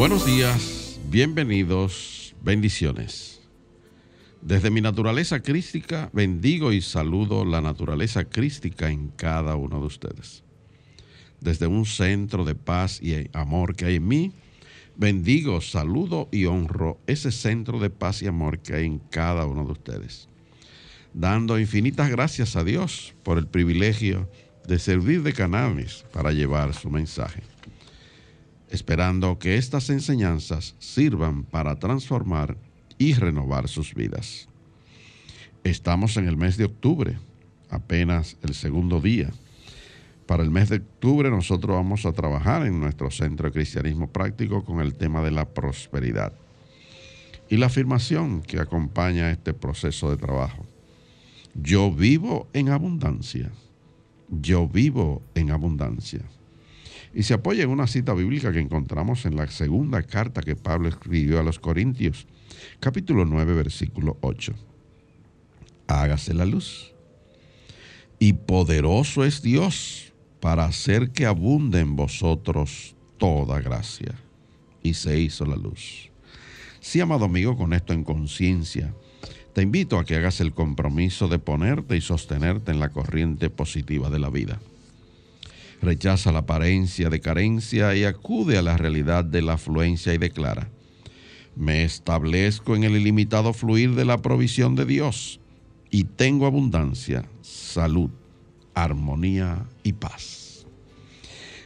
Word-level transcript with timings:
Buenos 0.00 0.24
días, 0.24 0.98
bienvenidos, 1.10 2.34
bendiciones. 2.42 3.42
Desde 4.40 4.70
mi 4.70 4.80
naturaleza 4.80 5.40
crística, 5.40 6.08
bendigo 6.14 6.72
y 6.72 6.80
saludo 6.80 7.44
la 7.44 7.60
naturaleza 7.60 8.24
crística 8.24 8.90
en 8.90 9.08
cada 9.08 9.56
uno 9.56 9.78
de 9.78 9.84
ustedes. 9.84 10.42
Desde 11.42 11.66
un 11.66 11.84
centro 11.84 12.46
de 12.46 12.54
paz 12.54 12.98
y 13.02 13.28
amor 13.34 13.76
que 13.76 13.84
hay 13.84 13.96
en 13.96 14.08
mí, 14.08 14.32
bendigo, 14.96 15.60
saludo 15.60 16.30
y 16.32 16.46
honro 16.46 16.98
ese 17.06 17.30
centro 17.30 17.78
de 17.78 17.90
paz 17.90 18.22
y 18.22 18.26
amor 18.26 18.60
que 18.60 18.76
hay 18.76 18.86
en 18.86 19.00
cada 19.00 19.44
uno 19.44 19.66
de 19.66 19.72
ustedes. 19.72 20.30
Dando 21.12 21.58
infinitas 21.58 22.08
gracias 22.08 22.56
a 22.56 22.64
Dios 22.64 23.12
por 23.22 23.36
el 23.36 23.46
privilegio 23.46 24.30
de 24.66 24.78
servir 24.78 25.22
de 25.22 25.34
canales 25.34 26.06
para 26.10 26.32
llevar 26.32 26.72
su 26.72 26.88
mensaje 26.88 27.49
esperando 28.70 29.38
que 29.38 29.56
estas 29.56 29.90
enseñanzas 29.90 30.76
sirvan 30.78 31.42
para 31.42 31.76
transformar 31.76 32.56
y 32.98 33.14
renovar 33.14 33.68
sus 33.68 33.94
vidas. 33.94 34.48
Estamos 35.64 36.16
en 36.16 36.28
el 36.28 36.36
mes 36.36 36.56
de 36.56 36.64
octubre, 36.64 37.18
apenas 37.68 38.36
el 38.42 38.54
segundo 38.54 39.00
día. 39.00 39.30
Para 40.26 40.44
el 40.44 40.50
mes 40.50 40.68
de 40.68 40.76
octubre 40.76 41.28
nosotros 41.30 41.76
vamos 41.76 42.06
a 42.06 42.12
trabajar 42.12 42.64
en 42.64 42.78
nuestro 42.78 43.10
Centro 43.10 43.48
de 43.48 43.52
Cristianismo 43.52 44.08
Práctico 44.08 44.64
con 44.64 44.80
el 44.80 44.94
tema 44.94 45.22
de 45.22 45.32
la 45.32 45.46
prosperidad 45.46 46.32
y 47.48 47.56
la 47.56 47.66
afirmación 47.66 48.40
que 48.42 48.60
acompaña 48.60 49.32
este 49.32 49.52
proceso 49.52 50.10
de 50.10 50.16
trabajo. 50.16 50.64
Yo 51.54 51.90
vivo 51.90 52.46
en 52.52 52.68
abundancia. 52.68 53.50
Yo 54.28 54.68
vivo 54.68 55.22
en 55.34 55.50
abundancia 55.50 56.22
y 57.12 57.24
se 57.24 57.34
apoya 57.34 57.64
en 57.64 57.70
una 57.70 57.86
cita 57.86 58.14
bíblica 58.14 58.52
que 58.52 58.60
encontramos 58.60 59.26
en 59.26 59.36
la 59.36 59.46
segunda 59.48 60.02
carta 60.02 60.42
que 60.42 60.56
Pablo 60.56 60.88
escribió 60.88 61.40
a 61.40 61.42
los 61.42 61.58
Corintios, 61.58 62.26
capítulo 62.78 63.24
9, 63.24 63.54
versículo 63.54 64.16
8. 64.20 64.54
Hágase 65.88 66.34
la 66.34 66.44
luz. 66.44 66.92
Y 68.20 68.34
poderoso 68.34 69.24
es 69.24 69.42
Dios 69.42 70.12
para 70.40 70.66
hacer 70.66 71.10
que 71.10 71.26
abunde 71.26 71.80
en 71.80 71.96
vosotros 71.96 72.94
toda 73.18 73.60
gracia. 73.60 74.14
Y 74.82 74.94
se 74.94 75.18
hizo 75.18 75.44
la 75.44 75.56
luz. 75.56 76.10
Sí, 76.80 77.00
amado 77.00 77.24
amigo, 77.24 77.56
con 77.56 77.72
esto 77.72 77.92
en 77.92 78.04
conciencia, 78.04 78.94
te 79.52 79.62
invito 79.62 79.98
a 79.98 80.04
que 80.04 80.16
hagas 80.16 80.40
el 80.40 80.54
compromiso 80.54 81.28
de 81.28 81.38
ponerte 81.38 81.96
y 81.96 82.00
sostenerte 82.00 82.70
en 82.70 82.78
la 82.78 82.90
corriente 82.90 83.50
positiva 83.50 84.10
de 84.10 84.18
la 84.20 84.30
vida 84.30 84.60
rechaza 85.80 86.32
la 86.32 86.40
apariencia 86.40 87.08
de 87.08 87.20
carencia 87.20 87.94
y 87.94 88.04
acude 88.04 88.58
a 88.58 88.62
la 88.62 88.76
realidad 88.76 89.24
de 89.24 89.42
la 89.42 89.54
afluencia 89.54 90.12
y 90.14 90.18
declara, 90.18 90.70
me 91.56 91.84
establezco 91.84 92.76
en 92.76 92.84
el 92.84 92.96
ilimitado 92.96 93.52
fluir 93.52 93.94
de 93.94 94.04
la 94.04 94.18
provisión 94.18 94.76
de 94.76 94.86
Dios 94.86 95.40
y 95.90 96.04
tengo 96.04 96.46
abundancia, 96.46 97.28
salud, 97.42 98.10
armonía 98.74 99.66
y 99.82 99.94
paz. 99.94 100.66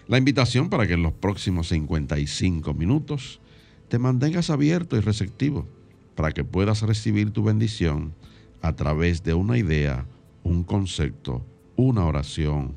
La 0.06 0.19
invitación 0.19 0.69
para 0.69 0.86
que 0.86 0.94
en 0.94 1.03
los 1.03 1.12
próximos 1.12 1.69
55 1.69 2.74
minutos 2.74 3.41
te 3.88 3.98
mantengas 3.98 4.50
abierto 4.50 4.97
y 4.97 5.00
receptivo 5.00 5.66
para 6.14 6.32
que 6.32 6.44
puedas 6.44 6.82
recibir 6.82 7.30
tu 7.30 7.42
bendición 7.42 8.14
a 8.62 8.74
través 8.74 9.22
de 9.22 9.34
una 9.34 9.58
idea, 9.58 10.06
un 10.42 10.64
concepto, 10.64 11.44
una 11.76 12.04
oración 12.04 12.76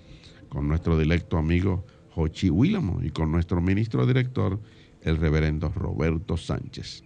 con 0.51 0.67
nuestro 0.67 0.99
directo 0.99 1.37
amigo 1.37 1.85
Jochi 2.13 2.49
Willamo 2.49 2.99
y 3.01 3.09
con 3.11 3.31
nuestro 3.31 3.61
ministro 3.61 4.05
director, 4.05 4.59
el 5.01 5.15
reverendo 5.15 5.69
Roberto 5.69 6.35
Sánchez. 6.35 7.03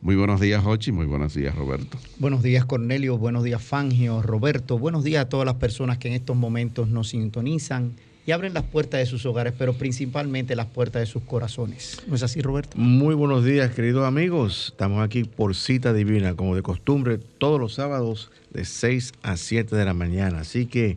Muy 0.00 0.16
buenos 0.16 0.40
días, 0.40 0.64
Jochi. 0.64 0.92
Muy 0.92 1.04
buenos 1.04 1.34
días, 1.34 1.54
Roberto. 1.54 1.98
Buenos 2.18 2.42
días, 2.42 2.64
Cornelio. 2.64 3.18
Buenos 3.18 3.44
días, 3.44 3.62
Fangio, 3.62 4.22
Roberto. 4.22 4.78
Buenos 4.78 5.04
días 5.04 5.26
a 5.26 5.28
todas 5.28 5.44
las 5.44 5.56
personas 5.56 5.98
que 5.98 6.08
en 6.08 6.14
estos 6.14 6.34
momentos 6.34 6.88
nos 6.88 7.10
sintonizan 7.10 7.92
y 8.24 8.30
abren 8.30 8.54
las 8.54 8.64
puertas 8.64 9.00
de 9.00 9.06
sus 9.06 9.26
hogares, 9.26 9.52
pero 9.58 9.74
principalmente 9.74 10.56
las 10.56 10.66
puertas 10.66 11.00
de 11.00 11.06
sus 11.06 11.24
corazones. 11.24 12.00
¿No 12.06 12.14
es 12.14 12.22
así, 12.22 12.40
Roberto? 12.40 12.78
Muy 12.78 13.14
buenos 13.14 13.44
días, 13.44 13.74
queridos 13.74 14.06
amigos. 14.06 14.68
Estamos 14.68 15.04
aquí 15.04 15.24
por 15.24 15.54
cita 15.54 15.92
divina, 15.92 16.34
como 16.34 16.56
de 16.56 16.62
costumbre, 16.62 17.18
todos 17.18 17.60
los 17.60 17.74
sábados 17.74 18.30
de 18.54 18.64
6 18.64 19.12
a 19.22 19.36
7 19.36 19.76
de 19.76 19.84
la 19.84 19.92
mañana. 19.92 20.40
Así 20.40 20.64
que 20.64 20.96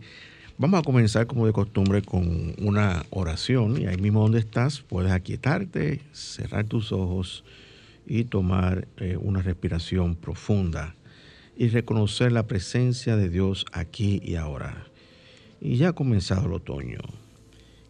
Vamos 0.58 0.80
a 0.80 0.84
comenzar 0.84 1.28
como 1.28 1.46
de 1.46 1.52
costumbre 1.52 2.02
con 2.02 2.56
una 2.60 3.06
oración 3.10 3.82
y 3.82 3.88
ahí 3.88 3.98
mismo 3.98 4.22
donde 4.22 4.40
estás 4.40 4.80
puedes 4.80 5.12
aquietarte, 5.12 6.00
cerrar 6.14 6.64
tus 6.64 6.94
ojos 6.94 7.44
y 8.08 8.24
tomar 8.24 8.88
eh, 8.96 9.18
una 9.20 9.42
respiración 9.42 10.16
profunda 10.16 10.96
y 11.58 11.68
reconocer 11.68 12.32
la 12.32 12.48
presencia 12.48 13.18
de 13.18 13.28
Dios 13.28 13.66
aquí 13.74 14.22
y 14.24 14.36
ahora. 14.36 14.88
Y 15.60 15.76
ya 15.76 15.90
ha 15.90 15.94
comenzado 15.94 16.46
el 16.46 16.54
otoño 16.54 17.02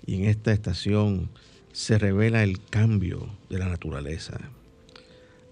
y 0.08 0.16
en 0.16 0.26
esta 0.26 0.52
estación 0.52 1.30
se 1.72 2.00
revela 2.00 2.42
el 2.42 2.60
cambio 2.60 3.30
de 3.48 3.60
la 3.60 3.68
naturaleza. 3.68 4.40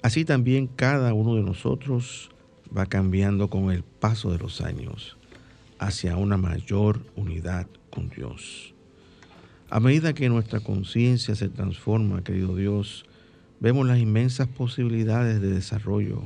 Así 0.02 0.26
también 0.26 0.66
cada 0.66 1.14
uno 1.14 1.36
de 1.36 1.44
nosotros 1.44 2.32
va 2.76 2.88
cambiando 2.88 3.52
con 3.52 3.70
el 3.70 3.84
paso 3.84 4.32
de 4.32 4.40
los 4.40 4.62
años 4.62 5.16
hacia 5.86 6.16
una 6.16 6.38
mayor 6.38 7.02
unidad 7.16 7.68
con 7.90 8.10
Dios. 8.10 8.74
A 9.70 9.80
medida 9.80 10.14
que 10.14 10.30
nuestra 10.30 10.60
conciencia 10.60 11.36
se 11.36 11.50
transforma, 11.50 12.24
querido 12.24 12.56
Dios, 12.56 13.06
vemos 13.60 13.86
las 13.88 14.00
inmensas 14.00 14.48
posibilidades 14.48 15.42
de 15.42 15.50
desarrollo 15.50 16.24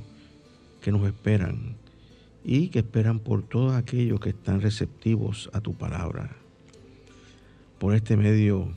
que 0.82 0.92
nos 0.92 1.08
esperan 1.08 1.76
y 2.44 2.70
que 2.70 2.80
esperan 2.80 3.20
por 3.20 3.42
todos 3.42 3.74
aquellos 3.74 4.20
que 4.20 4.30
están 4.30 4.62
receptivos 4.62 5.50
a 5.54 5.62
tu 5.62 5.74
palabra. 5.74 6.36
Por 7.80 7.96
este 7.96 8.16
medio 8.16 8.70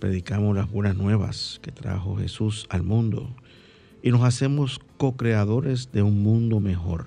predicamos 0.00 0.54
las 0.54 0.70
buenas 0.70 0.96
nuevas 0.96 1.60
que 1.62 1.72
trajo 1.72 2.16
Jesús 2.16 2.66
al 2.68 2.82
mundo 2.82 3.34
y 4.02 4.10
nos 4.10 4.22
hacemos 4.22 4.80
co-creadores 4.98 5.92
de 5.92 6.02
un 6.02 6.22
mundo 6.22 6.60
mejor 6.60 7.06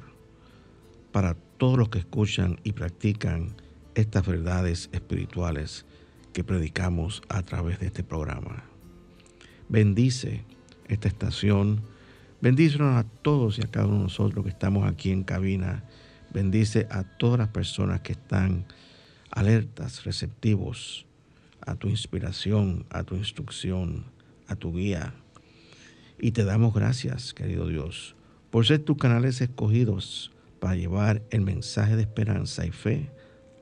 para 1.12 1.36
todos 1.58 1.78
los 1.78 1.90
que 1.90 2.00
escuchan 2.00 2.60
y 2.64 2.74
practican 2.74 3.56
estas 3.96 4.26
verdades 4.28 4.90
espirituales 4.92 5.86
que 6.34 6.44
predicamos 6.44 7.22
a 7.30 7.42
través 7.44 7.80
de 7.80 7.88
este 7.88 8.04
programa. 8.04 8.64
Bendice 9.70 10.46
esta 10.88 11.08
estación, 11.08 11.82
bendícenos 12.42 12.96
a 12.96 13.04
todos 13.04 13.58
y 13.58 13.64
a 13.64 13.72
cada 13.72 13.88
uno 13.88 13.98
de 13.98 14.04
nosotros 14.04 14.46
que 14.46 14.52
estamos 14.52 14.88
aquí 14.88 15.12
en 15.12 15.24
cabina, 15.24 15.84
bendice 16.32 16.88
a 16.92 17.04
todas 17.04 17.40
las 17.40 17.50
personas 17.50 18.02
que 18.02 18.14
están 18.14 18.66
alertas, 19.32 20.04
receptivos 20.04 21.06
a 21.62 21.76
tu 21.76 21.90
inspiración, 21.90 22.86
a 22.90 23.04
tu 23.04 23.16
instrucción, 23.16 24.06
a 24.48 24.56
tu 24.56 24.74
guía. 24.74 25.14
Y 26.20 26.32
te 26.32 26.46
damos 26.46 26.74
gracias, 26.74 27.34
querido 27.34 27.68
Dios, 27.68 28.16
por 28.52 28.66
ser 28.66 28.80
tus 28.80 28.98
canales 28.98 29.42
escogidos 29.42 30.32
para 30.60 30.76
llevar 30.76 31.22
el 31.30 31.42
mensaje 31.42 31.96
de 31.96 32.04
esperanza 32.04 32.66
y 32.66 32.72
fe 32.72 33.10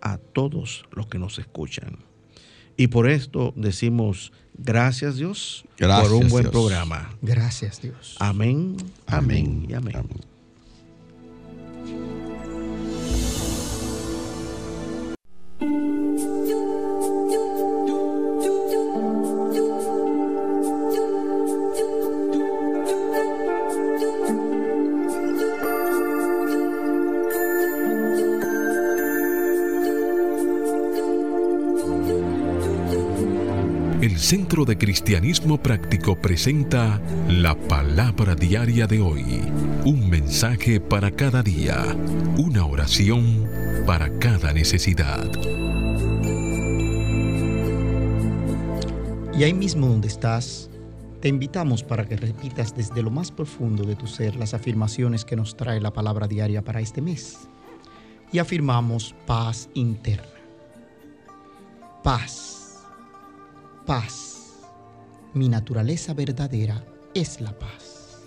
a 0.02 0.18
todos 0.18 0.86
los 0.92 1.08
que 1.08 1.20
nos 1.20 1.40
escuchan. 1.40 1.98
Y 2.78 2.88
por 2.88 3.10
esto 3.10 3.54
decimos 3.56 4.34
gracias 4.58 5.16
Dios 5.16 5.64
Gracias, 5.78 6.10
por 6.10 6.24
un 6.24 6.30
buen 6.30 6.44
Dios. 6.44 6.52
programa. 6.52 7.10
Gracias 7.22 7.82
Dios. 7.82 8.18
Amén, 8.20 8.76
amén, 9.08 9.66
y 9.70 9.74
amén. 9.74 9.96
Amén. 9.96 12.15
Centro 34.26 34.66
de 34.66 34.76
Cristianismo 34.76 35.62
Práctico 35.62 36.20
presenta 36.20 37.00
la 37.30 37.54
palabra 37.54 38.34
diaria 38.34 38.88
de 38.88 39.00
hoy. 39.00 39.44
Un 39.86 40.10
mensaje 40.10 40.80
para 40.80 41.12
cada 41.12 41.44
día. 41.44 41.96
Una 42.36 42.66
oración 42.66 43.48
para 43.86 44.18
cada 44.18 44.52
necesidad. 44.52 45.30
Y 49.38 49.44
ahí 49.44 49.54
mismo 49.54 49.86
donde 49.90 50.08
estás, 50.08 50.72
te 51.22 51.28
invitamos 51.28 51.84
para 51.84 52.08
que 52.08 52.18
repitas 52.18 52.76
desde 52.76 53.04
lo 53.04 53.12
más 53.12 53.32
profundo 53.32 53.84
de 53.84 53.96
tu 53.96 54.08
ser 54.08 54.38
las 54.38 54.56
afirmaciones 54.56 55.24
que 55.24 55.36
nos 55.36 55.56
trae 55.56 55.80
la 55.80 55.94
palabra 55.94 56.28
diaria 56.28 56.64
para 56.64 56.82
este 56.82 57.00
mes. 57.00 57.48
Y 58.32 58.40
afirmamos 58.40 59.14
paz 59.28 59.70
interna. 59.76 60.26
Paz. 62.04 62.45
Paz. 63.86 64.64
Mi 65.34 65.48
naturaleza 65.48 66.14
verdadera 66.14 66.84
es 67.14 67.40
la 67.40 67.58
paz. 67.58 68.18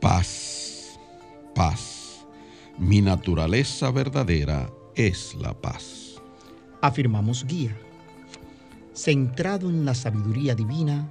Paz, 0.00 0.98
paz. 1.54 2.26
Mi 2.78 3.00
naturaleza 3.00 3.90
verdadera 3.90 4.70
es 4.94 5.34
la 5.36 5.54
paz. 5.54 6.20
Afirmamos 6.82 7.46
guía. 7.46 7.74
Centrado 8.92 9.70
en 9.70 9.84
la 9.86 9.94
sabiduría 9.94 10.54
divina, 10.54 11.08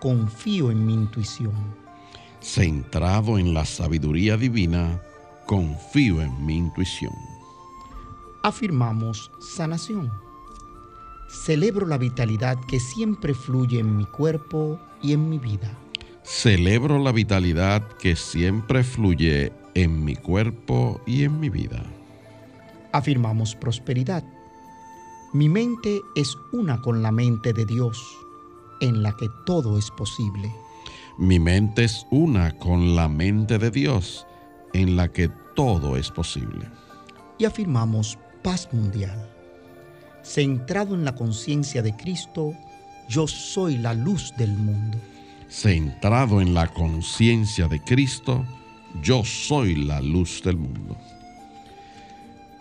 confío 0.00 0.70
en 0.70 0.84
mi 0.84 0.92
intuición. 0.92 1.54
Centrado 2.42 3.38
en 3.38 3.54
la 3.54 3.64
sabiduría 3.64 4.36
divina, 4.36 5.00
confío 5.46 6.20
en 6.20 6.44
mi 6.44 6.56
intuición. 6.56 7.14
afirmamos 8.42 9.30
sanación. 9.40 10.23
Celebro 11.34 11.86
la 11.86 11.98
vitalidad 11.98 12.56
que 12.68 12.80
siempre 12.80 13.34
fluye 13.34 13.80
en 13.80 13.96
mi 13.96 14.06
cuerpo 14.06 14.80
y 15.02 15.12
en 15.12 15.28
mi 15.28 15.38
vida. 15.38 15.70
Celebro 16.22 16.98
la 16.98 17.12
vitalidad 17.12 17.86
que 17.98 18.16
siempre 18.16 18.82
fluye 18.82 19.52
en 19.74 20.04
mi 20.04 20.14
cuerpo 20.14 21.02
y 21.06 21.24
en 21.24 21.40
mi 21.40 21.50
vida. 21.50 21.84
Afirmamos 22.92 23.56
prosperidad. 23.56 24.24
Mi 25.34 25.48
mente 25.48 26.00
es 26.14 26.34
una 26.52 26.80
con 26.80 27.02
la 27.02 27.10
mente 27.10 27.52
de 27.52 27.66
Dios, 27.66 28.00
en 28.80 29.02
la 29.02 29.14
que 29.16 29.28
todo 29.44 29.76
es 29.76 29.90
posible. 29.90 30.50
Mi 31.18 31.40
mente 31.40 31.84
es 31.84 32.06
una 32.10 32.56
con 32.56 32.94
la 32.94 33.08
mente 33.08 33.58
de 33.58 33.70
Dios, 33.70 34.26
en 34.72 34.96
la 34.96 35.08
que 35.08 35.28
todo 35.54 35.96
es 35.96 36.10
posible. 36.10 36.70
Y 37.38 37.44
afirmamos 37.44 38.16
paz 38.42 38.68
mundial. 38.72 39.33
Centrado 40.24 40.94
en 40.94 41.04
la 41.04 41.14
conciencia 41.14 41.82
de 41.82 41.94
Cristo, 41.94 42.54
yo 43.08 43.26
soy 43.26 43.76
la 43.76 43.92
luz 43.92 44.32
del 44.38 44.56
mundo. 44.56 44.98
Centrado 45.50 46.40
en 46.40 46.54
la 46.54 46.66
conciencia 46.68 47.68
de 47.68 47.78
Cristo, 47.80 48.44
yo 49.02 49.22
soy 49.22 49.76
la 49.76 50.00
luz 50.00 50.42
del 50.42 50.56
mundo. 50.56 50.96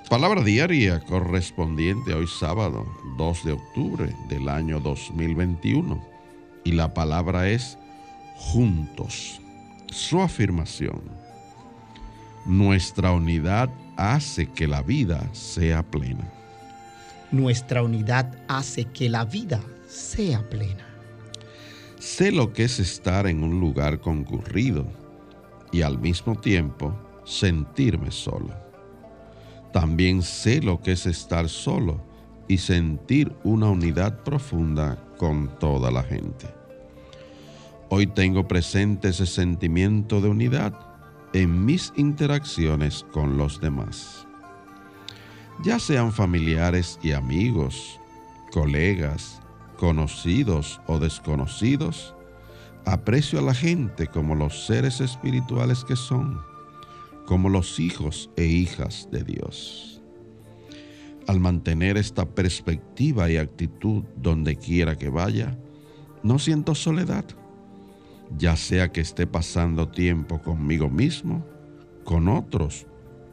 Palabra 0.09 0.43
diaria 0.43 0.99
correspondiente 0.99 2.13
hoy 2.13 2.27
sábado 2.27 2.85
2 3.17 3.45
de 3.45 3.53
octubre 3.53 4.15
del 4.27 4.49
año 4.49 4.81
2021. 4.81 6.03
Y 6.65 6.73
la 6.73 6.93
palabra 6.93 7.47
es 7.47 7.77
juntos. 8.35 9.39
Su 9.87 10.21
afirmación. 10.21 11.01
Nuestra 12.45 13.13
unidad 13.13 13.69
hace 13.95 14.47
que 14.47 14.67
la 14.67 14.81
vida 14.81 15.29
sea 15.31 15.81
plena. 15.81 16.42
Nuestra 17.33 17.81
unidad 17.81 18.31
hace 18.47 18.85
que 18.85 19.09
la 19.09 19.25
vida 19.25 19.59
sea 19.87 20.47
plena. 20.51 20.85
Sé 21.97 22.31
lo 22.31 22.53
que 22.53 22.65
es 22.65 22.79
estar 22.79 23.25
en 23.25 23.43
un 23.43 23.59
lugar 23.59 23.99
concurrido 24.01 24.85
y 25.71 25.81
al 25.81 25.97
mismo 25.97 26.35
tiempo 26.35 26.95
sentirme 27.25 28.11
solo. 28.11 28.53
También 29.71 30.21
sé 30.21 30.61
lo 30.61 30.79
que 30.79 30.91
es 30.91 31.07
estar 31.07 31.49
solo 31.49 31.99
y 32.47 32.59
sentir 32.59 33.33
una 33.43 33.67
unidad 33.67 34.21
profunda 34.21 35.03
con 35.17 35.57
toda 35.57 35.89
la 35.89 36.03
gente. 36.03 36.45
Hoy 37.89 38.05
tengo 38.05 38.47
presente 38.47 39.07
ese 39.07 39.25
sentimiento 39.25 40.21
de 40.21 40.29
unidad 40.29 40.79
en 41.33 41.65
mis 41.65 41.93
interacciones 41.95 43.03
con 43.11 43.39
los 43.39 43.59
demás. 43.59 44.27
Ya 45.61 45.79
sean 45.79 46.11
familiares 46.11 46.99
y 47.03 47.11
amigos, 47.11 47.99
colegas, 48.51 49.41
conocidos 49.77 50.81
o 50.87 50.99
desconocidos, 50.99 52.15
aprecio 52.85 53.39
a 53.39 53.41
la 53.41 53.53
gente 53.53 54.07
como 54.07 54.35
los 54.35 54.65
seres 54.65 54.99
espirituales 54.99 55.83
que 55.83 55.95
son, 55.95 56.41
como 57.25 57.49
los 57.49 57.79
hijos 57.79 58.29
e 58.35 58.45
hijas 58.45 59.07
de 59.11 59.23
Dios. 59.23 60.01
Al 61.27 61.39
mantener 61.39 61.97
esta 61.97 62.25
perspectiva 62.25 63.29
y 63.29 63.37
actitud 63.37 64.03
donde 64.17 64.57
quiera 64.57 64.97
que 64.97 65.09
vaya, 65.09 65.57
no 66.21 66.39
siento 66.39 66.75
soledad, 66.75 67.25
ya 68.37 68.55
sea 68.55 68.91
que 68.91 69.01
esté 69.01 69.27
pasando 69.27 69.87
tiempo 69.87 70.41
conmigo 70.41 70.89
mismo, 70.89 71.45
con 72.03 72.27
otros 72.27 72.85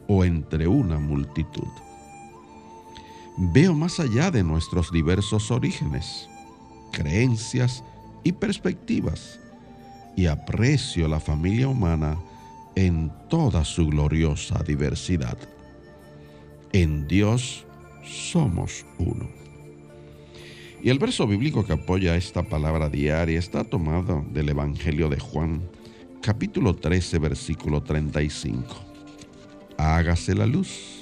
o 0.06 0.24
entre 0.24 0.68
una 0.68 0.98
multitud. 0.98 1.68
Veo 3.42 3.72
más 3.72 3.98
allá 4.00 4.30
de 4.30 4.42
nuestros 4.42 4.92
diversos 4.92 5.50
orígenes, 5.50 6.28
creencias 6.92 7.82
y 8.22 8.32
perspectivas 8.32 9.40
y 10.14 10.26
aprecio 10.26 11.08
la 11.08 11.20
familia 11.20 11.66
humana 11.66 12.18
en 12.74 13.10
toda 13.30 13.64
su 13.64 13.86
gloriosa 13.86 14.62
diversidad. 14.62 15.38
En 16.74 17.08
Dios 17.08 17.64
somos 18.04 18.84
uno. 18.98 19.26
Y 20.82 20.90
el 20.90 20.98
verso 20.98 21.26
bíblico 21.26 21.64
que 21.64 21.72
apoya 21.72 22.16
esta 22.16 22.42
palabra 22.42 22.90
diaria 22.90 23.38
está 23.38 23.64
tomado 23.64 24.22
del 24.34 24.50
Evangelio 24.50 25.08
de 25.08 25.18
Juan, 25.18 25.62
capítulo 26.20 26.76
13, 26.76 27.18
versículo 27.18 27.82
35. 27.82 28.66
Hágase 29.78 30.34
la 30.34 30.44
luz. 30.44 30.99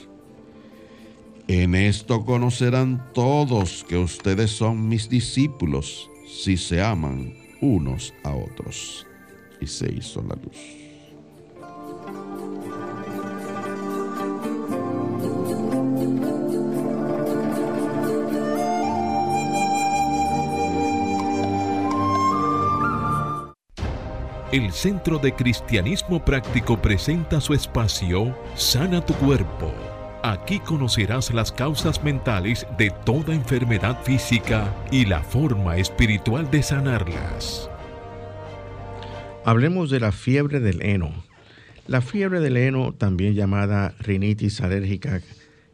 En 1.51 1.75
esto 1.75 2.27
conocerán 2.27 3.11
todos 3.15 3.83
que 3.89 3.97
ustedes 3.97 4.51
son 4.51 4.87
mis 4.87 5.09
discípulos 5.09 6.11
si 6.29 6.59
se 6.59 6.83
aman 6.83 7.33
unos 7.63 8.13
a 8.23 8.35
otros. 8.35 9.07
Y 9.59 9.67
se 9.67 9.91
hizo 9.91 10.23
la 10.29 10.37
luz. 10.37 10.59
El 24.53 24.71
Centro 24.73 25.19
de 25.19 25.35
Cristianismo 25.35 26.23
Práctico 26.23 26.81
presenta 26.81 27.41
su 27.41 27.55
espacio 27.55 28.37
Sana 28.55 29.05
tu 29.05 29.15
Cuerpo. 29.15 29.98
Aquí 30.23 30.59
conocerás 30.59 31.33
las 31.33 31.53
causas 31.53 32.03
mentales 32.03 32.67
de 32.77 32.91
toda 32.91 33.33
enfermedad 33.33 34.03
física 34.03 34.75
y 34.91 35.05
la 35.05 35.23
forma 35.23 35.77
espiritual 35.77 36.51
de 36.51 36.61
sanarlas. 36.65 37.71
Hablemos 39.45 39.91
de 39.91 40.01
la 40.01 40.11
fiebre 40.11 40.59
del 40.59 40.83
heno. 40.83 41.13
La 41.87 42.01
fiebre 42.01 42.41
del 42.41 42.57
heno, 42.57 42.93
también 42.93 43.35
llamada 43.35 43.95
rinitis 44.01 44.61
alérgica, 44.61 45.23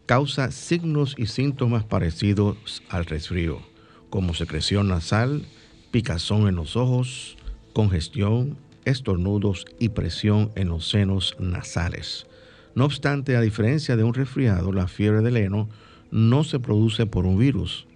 causa 0.04 0.50
signos 0.50 1.14
y 1.16 1.26
síntomas 1.26 1.84
parecidos 1.84 2.82
al 2.90 3.06
resfrío, 3.06 3.62
como 4.10 4.34
secreción 4.34 4.88
nasal, 4.88 5.46
picazón 5.90 6.48
en 6.48 6.56
los 6.56 6.76
ojos, 6.76 7.38
congestión, 7.72 8.58
estornudos 8.84 9.64
y 9.78 9.88
presión 9.88 10.52
en 10.54 10.68
los 10.68 10.86
senos 10.86 11.34
nasales. 11.38 12.26
No 12.74 12.84
obstante, 12.84 13.36
a 13.36 13.40
diferencia 13.40 13.96
de 13.96 14.04
un 14.04 14.14
resfriado, 14.14 14.72
la 14.72 14.88
fiebre 14.88 15.20
del 15.20 15.36
heno 15.36 15.68
no 16.10 16.44
se 16.44 16.58
produce 16.58 17.06
por 17.06 17.24
un 17.24 17.38
virus. 17.38 17.86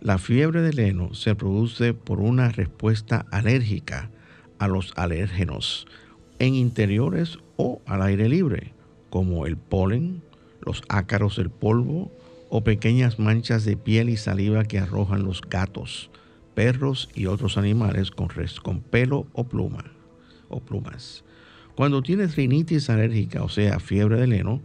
La 0.00 0.18
fiebre 0.18 0.62
del 0.62 0.78
heno 0.78 1.14
se 1.14 1.34
produce 1.34 1.94
por 1.94 2.20
una 2.20 2.50
respuesta 2.50 3.26
alérgica 3.30 4.10
a 4.58 4.68
los 4.68 4.92
alérgenos 4.96 5.86
en 6.38 6.54
interiores 6.54 7.38
o 7.56 7.80
al 7.86 8.02
aire 8.02 8.28
libre, 8.28 8.72
como 9.10 9.46
el 9.46 9.56
polen, 9.56 10.22
los 10.60 10.82
ácaros 10.88 11.36
del 11.36 11.50
polvo 11.50 12.10
o 12.50 12.64
pequeñas 12.64 13.18
manchas 13.18 13.64
de 13.64 13.76
piel 13.76 14.08
y 14.08 14.16
saliva 14.16 14.64
que 14.64 14.78
arrojan 14.78 15.22
los 15.22 15.40
gatos, 15.42 16.10
perros 16.54 17.08
y 17.14 17.26
otros 17.26 17.56
animales 17.56 18.10
con, 18.10 18.80
pelo 18.80 19.26
o 19.32 19.44
plumas. 19.44 21.24
Cuando 21.80 22.02
tienes 22.02 22.36
rinitis 22.36 22.90
alérgica, 22.90 23.42
o 23.42 23.48
sea, 23.48 23.80
fiebre 23.80 24.20
del 24.20 24.34
heno, 24.34 24.60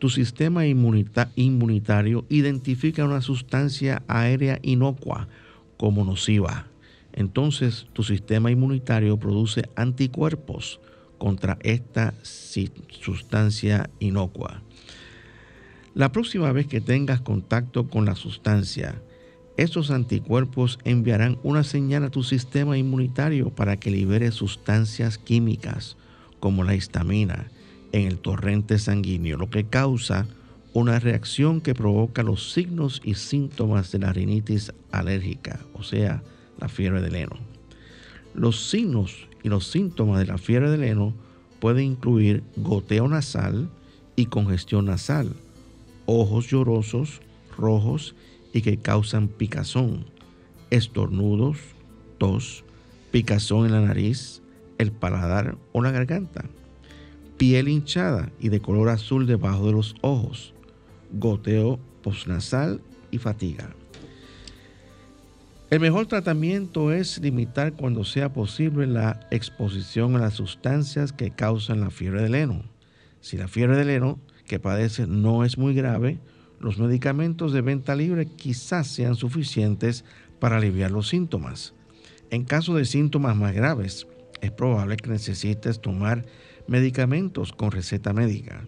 tu 0.00 0.08
sistema 0.08 0.66
inmunitario 0.66 2.24
identifica 2.28 3.04
una 3.04 3.20
sustancia 3.20 4.02
aérea 4.08 4.58
inocua 4.62 5.28
como 5.76 6.04
nociva. 6.04 6.66
Entonces 7.12 7.86
tu 7.92 8.02
sistema 8.02 8.50
inmunitario 8.50 9.16
produce 9.16 9.68
anticuerpos 9.76 10.80
contra 11.18 11.56
esta 11.62 12.14
sustancia 13.00 13.88
inocua. 14.00 14.60
La 15.94 16.10
próxima 16.10 16.50
vez 16.50 16.66
que 16.66 16.80
tengas 16.80 17.20
contacto 17.20 17.86
con 17.86 18.06
la 18.06 18.16
sustancia, 18.16 19.00
esos 19.56 19.92
anticuerpos 19.92 20.80
enviarán 20.82 21.38
una 21.44 21.62
señal 21.62 22.02
a 22.02 22.10
tu 22.10 22.24
sistema 22.24 22.76
inmunitario 22.76 23.50
para 23.50 23.76
que 23.76 23.92
libere 23.92 24.32
sustancias 24.32 25.16
químicas 25.16 25.96
como 26.40 26.64
la 26.64 26.74
histamina 26.74 27.50
en 27.92 28.06
el 28.06 28.18
torrente 28.18 28.78
sanguíneo, 28.78 29.36
lo 29.36 29.50
que 29.50 29.64
causa 29.64 30.26
una 30.72 30.98
reacción 30.98 31.62
que 31.62 31.74
provoca 31.74 32.22
los 32.22 32.52
signos 32.52 33.00
y 33.02 33.14
síntomas 33.14 33.92
de 33.92 34.00
la 34.00 34.12
rinitis 34.12 34.72
alérgica, 34.92 35.60
o 35.72 35.82
sea, 35.82 36.22
la 36.58 36.68
fiebre 36.68 37.00
del 37.00 37.14
heno. 37.14 37.36
Los 38.34 38.68
signos 38.68 39.26
y 39.42 39.48
los 39.48 39.66
síntomas 39.68 40.18
de 40.18 40.26
la 40.26 40.36
fiebre 40.36 40.70
del 40.70 40.84
heno 40.84 41.14
pueden 41.60 41.84
incluir 41.84 42.42
goteo 42.56 43.08
nasal 43.08 43.70
y 44.16 44.26
congestión 44.26 44.84
nasal, 44.84 45.34
ojos 46.04 46.48
llorosos, 46.48 47.22
rojos 47.56 48.14
y 48.52 48.60
que 48.60 48.76
causan 48.76 49.28
picazón, 49.28 50.04
estornudos, 50.70 51.56
tos, 52.18 52.64
picazón 53.10 53.66
en 53.66 53.72
la 53.72 53.80
nariz, 53.80 54.42
el 54.78 54.92
paladar 54.92 55.56
o 55.72 55.82
la 55.82 55.90
garganta, 55.90 56.44
piel 57.36 57.68
hinchada 57.68 58.30
y 58.40 58.48
de 58.48 58.60
color 58.60 58.88
azul 58.88 59.26
debajo 59.26 59.66
de 59.66 59.72
los 59.72 59.94
ojos, 60.00 60.54
goteo 61.12 61.78
postnasal 62.02 62.80
y 63.10 63.18
fatiga. 63.18 63.70
El 65.68 65.80
mejor 65.80 66.06
tratamiento 66.06 66.92
es 66.92 67.18
limitar 67.18 67.72
cuando 67.72 68.04
sea 68.04 68.32
posible 68.32 68.86
la 68.86 69.26
exposición 69.32 70.14
a 70.14 70.20
las 70.20 70.34
sustancias 70.34 71.12
que 71.12 71.32
causan 71.32 71.80
la 71.80 71.90
fiebre 71.90 72.22
del 72.22 72.36
heno. 72.36 72.62
Si 73.20 73.36
la 73.36 73.48
fiebre 73.48 73.76
del 73.76 73.90
heno 73.90 74.20
que 74.46 74.60
padece 74.60 75.08
no 75.08 75.44
es 75.44 75.58
muy 75.58 75.74
grave, 75.74 76.20
los 76.60 76.78
medicamentos 76.78 77.52
de 77.52 77.62
venta 77.62 77.96
libre 77.96 78.26
quizás 78.26 78.86
sean 78.86 79.16
suficientes 79.16 80.04
para 80.38 80.58
aliviar 80.58 80.92
los 80.92 81.08
síntomas. 81.08 81.74
En 82.30 82.44
caso 82.44 82.76
de 82.76 82.84
síntomas 82.84 83.36
más 83.36 83.52
graves, 83.52 84.06
es 84.40 84.50
probable 84.50 84.96
que 84.96 85.10
necesites 85.10 85.80
tomar 85.80 86.24
medicamentos 86.66 87.52
con 87.52 87.70
receta 87.70 88.12
médica. 88.12 88.66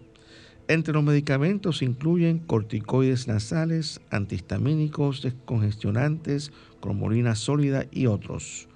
Entre 0.67 0.93
los 0.93 1.03
medicamentos 1.03 1.81
incluyen 1.81 2.39
corticoides 2.39 3.27
nasales, 3.27 4.01
antihistamínicos, 4.11 5.23
descongestionantes, 5.23 6.51
cromolina 6.79 7.35
sólida 7.35 7.85
y 7.91 8.05
otros. 8.05 8.67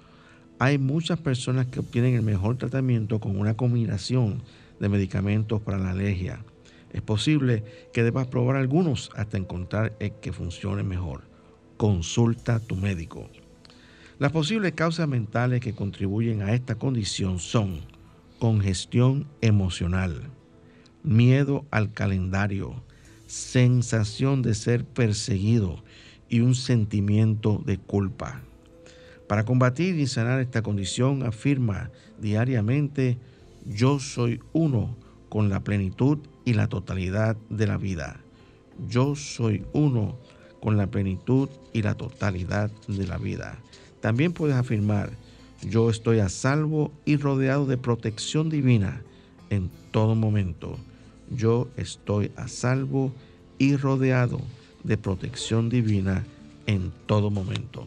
Hay 0.58 0.78
muchas 0.78 1.20
personas 1.20 1.66
que 1.66 1.80
obtienen 1.80 2.14
el 2.14 2.22
mejor 2.22 2.56
tratamiento 2.56 3.20
con 3.20 3.38
una 3.38 3.56
combinación 3.56 4.42
de 4.80 4.88
medicamentos 4.88 5.60
para 5.62 5.78
la 5.78 5.90
alergia. 5.90 6.44
Es 6.92 7.02
posible 7.02 7.64
que 7.92 8.02
debas 8.02 8.26
probar 8.26 8.56
algunos 8.56 9.10
hasta 9.14 9.36
encontrar 9.36 9.94
el 10.00 10.12
que 10.20 10.32
funcione 10.32 10.82
mejor. 10.82 11.22
Consulta 11.76 12.56
a 12.56 12.60
tu 12.60 12.76
médico. 12.76 13.28
Las 14.20 14.30
posibles 14.30 14.72
causas 14.74 15.08
mentales 15.08 15.60
que 15.60 15.74
contribuyen 15.74 16.42
a 16.42 16.52
esta 16.52 16.76
condición 16.76 17.40
son 17.40 17.80
congestión 18.38 19.26
emocional, 19.40 20.30
miedo 21.02 21.64
al 21.72 21.92
calendario, 21.92 22.84
sensación 23.26 24.40
de 24.42 24.54
ser 24.54 24.84
perseguido 24.84 25.82
y 26.28 26.40
un 26.40 26.54
sentimiento 26.54 27.60
de 27.66 27.78
culpa. 27.78 28.42
Para 29.26 29.44
combatir 29.44 29.96
y 29.96 30.06
sanar 30.06 30.38
esta 30.38 30.62
condición, 30.62 31.24
afirma 31.24 31.90
diariamente, 32.20 33.18
yo 33.66 33.98
soy 33.98 34.40
uno 34.52 34.96
con 35.28 35.48
la 35.48 35.64
plenitud 35.64 36.18
y 36.44 36.52
la 36.52 36.68
totalidad 36.68 37.36
de 37.50 37.66
la 37.66 37.78
vida. 37.78 38.20
Yo 38.88 39.16
soy 39.16 39.64
uno 39.72 40.16
con 40.60 40.76
la 40.76 40.86
plenitud 40.86 41.48
y 41.72 41.82
la 41.82 41.96
totalidad 41.96 42.70
de 42.86 43.06
la 43.08 43.18
vida. 43.18 43.58
También 44.04 44.34
puedes 44.34 44.54
afirmar, 44.54 45.12
yo 45.66 45.88
estoy 45.88 46.18
a 46.18 46.28
salvo 46.28 46.92
y 47.06 47.16
rodeado 47.16 47.64
de 47.64 47.78
protección 47.78 48.50
divina 48.50 49.00
en 49.48 49.70
todo 49.92 50.14
momento. 50.14 50.76
Yo 51.30 51.68
estoy 51.78 52.30
a 52.36 52.46
salvo 52.46 53.14
y 53.56 53.76
rodeado 53.76 54.42
de 54.82 54.98
protección 54.98 55.70
divina 55.70 56.22
en 56.66 56.92
todo 57.06 57.30
momento. 57.30 57.86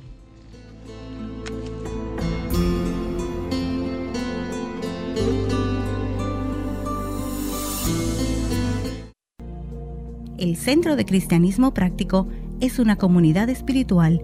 El 10.40 10.56
Centro 10.56 10.96
de 10.96 11.06
Cristianismo 11.06 11.76
Práctico 11.76 12.28
es 12.60 12.80
una 12.80 12.96
comunidad 12.96 13.50
espiritual 13.50 14.24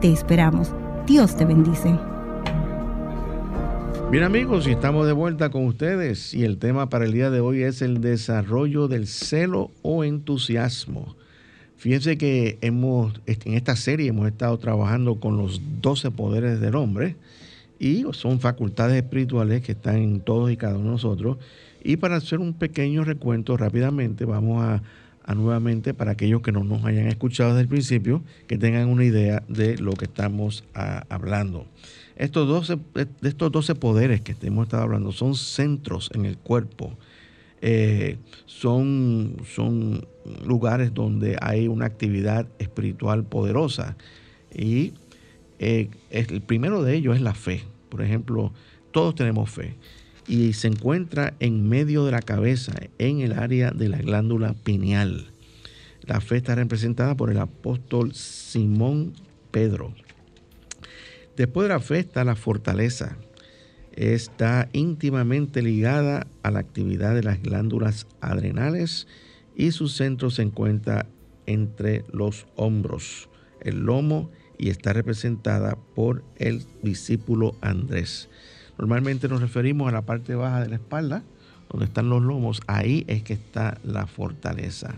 Te 0.00 0.12
esperamos. 0.12 0.72
Dios 1.08 1.36
te 1.36 1.44
bendice. 1.44 1.92
Bien 4.12 4.22
amigos, 4.22 4.68
y 4.68 4.70
estamos 4.70 5.08
de 5.08 5.12
vuelta 5.12 5.50
con 5.50 5.66
ustedes 5.66 6.32
y 6.34 6.44
el 6.44 6.58
tema 6.58 6.88
para 6.88 7.04
el 7.04 7.12
día 7.12 7.30
de 7.30 7.40
hoy 7.40 7.62
es 7.62 7.82
el 7.82 8.00
desarrollo 8.00 8.86
del 8.86 9.08
celo 9.08 9.72
o 9.82 10.04
entusiasmo. 10.04 11.16
Fíjense 11.78 12.16
que 12.16 12.58
hemos, 12.60 13.20
en 13.26 13.54
esta 13.54 13.74
serie 13.74 14.10
hemos 14.10 14.28
estado 14.28 14.56
trabajando 14.58 15.18
con 15.18 15.36
los 15.36 15.60
12 15.80 16.12
poderes 16.12 16.60
del 16.60 16.76
hombre 16.76 17.16
y 17.80 18.04
son 18.12 18.38
facultades 18.38 19.02
espirituales 19.02 19.62
que 19.62 19.72
están 19.72 19.96
en 19.96 20.20
todos 20.20 20.52
y 20.52 20.56
cada 20.56 20.76
uno 20.76 20.84
de 20.84 20.90
nosotros. 20.92 21.38
Y 21.82 21.96
para 21.96 22.16
hacer 22.16 22.38
un 22.38 22.54
pequeño 22.54 23.02
recuento 23.02 23.56
rápidamente, 23.56 24.24
vamos 24.24 24.62
a 24.62 24.80
nuevamente 25.34 25.94
para 25.94 26.12
aquellos 26.12 26.42
que 26.42 26.52
no 26.52 26.64
nos 26.64 26.84
hayan 26.84 27.06
escuchado 27.06 27.50
desde 27.50 27.62
el 27.62 27.68
principio, 27.68 28.22
que 28.46 28.56
tengan 28.56 28.88
una 28.88 29.04
idea 29.04 29.42
de 29.48 29.76
lo 29.78 29.92
que 29.92 30.06
estamos 30.06 30.64
ah, 30.74 31.04
hablando. 31.08 31.66
Estos 32.16 32.48
12, 32.48 32.78
de 32.94 33.28
estos 33.28 33.52
12 33.52 33.74
poderes 33.74 34.20
que 34.20 34.34
hemos 34.42 34.66
estado 34.66 34.82
hablando 34.82 35.12
son 35.12 35.34
centros 35.34 36.10
en 36.14 36.24
el 36.24 36.36
cuerpo, 36.36 36.96
eh, 37.60 38.16
son, 38.46 39.36
son 39.54 40.06
lugares 40.44 40.94
donde 40.94 41.36
hay 41.40 41.68
una 41.68 41.86
actividad 41.86 42.46
espiritual 42.58 43.24
poderosa 43.24 43.96
y 44.54 44.94
eh, 45.58 45.90
el 46.10 46.40
primero 46.40 46.82
de 46.82 46.94
ellos 46.94 47.16
es 47.16 47.22
la 47.22 47.34
fe. 47.34 47.62
Por 47.88 48.02
ejemplo, 48.02 48.52
todos 48.92 49.14
tenemos 49.14 49.50
fe 49.50 49.74
y 50.28 50.52
se 50.52 50.68
encuentra 50.68 51.34
en 51.40 51.68
medio 51.68 52.04
de 52.04 52.12
la 52.12 52.20
cabeza, 52.20 52.74
en 52.98 53.20
el 53.20 53.32
área 53.32 53.70
de 53.70 53.88
la 53.88 53.98
glándula 53.98 54.54
pineal. 54.54 55.30
La 56.02 56.20
fe 56.20 56.36
está 56.36 56.54
representada 56.54 57.16
por 57.16 57.30
el 57.30 57.38
apóstol 57.38 58.14
Simón 58.14 59.14
Pedro. 59.50 59.94
Después 61.36 61.68
de 61.68 61.74
la 61.74 61.80
fe 61.80 62.00
está 62.00 62.24
la 62.24 62.36
fortaleza. 62.36 63.16
Está 63.92 64.68
íntimamente 64.72 65.62
ligada 65.62 66.26
a 66.42 66.50
la 66.50 66.60
actividad 66.60 67.14
de 67.14 67.22
las 67.22 67.42
glándulas 67.42 68.06
adrenales 68.20 69.08
y 69.56 69.72
su 69.72 69.88
centro 69.88 70.30
se 70.30 70.42
encuentra 70.42 71.06
entre 71.46 72.04
los 72.12 72.46
hombros, 72.54 73.28
el 73.60 73.80
lomo, 73.80 74.30
y 74.58 74.70
está 74.70 74.92
representada 74.92 75.78
por 75.94 76.24
el 76.36 76.64
discípulo 76.82 77.54
Andrés. 77.60 78.28
Normalmente 78.78 79.28
nos 79.28 79.40
referimos 79.40 79.88
a 79.88 79.92
la 79.92 80.02
parte 80.02 80.34
baja 80.34 80.60
de 80.60 80.68
la 80.68 80.76
espalda, 80.76 81.22
donde 81.68 81.86
están 81.86 82.08
los 82.08 82.22
lomos, 82.22 82.62
ahí 82.66 83.04
es 83.08 83.22
que 83.22 83.34
está 83.34 83.78
la 83.84 84.06
fortaleza. 84.06 84.94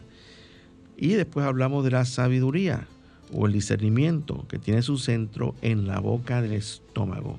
Y 0.97 1.15
después 1.15 1.47
hablamos 1.47 1.83
de 1.85 1.91
la 1.91 2.05
sabiduría 2.05 2.87
o 3.33 3.47
el 3.47 3.53
discernimiento, 3.53 4.47
que 4.49 4.59
tiene 4.59 4.83
su 4.83 4.99
centro 4.99 5.55
en 5.63 5.87
la 5.87 5.99
boca 5.99 6.43
del 6.43 6.53
estómago. 6.53 7.39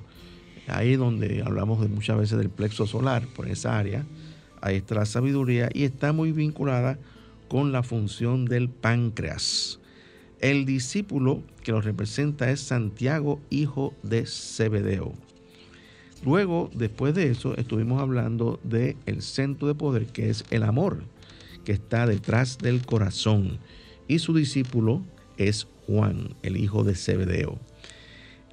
Ahí 0.66 0.96
donde 0.96 1.42
hablamos 1.44 1.88
muchas 1.88 2.18
veces 2.18 2.38
del 2.38 2.50
plexo 2.50 2.86
solar, 2.86 3.26
por 3.28 3.48
esa 3.48 3.78
área, 3.78 4.04
ahí 4.60 4.76
está 4.76 4.96
la 4.96 5.06
sabiduría 5.06 5.68
y 5.72 5.84
está 5.84 6.12
muy 6.12 6.32
vinculada 6.32 6.98
con 7.48 7.70
la 7.70 7.82
función 7.82 8.46
del 8.46 8.68
páncreas. 8.68 9.78
El 10.40 10.64
discípulo 10.64 11.42
que 11.62 11.70
lo 11.70 11.80
representa 11.80 12.50
es 12.50 12.60
Santiago, 12.60 13.40
hijo 13.50 13.94
de 14.02 14.26
Zebedeo. 14.26 15.12
Luego, 16.24 16.70
después 16.72 17.14
de 17.14 17.30
eso, 17.30 17.56
estuvimos 17.56 18.00
hablando 18.00 18.60
del 18.62 18.96
el 19.06 19.22
centro 19.22 19.66
de 19.66 19.74
poder, 19.74 20.06
que 20.06 20.30
es 20.30 20.44
el 20.50 20.62
amor, 20.62 21.02
que 21.64 21.72
está 21.72 22.06
detrás 22.06 22.58
del 22.58 22.86
corazón. 22.86 23.58
Y 24.06 24.20
su 24.20 24.32
discípulo 24.32 25.02
es 25.36 25.66
Juan, 25.86 26.34
el 26.42 26.56
hijo 26.56 26.84
de 26.84 26.94
Zebedeo. 26.94 27.58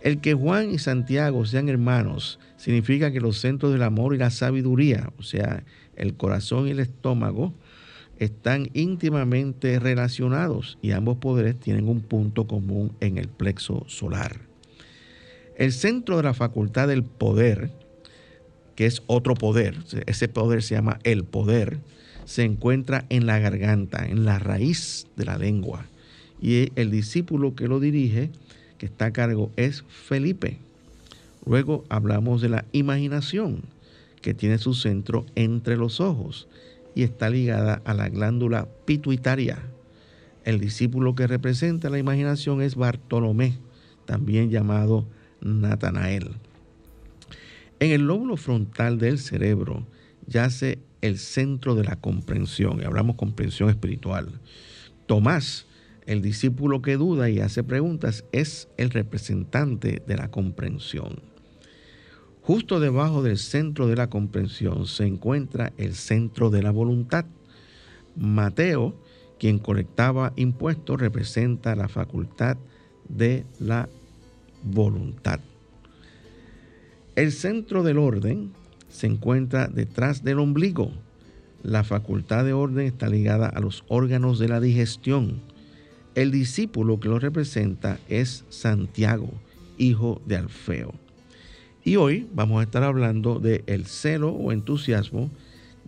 El 0.02 0.22
que 0.22 0.34
Juan 0.34 0.72
y 0.72 0.80
Santiago 0.80 1.46
sean 1.46 1.70
hermanos 1.70 2.40
significa 2.58 3.12
que 3.12 3.20
los 3.20 3.38
centros 3.38 3.72
del 3.72 3.84
amor 3.84 4.16
y 4.16 4.18
la 4.18 4.30
sabiduría, 4.30 5.12
o 5.20 5.24
sea, 5.24 5.64
el 5.96 6.16
corazón 6.16 6.68
y 6.68 6.72
el 6.72 6.80
estómago, 6.80 7.54
están 8.18 8.70
íntimamente 8.74 9.80
relacionados 9.80 10.78
y 10.82 10.92
ambos 10.92 11.18
poderes 11.18 11.60
tienen 11.60 11.88
un 11.88 12.02
punto 12.02 12.48
común 12.48 12.94
en 13.00 13.18
el 13.18 13.28
plexo 13.28 13.86
solar. 13.88 14.49
El 15.60 15.74
centro 15.74 16.16
de 16.16 16.24
la 16.24 16.34
facultad 16.34 16.88
del 16.88 17.04
poder, 17.04 17.70
que 18.76 18.86
es 18.86 19.04
otro 19.08 19.34
poder, 19.34 19.76
ese 20.06 20.30
poder 20.30 20.64
se 20.64 20.76
llama 20.76 21.00
el 21.04 21.26
poder, 21.26 21.80
se 22.24 22.44
encuentra 22.44 23.06
en 23.10 23.26
la 23.26 23.40
garganta, 23.40 24.06
en 24.06 24.24
la 24.24 24.40
raíz 24.40 25.08
de 25.18 25.26
la 25.26 25.38
lengua. 25.38 25.86
Y 26.42 26.72
el 26.80 26.92
discípulo 26.92 27.56
que 27.56 27.68
lo 27.68 27.82
dirige, 27.82 28.32
que 28.78 28.86
está 28.86 29.08
a 29.08 29.12
cargo, 29.12 29.52
es 29.58 29.84
Felipe. 29.90 30.60
Luego 31.46 31.84
hablamos 31.90 32.42
de 32.42 32.48
la 32.48 32.64
imaginación, 32.72 33.64
que 34.22 34.34
tiene 34.34 34.60
su 34.60 34.74
centro 34.74 35.26
entre 35.36 35.76
los 35.76 36.00
ojos 36.00 36.48
y 36.96 37.04
está 37.04 37.30
ligada 37.30 37.82
a 37.84 37.94
la 37.94 38.08
glándula 38.08 38.70
pituitaria. 38.86 39.60
El 40.46 40.62
discípulo 40.62 41.16
que 41.16 41.28
representa 41.28 41.90
la 41.90 42.00
imaginación 42.00 42.62
es 42.62 42.76
Bartolomé, 42.76 43.58
también 44.06 44.52
llamado 44.52 45.06
Natanael. 45.42 46.36
En 47.80 47.92
el 47.92 48.02
lóbulo 48.02 48.36
frontal 48.38 48.98
del 48.98 49.20
cerebro 49.20 49.86
yace 50.28 50.80
el 51.02 51.18
centro 51.18 51.76
de 51.76 51.84
la 51.84 51.96
comprensión, 51.96 52.82
y 52.82 52.86
hablamos 52.86 53.16
comprensión 53.16 53.70
espiritual. 53.70 54.40
Tomás, 55.06 55.66
el 56.06 56.22
discípulo 56.22 56.82
que 56.82 56.98
duda 56.98 57.30
y 57.30 57.40
hace 57.40 57.64
preguntas, 57.64 58.26
es 58.32 58.68
el 58.78 58.90
representante 58.90 60.02
de 60.06 60.18
la 60.18 60.30
comprensión. 60.30 61.22
Justo 62.42 62.80
debajo 62.80 63.22
del 63.22 63.38
centro 63.38 63.88
de 63.88 63.96
la 63.96 64.10
comprensión 64.10 64.88
se 64.88 65.06
encuentra 65.06 65.72
el 65.78 65.94
centro 65.94 66.50
de 66.50 66.64
la 66.64 66.72
voluntad. 66.72 67.26
Mateo, 68.16 68.96
quien 69.38 69.60
colectaba 69.60 70.34
impuestos, 70.36 71.00
representa 71.00 71.76
la 71.76 71.88
facultad 71.88 72.58
de 73.08 73.46
la 73.60 73.88
voluntad. 74.64 75.40
El 77.16 77.32
centro 77.32 77.84
del 77.84 77.98
orden 77.98 78.52
se 78.88 79.08
encuentra 79.08 79.68
detrás 79.68 80.24
del 80.24 80.40
ombligo. 80.40 80.92
La 81.64 81.84
facultad 81.84 82.46
de 82.46 82.54
orden 82.54 82.86
está 82.86 83.10
ligada 83.10 83.48
a 83.48 83.60
los 83.60 83.84
órganos 83.88 84.40
de 84.40 84.48
la 84.48 84.60
digestión. 84.60 85.42
El 86.16 86.32
discípulo 86.32 87.00
que 87.00 87.10
lo 87.10 87.20
representa 87.20 88.00
es 88.08 88.46
Santiago, 88.50 89.30
hijo 89.78 90.22
de 90.26 90.38
Alfeo. 90.38 90.94
Y 91.84 91.96
hoy 91.96 92.28
vamos 92.34 92.60
a 92.60 92.64
estar 92.64 92.84
hablando 92.84 93.40
de 93.40 93.64
el 93.68 93.86
celo 93.86 94.30
o 94.32 94.52
entusiasmo 94.52 95.30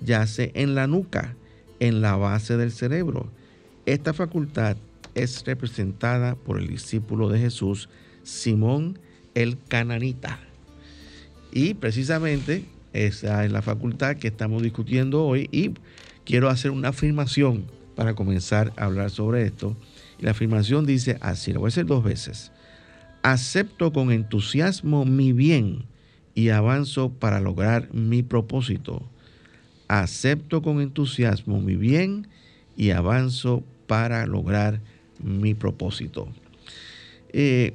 yace 0.03 0.51
en 0.55 0.75
la 0.75 0.87
nuca, 0.87 1.35
en 1.79 2.01
la 2.01 2.15
base 2.15 2.57
del 2.57 2.71
cerebro. 2.71 3.29
Esta 3.85 4.13
facultad 4.13 4.77
es 5.15 5.43
representada 5.45 6.35
por 6.35 6.59
el 6.59 6.67
discípulo 6.67 7.29
de 7.29 7.39
Jesús, 7.39 7.89
Simón 8.23 8.99
el 9.35 9.57
Cananita. 9.67 10.39
Y 11.51 11.73
precisamente 11.73 12.65
esa 12.93 13.45
es 13.45 13.51
la 13.51 13.61
facultad 13.61 14.17
que 14.17 14.27
estamos 14.27 14.61
discutiendo 14.61 15.25
hoy 15.25 15.47
y 15.51 15.71
quiero 16.25 16.49
hacer 16.49 16.71
una 16.71 16.89
afirmación 16.89 17.65
para 17.95 18.15
comenzar 18.15 18.73
a 18.77 18.85
hablar 18.85 19.09
sobre 19.09 19.45
esto. 19.45 19.75
Y 20.19 20.25
la 20.25 20.31
afirmación 20.31 20.85
dice 20.85 21.17
así, 21.21 21.53
lo 21.53 21.61
voy 21.61 21.67
a 21.67 21.69
hacer 21.69 21.85
dos 21.85 22.03
veces. 22.03 22.51
Acepto 23.23 23.93
con 23.93 24.11
entusiasmo 24.11 25.05
mi 25.05 25.31
bien 25.31 25.85
y 26.35 26.49
avanzo 26.49 27.11
para 27.11 27.39
lograr 27.39 27.93
mi 27.93 28.23
propósito. 28.23 29.03
Acepto 29.87 30.61
con 30.61 30.81
entusiasmo 30.81 31.61
mi 31.61 31.75
bien 31.75 32.27
y 32.75 32.91
avanzo 32.91 33.63
para 33.87 34.25
lograr 34.25 34.81
mi 35.19 35.53
propósito. 35.53 36.27
Eh, 37.33 37.73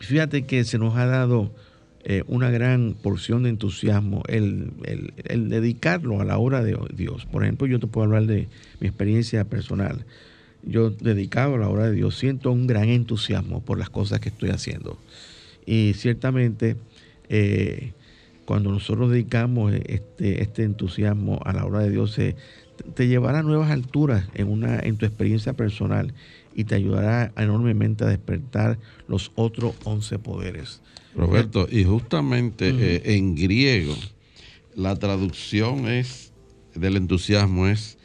Fíjate 0.00 0.42
que 0.42 0.64
se 0.64 0.78
nos 0.78 0.96
ha 0.96 1.06
dado 1.06 1.52
eh, 2.02 2.24
una 2.26 2.50
gran 2.50 2.94
porción 2.94 3.42
de 3.42 3.50
entusiasmo 3.50 4.22
el, 4.26 4.72
dedicarlo 5.50 6.20
a 6.20 6.24
la 6.24 6.38
obra 6.38 6.62
de 6.62 6.76
Dios. 6.94 7.26
Por 7.26 7.44
ejemplo, 7.44 7.66
yo 7.66 7.78
te 7.78 7.86
puedo 7.86 8.06
hablar 8.06 8.24
de 8.24 8.48
mi 8.80 8.88
experiencia 8.88 9.44
personal. 9.44 10.06
Yo 10.62 10.90
dedicado 10.90 11.54
a 11.54 11.58
la 11.58 11.68
obra 11.68 11.86
de 11.86 11.92
Dios 11.92 12.16
siento 12.16 12.50
un 12.50 12.66
gran 12.66 12.88
entusiasmo 12.88 13.62
por 13.62 13.78
las 13.78 13.90
cosas 13.90 14.20
que 14.20 14.30
estoy 14.30 14.48
haciendo. 14.48 14.98
Y 15.66 15.92
ciertamente 15.94 16.76
eh, 17.28 17.92
cuando 18.46 18.70
nosotros 18.70 19.10
dedicamos 19.10 19.74
este, 19.74 20.42
este, 20.42 20.64
entusiasmo 20.64 21.40
a 21.44 21.52
la 21.52 21.66
obra 21.66 21.80
de 21.80 21.90
Dios, 21.90 22.18
te 22.94 23.08
llevará 23.08 23.40
a 23.40 23.42
nuevas 23.42 23.70
alturas 23.70 24.26
en, 24.34 24.48
una, 24.48 24.80
en 24.80 24.96
tu 24.96 25.04
experiencia 25.04 25.52
personal 25.52 26.14
y 26.60 26.64
te 26.64 26.74
ayudará 26.74 27.32
enormemente 27.38 28.04
a 28.04 28.08
despertar 28.08 28.78
los 29.08 29.32
otros 29.34 29.74
once 29.84 30.18
poderes. 30.18 30.82
Roberto, 31.16 31.66
y 31.70 31.84
justamente 31.84 32.68
eh, 32.68 33.16
en 33.16 33.34
griego 33.34 33.96
la 34.76 34.94
traducción 34.96 35.88
es 35.88 36.32
del 36.74 36.96
entusiasmo 36.96 37.66
es 37.66 37.98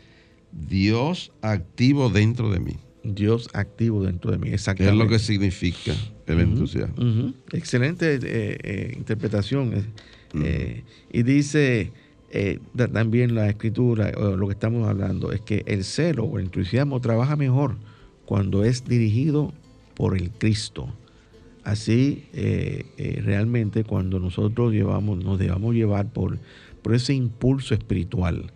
Dios 0.53 1.33
activo 1.41 2.09
dentro 2.09 2.49
de 2.49 2.61
mí. 2.61 2.77
Dios 3.03 3.49
activo 3.53 4.03
dentro 4.03 4.31
de 4.31 4.37
mí, 4.37 4.49
exactamente. 4.49 4.97
¿Qué 4.97 5.03
es 5.03 5.05
lo 5.05 5.11
que 5.11 5.19
significa 5.19 5.93
el 6.25 6.39
entusiasmo? 6.39 7.33
Excelente 7.51 8.15
eh, 8.15 8.19
eh, 8.23 8.93
interpretación. 8.95 9.85
y 11.11 11.23
dice 11.23 11.91
también 12.91 13.35
la 13.35 13.49
escritura, 13.49 14.11
lo 14.11 14.47
que 14.47 14.53
estamos 14.53 14.87
hablando, 14.87 15.33
es 15.33 15.41
que 15.41 15.63
el 15.67 15.83
celo 15.83 16.23
o 16.23 16.39
el 16.39 16.45
entusiasmo 16.45 17.01
trabaja 17.01 17.35
mejor 17.35 17.75
cuando 18.25 18.63
es 18.63 18.85
dirigido 18.85 19.53
por 19.95 20.15
el 20.17 20.31
Cristo. 20.31 20.89
Así, 21.63 22.25
eh, 22.33 22.85
eh, 22.97 23.21
realmente 23.23 23.83
cuando 23.83 24.19
nosotros 24.19 24.71
llevamos, 24.71 25.23
nos 25.23 25.39
debamos 25.39 25.73
llevar 25.73 26.11
por, 26.11 26.37
por 26.83 26.93
ese 26.93 27.13
impulso 27.13 27.73
espiritual, 27.73 28.51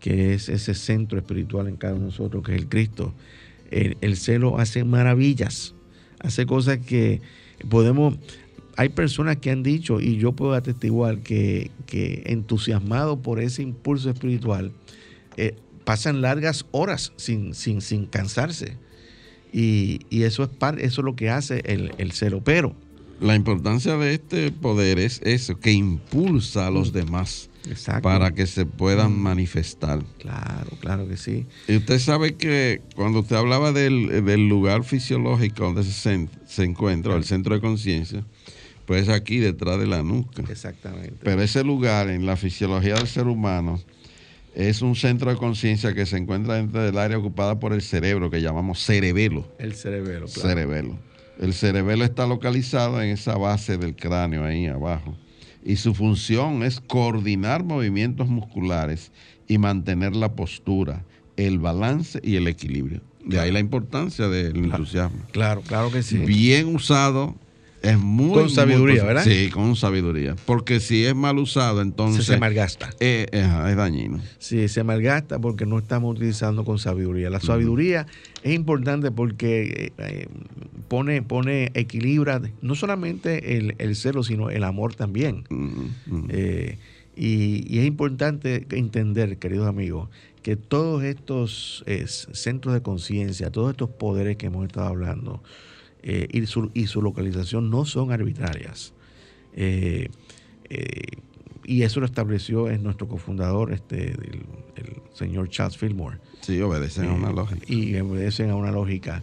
que 0.00 0.34
es 0.34 0.48
ese 0.48 0.74
centro 0.74 1.18
espiritual 1.18 1.68
en 1.68 1.76
cada 1.76 1.94
uno 1.94 2.06
de 2.06 2.10
nosotros, 2.10 2.42
que 2.42 2.54
es 2.54 2.58
el 2.58 2.68
Cristo. 2.68 3.14
El, 3.70 4.16
celo 4.16 4.58
hace 4.58 4.82
maravillas, 4.82 5.74
hace 6.20 6.46
cosas 6.46 6.78
que 6.78 7.20
podemos... 7.68 8.16
Hay 8.76 8.90
personas 8.90 9.36
que 9.38 9.50
han 9.50 9.64
dicho, 9.64 10.00
y 10.00 10.18
yo 10.18 10.32
puedo 10.32 10.54
atestiguar, 10.54 11.18
que, 11.18 11.72
que 11.86 12.22
entusiasmados 12.26 13.18
por 13.18 13.40
ese 13.40 13.62
impulso 13.62 14.08
espiritual, 14.08 14.70
eh, 15.36 15.56
pasan 15.84 16.22
largas 16.22 16.64
horas 16.70 17.12
sin, 17.16 17.54
sin, 17.54 17.80
sin 17.80 18.06
cansarse 18.06 18.76
y, 19.52 20.00
eso, 20.22 20.44
es 20.44 20.50
eso 20.78 21.00
es 21.00 21.04
lo 21.04 21.16
que 21.16 21.30
hace 21.30 21.62
el, 21.64 21.92
el 21.98 22.12
celo. 22.12 22.42
Pero 22.42 22.74
la 23.20 23.34
importancia 23.34 23.96
de 23.96 24.14
este 24.14 24.52
poder 24.52 24.98
es 24.98 25.20
eso, 25.24 25.58
que 25.58 25.72
impulsa 25.72 26.68
a 26.68 26.70
los 26.70 26.92
mm. 26.92 26.94
demás 26.94 27.50
para 28.02 28.32
que 28.32 28.46
se 28.46 28.64
puedan 28.64 29.12
mm. 29.12 29.20
manifestar. 29.20 30.04
Claro, 30.18 30.70
claro 30.80 31.08
que 31.08 31.16
sí. 31.16 31.46
Y 31.66 31.76
usted 31.76 31.98
sabe 31.98 32.36
que 32.36 32.80
cuando 32.94 33.20
usted 33.20 33.36
hablaba 33.36 33.72
del, 33.72 34.48
lugar 34.48 34.84
fisiológico 34.84 35.64
donde 35.64 35.84
se, 35.84 36.28
se 36.46 36.64
encuentra, 36.64 37.16
el 37.16 37.24
centro 37.24 37.54
de 37.54 37.60
conciencia, 37.60 38.24
pues 38.86 39.08
aquí 39.08 39.38
detrás 39.38 39.78
de 39.78 39.86
la 39.86 40.02
nuca. 40.02 40.44
Exactamente. 40.48 41.16
Pero 41.22 41.42
ese 41.42 41.64
lugar 41.64 42.08
en 42.08 42.24
la 42.24 42.36
fisiología 42.36 42.94
del 42.94 43.08
ser 43.08 43.26
humano 43.26 43.80
es 44.54 44.82
un 44.82 44.96
centro 44.96 45.30
de 45.30 45.36
conciencia 45.36 45.94
que 45.94 46.06
se 46.06 46.16
encuentra 46.16 46.54
dentro 46.54 46.82
del 46.82 46.98
área 46.98 47.18
ocupada 47.18 47.60
por 47.60 47.72
el 47.72 47.82
cerebro, 47.82 48.30
que 48.30 48.40
llamamos 48.40 48.80
cerebelo. 48.80 49.46
El 49.58 49.74
cerebelo, 49.74 50.26
claro. 50.26 50.48
Cerebelo. 50.48 50.98
El 51.38 51.54
cerebelo 51.54 52.04
está 52.04 52.26
localizado 52.26 53.00
en 53.00 53.10
esa 53.10 53.36
base 53.36 53.78
del 53.78 53.94
cráneo 53.94 54.44
ahí 54.44 54.66
abajo. 54.66 55.16
Y 55.64 55.76
su 55.76 55.94
función 55.94 56.62
es 56.62 56.80
coordinar 56.80 57.62
movimientos 57.62 58.28
musculares 58.28 59.12
y 59.46 59.58
mantener 59.58 60.16
la 60.16 60.32
postura, 60.34 61.04
el 61.36 61.58
balance 61.58 62.20
y 62.22 62.36
el 62.36 62.48
equilibrio. 62.48 63.00
De 63.24 63.38
ahí 63.38 63.52
la 63.52 63.60
importancia 63.60 64.28
del 64.28 64.56
entusiasmo. 64.56 65.18
Claro, 65.32 65.60
claro 65.60 65.92
que 65.92 66.02
sí. 66.02 66.18
Bien 66.18 66.74
usado, 66.74 67.36
es 67.82 67.98
muy. 67.98 68.32
Con 68.32 68.50
sabiduría, 68.50 69.04
¿verdad? 69.04 69.24
Sí, 69.24 69.50
con 69.50 69.76
sabiduría. 69.76 70.36
Porque 70.46 70.80
si 70.80 71.04
es 71.04 71.14
mal 71.14 71.38
usado, 71.38 71.80
entonces. 71.80 72.26
Se, 72.26 72.38
malgasta. 72.38 72.90
Eh, 73.00 73.26
es 73.32 73.76
dañino. 73.76 74.20
Sí, 74.38 74.68
se 74.68 74.84
malgasta 74.84 75.38
porque 75.38 75.66
no 75.66 75.78
estamos 75.78 76.16
utilizando 76.16 76.64
con 76.64 76.78
sabiduría. 76.78 77.30
La 77.30 77.40
sabiduría 77.40 78.06
es 78.42 78.54
importante 78.54 79.10
porque 79.10 79.92
eh, 79.98 80.02
eh, 80.04 80.28
pone, 80.88 81.22
pone, 81.22 81.70
equilibra 81.74 82.40
no 82.62 82.74
solamente 82.74 83.56
el, 83.56 83.96
celo, 83.96 84.22
sino 84.22 84.50
el 84.50 84.64
amor 84.64 84.94
también. 84.94 85.44
y, 87.16 87.78
es 87.78 87.86
importante 87.86 88.66
entender, 88.70 89.38
queridos 89.38 89.68
amigos, 89.68 90.08
que 90.42 90.56
todos 90.56 91.02
estos 91.04 91.84
centros 92.32 92.74
de 92.74 92.82
conciencia, 92.82 93.50
todos 93.50 93.70
estos 93.70 93.90
poderes 93.90 94.36
que 94.36 94.46
hemos 94.46 94.66
estado 94.66 94.86
hablando, 94.86 95.42
eh, 96.02 96.28
y, 96.30 96.46
su, 96.46 96.70
y, 96.74 96.86
su, 96.86 97.02
localización 97.02 97.70
no 97.70 97.84
son 97.84 98.12
arbitrarias. 98.12 98.92
Eh, 99.54 100.08
eh, 100.70 101.02
y 101.64 101.82
eso 101.82 102.00
lo 102.00 102.06
estableció 102.06 102.70
en 102.70 102.82
nuestro 102.82 103.08
cofundador, 103.08 103.72
este, 103.72 104.12
el, 104.12 104.44
señor 105.12 105.48
Charles 105.48 105.76
Fillmore. 105.76 106.18
Sí, 106.40 106.60
obedecen 106.60 107.06
a 107.06 107.12
una 107.12 107.32
lógica. 107.32 107.64
Y 107.66 107.98
obedecen 107.98 108.50
a 108.50 108.56
una 108.56 108.70
lógica. 108.70 109.22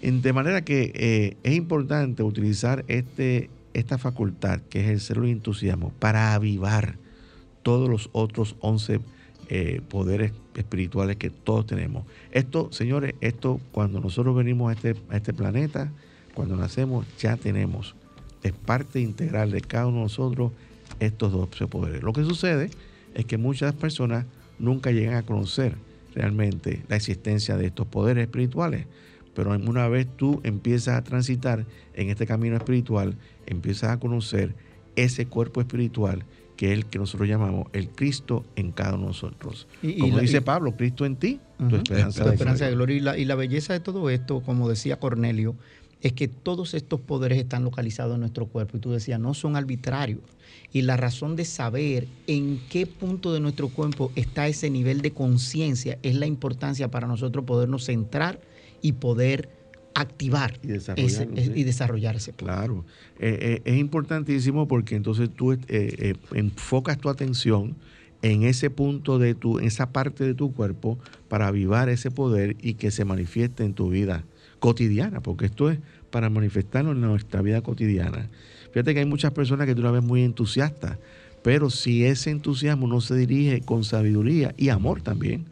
de 0.00 0.32
manera 0.32 0.62
que 0.62 1.36
es 1.42 1.54
importante 1.54 2.22
utilizar 2.22 2.84
este, 2.88 3.48
esta 3.72 3.96
facultad, 3.96 4.60
que 4.68 4.80
es 4.80 4.88
el 4.88 5.00
cero 5.00 5.22
de 5.22 5.30
entusiasmo, 5.30 5.92
para 5.98 6.34
avivar 6.34 6.96
todos 7.62 7.88
los 7.88 8.10
otros 8.12 8.56
11 8.60 9.00
poderes 9.88 10.32
espirituales 10.54 11.16
que 11.16 11.30
todos 11.30 11.66
tenemos. 11.66 12.04
Esto, 12.30 12.70
señores, 12.70 13.14
esto 13.20 13.60
cuando 13.72 14.00
nosotros 14.00 14.36
venimos 14.36 14.70
a 14.70 14.74
este, 14.74 14.94
a 15.08 15.16
este 15.16 15.32
planeta, 15.32 15.90
cuando 16.34 16.56
nacemos 16.56 17.06
ya 17.18 17.36
tenemos, 17.36 17.94
es 18.42 18.52
parte 18.52 19.00
integral 19.00 19.50
de 19.50 19.60
cada 19.60 19.86
uno 19.86 19.98
de 19.98 20.02
nosotros 20.04 20.52
estos 20.98 21.32
dos 21.32 21.48
poderes. 21.68 22.02
Lo 22.02 22.12
que 22.12 22.24
sucede 22.24 22.70
es 23.14 23.24
que 23.24 23.38
muchas 23.38 23.74
personas 23.74 24.26
nunca 24.58 24.90
llegan 24.90 25.14
a 25.14 25.22
conocer 25.22 25.74
realmente 26.14 26.82
la 26.88 26.96
existencia 26.96 27.56
de 27.56 27.66
estos 27.66 27.86
poderes 27.86 28.22
espirituales. 28.22 28.86
Pero 29.34 29.52
una 29.52 29.88
vez 29.88 30.06
tú 30.16 30.40
empiezas 30.42 30.96
a 30.96 31.04
transitar 31.04 31.64
en 31.94 32.10
este 32.10 32.26
camino 32.26 32.56
espiritual, 32.56 33.14
empiezas 33.46 33.90
a 33.90 34.00
conocer 34.00 34.54
ese 34.96 35.26
cuerpo 35.26 35.60
espiritual 35.60 36.24
que 36.60 36.66
es 36.66 36.72
el 36.72 36.84
que 36.84 36.98
nosotros 36.98 37.26
llamamos 37.26 37.68
el 37.72 37.88
Cristo 37.88 38.44
en 38.54 38.70
cada 38.70 38.90
uno 38.90 39.04
de 39.04 39.06
nosotros. 39.06 39.66
como 39.98 40.18
dice 40.18 40.42
Pablo, 40.42 40.76
Cristo 40.76 41.06
en 41.06 41.16
ti, 41.16 41.40
tu 41.56 41.76
esperanza, 41.76 42.22
de, 42.22 42.32
esperanza 42.32 42.66
de 42.66 42.72
gloria. 42.72 43.16
y 43.16 43.24
la 43.24 43.34
belleza 43.34 43.72
de 43.72 43.80
todo 43.80 44.10
esto, 44.10 44.42
como 44.42 44.68
decía 44.68 44.98
Cornelio, 44.98 45.56
es 46.02 46.12
que 46.12 46.28
todos 46.28 46.74
estos 46.74 47.00
poderes 47.00 47.38
están 47.38 47.64
localizados 47.64 48.14
en 48.14 48.20
nuestro 48.20 48.46
cuerpo. 48.46 48.76
Y 48.76 48.80
tú 48.80 48.90
decías, 48.90 49.20
no 49.20 49.34
son 49.34 49.56
arbitrarios. 49.56 50.20
Y 50.72 50.82
la 50.82 50.96
razón 50.96 51.36
de 51.36 51.44
saber 51.44 52.06
en 52.26 52.60
qué 52.70 52.86
punto 52.86 53.32
de 53.32 53.40
nuestro 53.40 53.68
cuerpo 53.68 54.12
está 54.14 54.48
ese 54.48 54.70
nivel 54.70 55.02
de 55.02 55.10
conciencia 55.10 55.98
es 56.02 56.14
la 56.14 56.26
importancia 56.26 56.88
para 56.90 57.06
nosotros 57.06 57.44
podernos 57.44 57.84
centrar 57.84 58.40
y 58.80 58.92
poder 58.92 59.48
activar 59.94 60.58
y, 60.62 60.70
y 61.60 61.64
desarrollarse. 61.64 62.32
Claro, 62.32 62.84
eh, 63.18 63.60
eh, 63.64 63.72
es 63.72 63.78
importantísimo 63.78 64.68
porque 64.68 64.94
entonces 64.94 65.28
tú 65.28 65.52
eh, 65.52 66.14
enfocas 66.32 66.98
tu 66.98 67.08
atención 67.08 67.76
en 68.22 68.44
ese 68.44 68.70
punto 68.70 69.18
de 69.18 69.34
tu, 69.34 69.58
en 69.58 69.66
esa 69.66 69.90
parte 69.90 70.24
de 70.24 70.34
tu 70.34 70.52
cuerpo 70.52 70.98
para 71.28 71.48
avivar 71.48 71.88
ese 71.88 72.10
poder 72.10 72.56
y 72.60 72.74
que 72.74 72.90
se 72.90 73.04
manifieste 73.04 73.64
en 73.64 73.74
tu 73.74 73.90
vida 73.90 74.24
cotidiana, 74.60 75.20
porque 75.20 75.46
esto 75.46 75.70
es 75.70 75.78
para 76.10 76.30
manifestarlo 76.30 76.92
en 76.92 77.00
nuestra 77.00 77.42
vida 77.42 77.62
cotidiana. 77.62 78.28
Fíjate 78.72 78.94
que 78.94 79.00
hay 79.00 79.06
muchas 79.06 79.32
personas 79.32 79.66
que 79.66 79.74
tú 79.74 79.82
la 79.82 79.90
ves 79.90 80.04
muy 80.04 80.22
entusiastas, 80.22 80.98
pero 81.42 81.70
si 81.70 82.04
ese 82.04 82.30
entusiasmo 82.30 82.86
no 82.86 83.00
se 83.00 83.16
dirige 83.16 83.62
con 83.62 83.82
sabiduría 83.82 84.54
y 84.56 84.68
amor 84.68 85.00
también, 85.00 85.46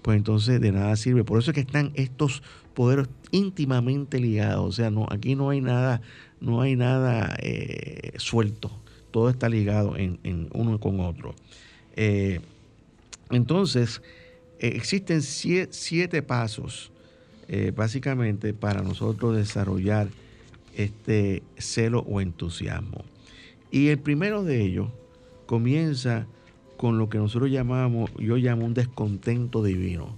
pues 0.00 0.16
entonces 0.16 0.60
de 0.60 0.72
nada 0.72 0.94
sirve. 0.96 1.24
Por 1.24 1.40
eso 1.40 1.50
es 1.50 1.54
que 1.56 1.60
están 1.60 1.90
estos 1.94 2.42
poderes 2.74 3.08
íntimamente 3.32 4.20
ligados. 4.20 4.68
O 4.68 4.72
sea, 4.72 4.90
no, 4.90 5.06
aquí 5.10 5.34
no 5.34 5.50
hay 5.50 5.60
nada, 5.60 6.00
no 6.40 6.60
hay 6.60 6.76
nada 6.76 7.36
eh, 7.40 8.12
suelto. 8.18 8.70
Todo 9.10 9.28
está 9.28 9.48
ligado 9.48 9.96
en, 9.96 10.48
uno 10.52 10.78
con 10.78 11.00
otro. 11.00 11.34
Eh, 11.96 12.40
entonces, 13.30 14.00
eh, 14.60 14.72
existen 14.76 15.22
siete 15.22 16.22
pasos 16.22 16.91
eh, 17.54 17.70
básicamente 17.70 18.54
para 18.54 18.80
nosotros 18.80 19.36
desarrollar 19.36 20.08
este 20.74 21.42
celo 21.58 22.00
o 22.08 22.22
entusiasmo. 22.22 23.04
Y 23.70 23.88
el 23.88 23.98
primero 23.98 24.42
de 24.42 24.64
ellos 24.64 24.88
comienza 25.44 26.26
con 26.78 26.96
lo 26.96 27.10
que 27.10 27.18
nosotros 27.18 27.50
llamamos, 27.50 28.10
yo 28.18 28.38
llamo 28.38 28.64
un 28.64 28.72
descontento 28.72 29.62
divino, 29.62 30.16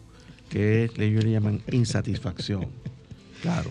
que 0.49 0.85
es, 0.85 0.92
ellos 0.97 1.25
le 1.25 1.33
llaman 1.33 1.61
insatisfacción. 1.73 2.66
Claro. 3.42 3.70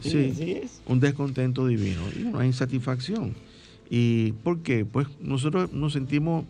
Sí, 0.00 0.62
un 0.86 1.00
descontento 1.00 1.66
divino 1.66 2.00
y 2.18 2.22
una 2.22 2.46
insatisfacción. 2.46 3.34
¿Y 3.90 4.32
por 4.32 4.60
qué? 4.60 4.86
Pues 4.86 5.06
nosotros 5.20 5.70
nos 5.74 5.92
sentimos 5.92 6.46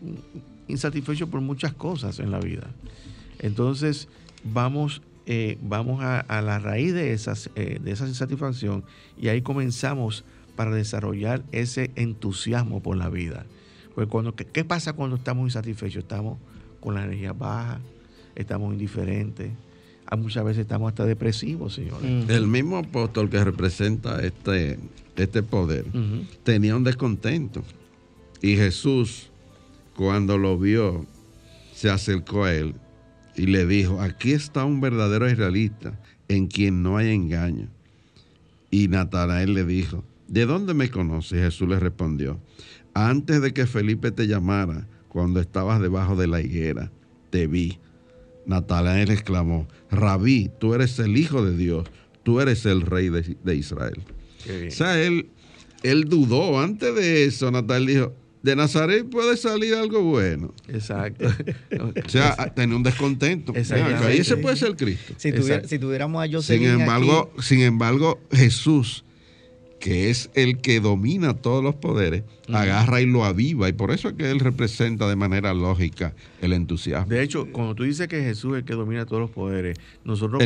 insatisfechos 0.69 1.29
por 1.29 1.41
muchas 1.41 1.73
cosas 1.73 2.21
en 2.21 2.31
la 2.31 2.39
vida. 2.39 2.71
Entonces 3.41 4.07
vamos 4.45 5.03
eh, 5.29 5.59
vamos 5.61 6.03
a, 6.05 6.41
la 6.41 6.61
raíz 6.61 6.95
de, 6.95 7.13
esas, 7.13 7.51
eh, 7.57 7.81
de 7.83 7.91
esa 7.91 8.07
insatisfacción 8.07 8.85
y 9.19 9.27
ahí 9.27 9.43
comenzamos 9.43 10.25
para 10.55 10.71
desarrollar 10.71 11.43
ese 11.51 11.91
entusiasmo 11.97 12.81
por 12.81 12.97
la 12.97 13.09
vida. 13.09 13.45
Pues 13.97 14.07
cuando, 14.07 14.37
¿qué, 14.37 14.65
pasa 14.65 14.93
cuando 14.93 15.17
estamos 15.17 15.45
insatisfechos? 15.47 16.05
Estamos 16.05 16.39
con 16.79 16.95
la 16.95 17.05
energía 17.05 17.33
baja, 17.33 17.81
estamos 18.37 18.73
indiferentes, 18.73 19.51
muchas 20.17 20.45
veces 20.45 20.63
estamos 20.63 20.91
hasta 20.91 21.05
depresivos, 21.05 21.75
señores. 21.75 22.29
El 22.29 22.47
mismo 22.47 22.77
apóstol 22.77 23.29
que 23.29 23.43
representa 23.43 24.23
este, 24.23 24.79
este 25.17 25.43
poder 25.43 25.87
tenía 26.45 26.77
un 26.77 26.85
descontento. 26.85 27.65
Y 28.41 28.55
Jesús, 28.55 29.31
cuando 29.97 30.39
lo 30.39 30.57
vio, 30.57 31.05
se 31.75 31.91
acercó 31.91 32.45
a 32.45 32.55
él 32.55 32.75
y 33.37 33.47
le 33.47 33.67
dijo, 33.67 34.01
aquí 34.01 34.33
está 34.33 34.65
un 34.65 34.81
verdadero 34.81 35.31
israelita 35.31 35.99
en 36.29 36.47
quien 36.47 36.83
no 36.83 36.97
hay 36.97 37.11
engaño. 37.11 37.69
Y 38.71 38.89
Natanael 38.89 39.55
le 39.55 39.65
dijo, 39.65 40.05
¿de 40.27 40.47
dónde 40.47 40.75
me 40.75 40.91
conoces? 40.91 41.41
Jesús 41.41 41.69
le 41.69 41.79
respondió, 41.79 42.41
antes 42.95 43.43
de 43.43 43.53
que 43.53 43.67
Felipe 43.67 44.11
te 44.11 44.27
llamara, 44.27 44.87
cuando 45.09 45.41
estabas 45.41 45.81
debajo 45.81 46.17
de 46.17 46.27
la 46.27 46.41
higuera, 46.41 46.91
te 47.31 47.47
vi. 47.47 47.79
Natanael 48.47 49.11
exclamó, 49.11 49.67
Rabí, 49.91 50.51
tú 50.59 50.75
eres 50.75 50.99
el 50.99 51.17
Hijo 51.17 51.45
de 51.45 51.57
Dios, 51.57 51.89
tú 52.23 52.41
eres 52.41 52.65
el 52.67 52.83
Rey 52.83 53.09
de, 53.11 53.57
Israel. 53.57 54.03
O 54.67 54.71
sea, 54.71 55.03
él, 55.03 55.29
él 55.83 56.05
dudó. 56.05 56.61
Antes 56.61 56.95
de 56.95 57.25
eso, 57.25 57.51
Natanael 57.51 57.87
dijo, 57.87 58.15
de 58.47 58.55
Nazaret 58.55 59.05
puede 59.05 59.37
salir 59.37 59.75
algo 59.75 60.03
bueno. 60.03 60.55
Exacto. 60.69 61.27
o 61.81 62.09
sea, 62.09 62.37
tener 62.55 62.77
un 62.77 62.85
descontento. 62.85 63.53
Ahí 63.53 64.19
ese 64.19 64.37
puede 64.37 64.55
ser 64.55 64.77
Cristo. 64.77 65.15
Si, 65.17 65.33
tuviéramos 65.81 66.25
a 66.25 66.43
Sin 66.43 66.65
embargo, 66.65 67.33
sin 67.41 67.63
embargo, 67.63 68.21
Jesús, 68.31 69.05
que 69.81 70.11
es 70.11 70.31
el 70.35 70.59
que 70.59 70.79
domina 70.79 71.35
todos 71.35 71.65
los 71.65 71.75
poderes, 71.75 72.23
agarra 72.53 73.01
y 73.01 73.07
lo 73.07 73.25
aviva. 73.25 73.69
Y 73.69 73.73
por 73.73 73.91
eso 73.91 74.11
es 74.11 74.15
que 74.15 74.31
él 74.31 74.39
representa 74.39 75.09
de 75.09 75.17
manera 75.17 75.53
lógica 75.53 76.15
el 76.41 76.53
entusiasmo. 76.53 77.13
De 77.13 77.25
hecho, 77.25 77.49
cuando 77.51 77.75
tú 77.75 77.83
dices 77.83 78.07
que 78.07 78.23
Jesús 78.23 78.53
es 78.53 78.59
el 78.61 78.65
que 78.65 78.75
domina 78.75 79.07
todos 79.07 79.23
los 79.23 79.31
poderes, 79.31 79.77
nosotros 80.05 80.41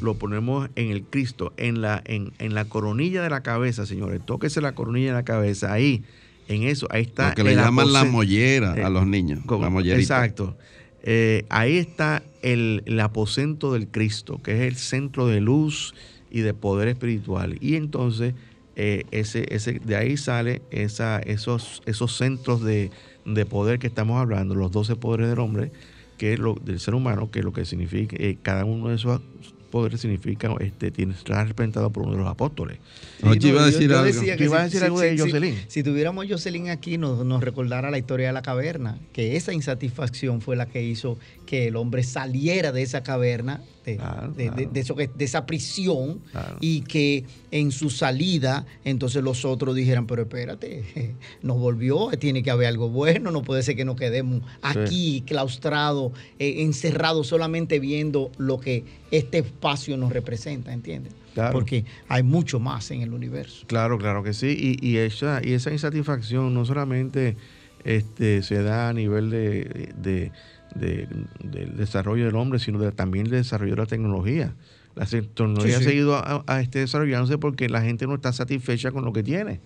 lo, 0.00 0.14
ponemos 0.14 0.70
en 0.76 0.92
el 0.92 1.02
Cristo, 1.02 1.52
en 1.56 1.80
la, 1.80 2.04
en, 2.04 2.32
en 2.38 2.54
la 2.54 2.66
coronilla 2.66 3.20
de 3.20 3.30
la 3.30 3.42
cabeza, 3.42 3.84
señores. 3.84 4.20
Tóquese 4.24 4.60
la 4.60 4.76
coronilla 4.76 5.08
de 5.08 5.14
la 5.14 5.24
cabeza 5.24 5.72
ahí 5.72 6.04
en 6.48 6.64
eso, 6.64 6.86
ahí 6.90 7.02
está. 7.02 7.30
Lo 7.30 7.34
que 7.34 7.44
le 7.44 7.54
llaman 7.54 7.92
la 7.92 8.04
mollera 8.04 8.72
a 8.72 8.88
eh, 8.88 8.90
los 8.90 9.06
niños. 9.06 9.40
Exacto. 9.84 10.56
Eh, 11.02 11.44
ahí 11.48 11.78
está 11.78 12.22
el, 12.42 12.82
aposento 13.00 13.72
del 13.72 13.88
Cristo, 13.88 14.40
que 14.42 14.54
es 14.54 14.72
el 14.72 14.76
centro 14.76 15.26
de 15.26 15.40
luz 15.40 15.94
y 16.30 16.40
de 16.40 16.54
poder 16.54 16.88
espiritual. 16.88 17.56
Y 17.60 17.74
entonces 17.74 18.34
eh, 18.76 19.04
ese, 19.10 19.46
ese, 19.54 19.80
de 19.80 19.96
ahí 19.96 20.16
sale 20.16 20.62
esa, 20.70 21.18
esos, 21.18 21.82
esos 21.86 22.16
centros 22.16 22.62
de, 22.62 22.90
poder 23.48 23.78
que 23.78 23.88
estamos 23.88 24.20
hablando, 24.20 24.54
los 24.54 24.70
12 24.70 24.96
poderes 24.96 25.28
del 25.28 25.40
hombre, 25.40 25.72
que 26.18 26.36
lo, 26.38 26.54
del 26.54 26.78
ser 26.78 26.94
humano, 26.94 27.30
que 27.30 27.42
lo 27.42 27.52
que 27.52 27.64
significa, 27.64 28.16
eh, 28.18 28.38
cada 28.42 28.64
uno 28.64 28.88
de 28.88 28.96
esos 28.96 29.20
poder 29.72 29.98
significa, 29.98 30.54
este, 30.60 30.92
tiene, 30.92 31.14
estar 31.14 31.48
representado 31.48 31.90
por 31.90 32.04
uno 32.04 32.12
de 32.12 32.18
los 32.18 32.28
apóstoles. 32.28 32.78
Oye, 33.24 33.48
iba 33.48 33.62
a 33.62 33.66
decir 33.66 33.92
algo. 33.92 34.04
decía 34.04 34.36
que 34.36 34.44
Iba 34.44 34.58
a 34.58 34.60
si- 34.60 34.64
decir 34.66 34.78
si- 34.80 34.84
algo 34.84 34.98
si- 35.00 35.04
de 35.06 35.16
si- 35.16 35.18
Jocelyn. 35.22 35.56
Si 35.66 35.82
tuviéramos 35.82 36.26
Jocelyn 36.28 36.68
aquí, 36.70 36.98
nos, 36.98 37.24
nos 37.24 37.42
recordara 37.42 37.90
la 37.90 37.98
historia 37.98 38.28
de 38.28 38.32
la 38.34 38.42
caverna, 38.42 38.98
que 39.12 39.34
esa 39.36 39.52
insatisfacción 39.52 40.40
fue 40.42 40.54
la 40.54 40.66
que 40.66 40.82
hizo 40.84 41.18
que 41.46 41.66
el 41.68 41.76
hombre 41.76 42.02
saliera 42.04 42.70
de 42.70 42.82
esa 42.82 43.02
caverna, 43.02 43.62
de, 43.84 43.96
Claro, 43.96 44.32
de- 44.32 44.46
claro. 44.48 44.70
de 44.72 44.80
eso 44.80 44.94
que- 44.96 45.08
de 45.14 45.24
esa 45.24 45.44
prisión, 45.46 46.20
Claro. 46.30 46.56
y 46.60 46.82
que 46.82 47.24
en 47.50 47.72
su 47.72 47.90
salida, 47.90 48.64
entonces 48.84 49.22
los 49.22 49.44
otros 49.44 49.74
dijeran, 49.74 50.06
pero 50.06 50.22
espérate, 50.22 50.84
nos 51.42 51.58
volvió, 51.58 52.08
tiene 52.18 52.42
que 52.42 52.50
haber 52.50 52.68
algo 52.68 52.88
bueno, 52.88 53.30
no 53.30 53.42
puede 53.42 53.62
ser 53.62 53.76
que 53.76 53.84
nos 53.84 53.96
quedemos 53.96 54.42
aquí 54.62 55.22
claustrados, 55.26 56.12
eh, 56.38 56.62
encerrados, 56.62 57.26
solamente 57.26 57.78
viendo 57.80 58.30
lo 58.38 58.60
que 58.60 58.84
este 59.10 59.38
espacio 59.38 59.96
nos 59.96 60.12
representa, 60.12 60.72
¿entiendes? 60.72 61.12
Porque 61.50 61.84
hay 62.08 62.22
mucho 62.22 62.60
más 62.60 62.90
en 62.90 63.00
el 63.00 63.14
universo. 63.14 63.64
Claro, 63.66 63.96
claro 63.98 64.22
que 64.22 64.34
sí. 64.34 64.76
Y, 64.80 64.86
y 64.86 64.98
esa, 64.98 65.40
y 65.42 65.54
esa 65.54 65.72
insatisfacción 65.72 66.52
no 66.52 66.66
solamente 66.66 67.36
este, 67.84 68.42
se 68.42 68.62
da 68.62 68.90
a 68.90 68.92
nivel 68.92 69.30
de, 69.30 70.30
de- 70.74 71.06
de- 71.06 71.60
del 71.60 71.76
desarrollo 71.76 72.24
del 72.26 72.36
hombre, 72.36 72.58
sino 72.58 72.78
de- 72.78 72.92
también 72.92 73.24
del 73.24 73.42
desarrollo 73.42 73.74
de 73.74 73.80
la 73.82 73.86
tecnología. 73.86 74.54
La 74.94 75.06
tecnología 75.06 75.78
Sí, 75.78 75.78
sí. 75.78 75.84
ha 75.84 75.88
seguido 75.90 76.16
a, 76.16 76.44
a 76.46 76.60
este 76.60 76.80
desarrollándose 76.80 77.38
porque 77.38 77.68
la 77.68 77.80
gente 77.82 78.06
no 78.06 78.14
está 78.14 78.32
satisfecha 78.32 78.90
con 78.90 79.04
lo 79.04 79.12
que 79.12 79.22
tiene. 79.22 79.60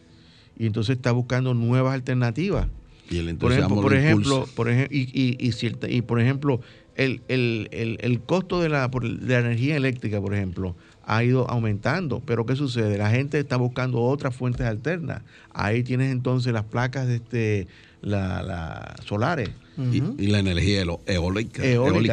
Y 0.58 0.66
entonces 0.66 0.96
está 0.96 1.12
buscando 1.12 1.52
nuevas 1.54 1.94
alternativas. 1.94 2.68
Y 3.10 3.18
el 3.18 3.36
Por 3.36 3.52
ejemplo, 3.52 3.82
por 3.82 3.92
lo 3.92 3.98
ejemplo, 3.98 4.48
por 4.56 4.68
ejemplo, 4.68 4.96
y, 4.96 5.02
y, 5.12 5.36
y, 5.38 5.52
cierta- 5.52 5.88
y 5.88 6.02
por 6.02 6.20
ejemplo, 6.20 6.60
el, 6.96 7.20
el, 7.28 7.68
el, 7.72 7.98
el 8.00 8.20
costo 8.20 8.60
de 8.60 8.68
la, 8.68 8.88
de 8.88 9.18
la 9.34 9.38
energía 9.40 9.76
eléctrica, 9.76 10.20
por 10.20 10.34
ejemplo, 10.34 10.74
ha 11.04 11.22
ido 11.22 11.48
aumentando. 11.50 12.20
Pero 12.24 12.46
¿qué 12.46 12.56
sucede? 12.56 12.96
La 12.98 13.10
gente 13.10 13.38
está 13.38 13.56
buscando 13.56 14.00
otras 14.00 14.34
fuentes 14.34 14.66
alternas. 14.66 15.22
Ahí 15.52 15.82
tienes 15.84 16.10
entonces 16.10 16.52
las 16.52 16.64
placas 16.64 17.06
de 17.06 17.16
este, 17.16 17.66
la, 18.02 18.42
la 18.42 18.94
solares, 19.04 19.50
Y, 19.92 20.26
la 20.28 20.38
energía 20.38 20.84
eólica. 21.06 21.62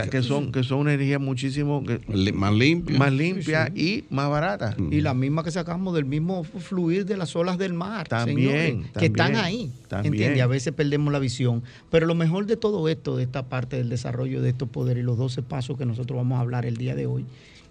que 0.10 0.22
son, 0.24 0.52
que 0.52 0.64
son 0.64 0.80
una 0.80 0.94
energía 0.94 1.20
muchísimo 1.20 1.84
que- 1.84 2.02
más 2.34 2.54
limpia. 2.54 2.98
más 2.98 3.14
limpia 3.14 3.72
y 3.76 4.06
más 4.10 4.30
barata. 4.30 4.76
Y 4.92 5.02
la 5.02 5.14
misma 5.14 5.44
que 5.44 5.52
sacamos 5.52 5.94
del 5.94 6.06
mismo 6.06 6.44
fluir 6.44 7.06
de 7.06 7.16
las 7.18 7.36
olas 7.36 7.58
del 7.58 7.74
mar. 7.74 8.08
También, 8.08 8.38
señores, 8.38 8.92
que 8.98 9.06
están 9.06 9.36
ahí. 9.36 9.72
también. 9.88 10.14
¿entiendes? 10.14 10.42
A 10.44 10.48
veces 10.48 10.74
perdemos 10.74 11.14
la 11.14 11.20
visión. 11.20 11.64
Pero 11.92 12.06
lo 12.08 12.16
mejor 12.16 12.46
de 12.48 12.58
todo 12.58 12.88
esto, 12.90 13.16
de 13.18 13.24
esta 13.24 13.44
parte 13.48 13.78
del 13.78 13.90
desarrollo 13.90 14.42
de 14.42 14.50
estos 14.50 14.70
poderes 14.70 15.04
y 15.04 15.06
los 15.06 15.18
12 15.18 15.42
pasos 15.44 15.78
que 15.78 15.86
nosotros 15.86 16.18
vamos 16.18 16.38
a 16.38 16.42
hablar 16.42 16.66
el 16.66 16.78
día 16.78 16.96
de 16.96 17.06
hoy, 17.06 17.26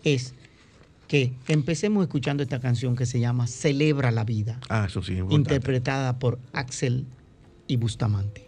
es 0.04 0.34
que 1.08 1.32
empecemos 1.48 2.02
escuchando 2.04 2.42
esta 2.42 2.60
canción 2.60 2.96
que 2.96 3.04
se 3.04 3.20
llama 3.20 3.46
Celebra 3.46 4.10
la 4.10 4.24
vida, 4.24 4.58
Ah, 4.70 4.86
eso 4.88 5.02
sí 5.02 5.12
es 5.14 5.24
interpretada 5.30 6.18
por 6.18 6.38
Axel 6.54 7.04
y 7.72 7.76
Bustamante. 7.76 8.46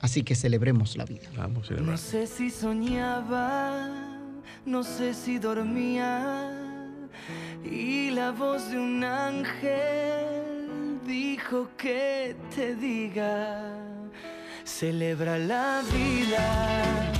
Así 0.00 0.22
que 0.22 0.34
celebremos 0.34 0.96
la 0.96 1.04
vida. 1.06 1.28
Vamos 1.36 1.64
a 1.64 1.68
celebrar. 1.68 1.90
No 1.90 1.96
sé 1.96 2.26
si 2.26 2.50
soñaba, 2.50 3.88
no 4.66 4.82
sé 4.84 5.14
si 5.14 5.38
dormía. 5.38 6.52
Y 7.64 8.10
la 8.10 8.30
voz 8.30 8.70
de 8.70 8.78
un 8.78 9.02
ángel 9.02 11.00
dijo 11.06 11.70
que 11.76 12.36
te 12.54 12.76
diga, 12.76 13.74
celebra 14.64 15.38
la 15.38 15.82
vida. 15.90 17.12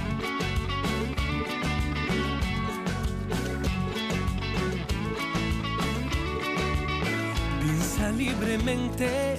Piensa 7.62 8.10
libremente, 8.10 9.38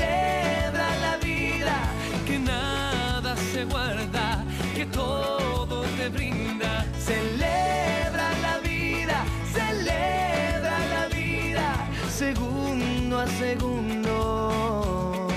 celebra 0.00 0.88
la 1.06 1.16
vida. 1.18 1.76
Que 2.26 2.38
nada 2.38 3.36
se 3.52 3.64
guarda, 3.64 4.44
que 4.74 4.86
todo 4.86 5.82
te 5.96 6.08
brinda. 6.08 6.84
Celebra 6.98 8.28
la 8.46 8.58
vida, 8.58 9.24
celebra 9.52 10.78
la 10.94 11.08
vida, 11.08 11.66
segundo 12.22 13.20
a 13.20 13.26
segundo 13.26 15.28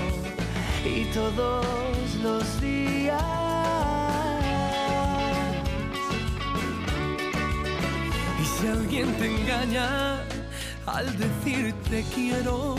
y 0.84 1.04
todos 1.12 2.14
los 2.22 2.60
días. 2.60 3.22
Y 8.42 8.44
si 8.44 8.66
alguien 8.66 9.12
te 9.18 9.26
engaña 9.26 10.20
al 10.86 11.06
decirte 11.18 12.04
quiero, 12.14 12.76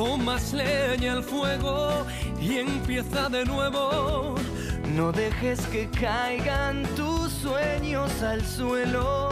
pon 0.00 0.24
más 0.24 0.54
leña 0.54 1.12
al 1.12 1.22
fuego 1.22 2.06
y 2.40 2.56
empieza 2.56 3.28
de 3.28 3.44
nuevo. 3.44 4.34
No 4.96 5.12
dejes 5.12 5.60
que 5.66 5.90
caigan 5.90 6.84
tus 6.96 7.30
sueños 7.30 8.10
al 8.22 8.42
suelo, 8.46 9.28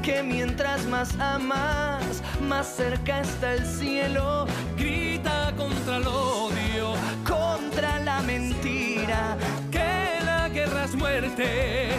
que 0.00 0.22
mientras 0.22 0.86
más 0.86 1.18
amas, 1.18 2.22
más 2.40 2.66
cerca 2.68 3.22
está 3.22 3.54
el 3.54 3.66
cielo. 3.66 4.46
Grita 4.78 5.52
contra 5.56 5.96
el 5.96 6.06
odio, 6.06 6.94
Contra 7.26 7.98
la 7.98 8.20
mentira 8.22 9.36
que 9.72 10.24
la 10.24 10.48
guerra 10.48 10.84
es 10.84 10.94
muerte 10.94 11.90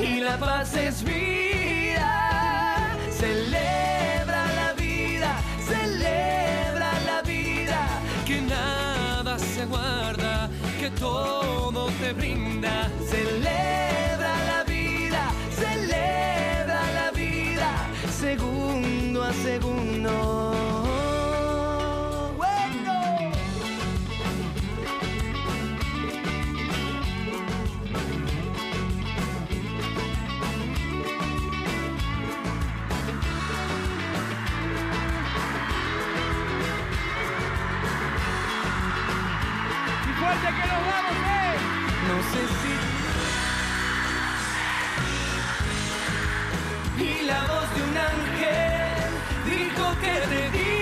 y 0.00 0.20
la 0.20 0.36
paz 0.36 0.76
es 0.76 1.02
vida. 1.02 1.61
Todo 11.02 11.90
te 12.00 12.12
brinda. 12.12 12.51
Y 46.98 47.22
la 47.26 47.40
voz 47.40 47.74
de 47.74 47.82
un 47.82 47.96
ángel 47.96 49.10
dijo 49.46 49.84
que 50.00 50.14
te 50.30 50.81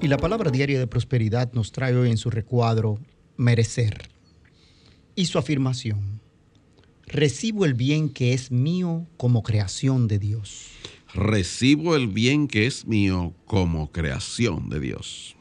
Y 0.00 0.06
la 0.06 0.16
palabra 0.16 0.52
diaria 0.52 0.78
de 0.78 0.86
prosperidad 0.86 1.52
nos 1.52 1.72
trae 1.72 1.96
hoy 1.96 2.08
en 2.10 2.18
su 2.18 2.30
recuadro 2.30 3.00
merecer. 3.36 4.08
Y 5.16 5.26
su 5.26 5.38
afirmación, 5.38 6.20
recibo 7.06 7.64
el 7.64 7.74
bien 7.74 8.08
que 8.08 8.32
es 8.32 8.52
mío 8.52 9.08
como 9.16 9.42
creación 9.42 10.06
de 10.06 10.20
Dios. 10.20 10.68
Recibo 11.12 11.96
el 11.96 12.06
bien 12.06 12.46
que 12.46 12.66
es 12.66 12.86
mío 12.86 13.34
como 13.44 13.90
creación 13.90 14.68
de 14.68 14.78
Dios. 14.78 15.34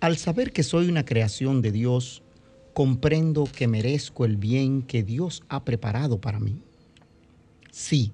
Al 0.00 0.16
saber 0.16 0.52
que 0.52 0.64
soy 0.64 0.88
una 0.88 1.04
creación 1.04 1.62
de 1.62 1.70
Dios, 1.70 2.20
comprendo 2.74 3.44
que 3.44 3.68
merezco 3.68 4.24
el 4.24 4.36
bien 4.36 4.82
que 4.82 5.04
Dios 5.04 5.44
ha 5.48 5.64
preparado 5.64 6.20
para 6.20 6.40
mí. 6.40 6.62
Sí, 7.70 8.10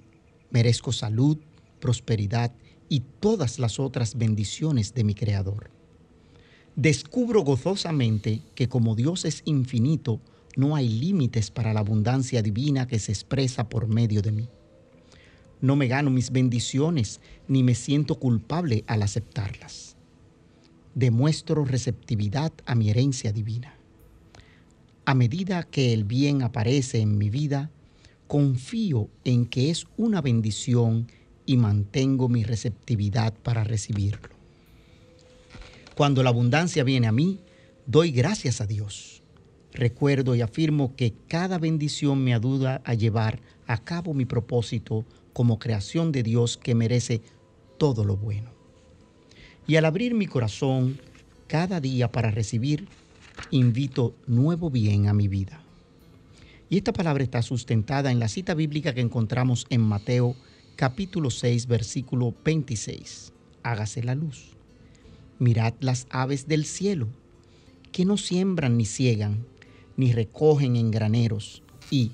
merezco 0.51 0.93
salud, 0.93 1.39
prosperidad 1.81 2.53
y 2.89 3.01
todas 3.21 3.59
las 3.59 3.79
otras 3.79 4.17
bendiciones 4.17 4.95
de 4.95 5.05
mi 5.05 5.15
Creador. 5.15 5.71
Descubro 6.77 7.43
gozosamente 7.43 8.43
que 8.55 8.69
como 8.69 8.95
Dios 8.95 9.25
es 9.25 9.43
infinito, 9.47 10.21
no 10.57 10.77
hay 10.77 10.89
límites 10.89 11.51
para 11.51 11.73
la 11.73 11.81
abundancia 11.81 12.43
divina 12.43 12.87
que 12.87 12.99
se 12.99 13.13
expresa 13.13 13.69
por 13.69 13.89
medio 13.89 14.23
de 14.23 14.33
mí. 14.33 14.49
No 15.61 15.75
me 15.75 15.87
gano 15.87 16.11
mis 16.11 16.31
bendiciones 16.31 17.21
ni 17.49 17.63
me 17.63 17.75
siento 17.75 18.17
culpable 18.17 18.85
al 18.87 19.03
aceptarlas. 19.03 19.97
Demuestro 20.95 21.65
receptividad 21.65 22.53
a 22.67 22.75
mi 22.75 22.91
herencia 22.91 23.33
divina. 23.33 23.75
A 25.07 25.15
medida 25.15 25.63
que 25.63 25.93
el 25.93 26.05
bien 26.05 26.43
aparece 26.43 27.01
en 27.01 27.17
mi 27.17 27.31
vida, 27.31 27.71
confío 28.27 29.09
en 29.25 29.47
que 29.47 29.71
es 29.71 29.87
una 29.97 30.21
bendición 30.21 31.07
y 31.47 31.57
mantengo 31.57 32.29
mi 32.29 32.45
receptividad 32.45 33.33
para 33.33 33.65
recibirlo. 33.65 34.29
Cuando 35.95 36.23
la 36.23 36.31
abundancia 36.31 36.85
viene 36.85 37.07
a 37.07 37.13
mí, 37.13 37.41
doy 37.87 38.11
gracias 38.11 38.61
a 38.61 38.67
Dios. 38.67 39.23
Recuerdo 39.73 40.35
y 40.35 40.43
afirmo 40.43 40.95
que 40.97 41.15
cada 41.29 41.59
bendición 41.59 42.23
me 42.23 42.35
ayuda 42.35 42.83
a 42.85 42.95
llevar 42.95 43.41
a 43.67 43.79
cabo 43.79 44.13
mi 44.13 44.25
propósito 44.25 45.05
como 45.33 45.59
creación 45.59 46.13
de 46.13 46.23
Dios 46.23 46.57
que 46.57 46.75
merece 46.75 47.23
todo 47.79 48.05
lo 48.05 48.17
bueno. 48.17 48.51
Y 49.67 49.77
al 49.77 49.85
abrir 49.85 50.15
mi 50.15 50.27
corazón 50.27 50.99
cada 51.47 51.81
día 51.81 52.11
para 52.11 52.31
recibir, 52.31 52.89
invito 53.51 54.15
nuevo 54.27 54.71
bien 54.71 55.09
a 55.09 55.13
mi 55.13 55.29
vida. 55.29 55.63
Y 56.69 56.79
esta 56.79 56.93
palabra 56.93 57.23
está 57.23 57.43
sustentada 57.43 58.11
en 58.11 58.19
la 58.19 58.29
cita 58.29 58.55
bíblica 58.55 58.95
que 58.95 59.01
encontramos 59.01 59.67
en 59.71 59.83
Mateo 59.83 60.35
capítulo 60.77 61.31
6, 61.31 61.67
versículo 61.67 62.35
26. 62.45 63.33
Hágase 63.63 64.03
la 64.05 64.15
luz. 64.15 64.51
Mirad 65.39 65.73
las 65.81 66.07
aves 66.11 66.47
del 66.47 66.67
cielo, 66.67 67.09
que 67.93 68.05
no 68.05 68.19
siembran 68.19 68.77
ni 68.77 68.85
ciegan, 68.85 69.47
ni 69.97 70.13
recogen 70.13 70.77
en 70.77 70.91
graneros, 70.91 71.63
y, 71.91 72.13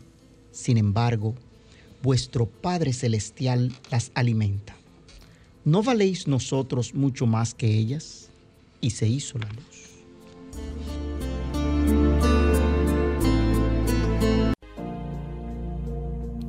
sin 0.53 0.79
embargo, 0.79 1.35
vuestro 2.03 2.47
Padre 2.47 2.93
Celestial 2.93 3.73
las 3.91 4.13
alimenta. 4.15 4.77
¿No 5.65 5.83
valéis 5.83 6.27
nosotros 6.29 6.95
mucho 6.95 7.27
más 7.27 7.55
que 7.55 7.77
ellas? 7.77 8.31
Y 8.81 8.91
se 8.91 9.09
hizo 9.09 9.39
la 9.39 9.49
luz. 9.49 10.92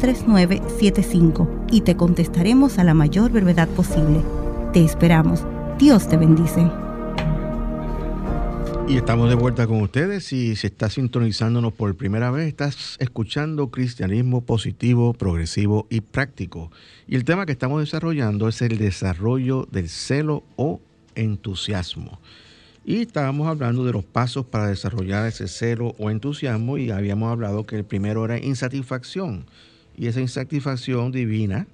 3975 0.00 1.66
y 1.70 1.82
te 1.82 1.96
contestaremos 1.96 2.78
a 2.78 2.84
la 2.84 2.94
mayor 2.94 3.30
brevedad 3.30 3.68
posible. 3.68 4.22
Te 4.72 4.82
esperamos. 4.82 5.44
Dios 5.78 6.08
te 6.08 6.16
bendice. 6.16 6.66
Y 8.88 8.96
estamos 8.96 9.28
de 9.28 9.36
vuelta 9.36 9.68
con 9.68 9.82
ustedes 9.82 10.32
y 10.32 10.56
si 10.56 10.66
estás 10.66 10.94
sintonizándonos 10.94 11.72
por 11.72 11.94
primera 11.94 12.32
vez, 12.32 12.48
estás 12.48 12.96
escuchando 12.98 13.70
cristianismo 13.70 14.40
positivo, 14.40 15.12
progresivo 15.12 15.86
y 15.90 16.00
práctico. 16.00 16.72
Y 17.06 17.14
el 17.14 17.24
tema 17.24 17.46
que 17.46 17.52
estamos 17.52 17.80
desarrollando 17.80 18.48
es 18.48 18.62
el 18.62 18.78
desarrollo 18.78 19.68
del 19.70 19.88
celo 19.88 20.42
o 20.56 20.80
entusiasmo. 21.14 22.18
Y 22.84 23.02
estábamos 23.02 23.46
hablando 23.46 23.84
de 23.84 23.92
los 23.92 24.04
pasos 24.04 24.46
para 24.46 24.66
desarrollar 24.66 25.28
ese 25.28 25.46
celo 25.46 25.94
o 25.98 26.10
entusiasmo 26.10 26.78
y 26.78 26.90
habíamos 26.90 27.30
hablado 27.30 27.66
que 27.66 27.76
el 27.76 27.84
primero 27.84 28.24
era 28.24 28.38
insatisfacción. 28.38 29.44
Y 30.00 30.06
esa 30.06 30.22
insatisfacción 30.22 31.12
divina 31.12 31.66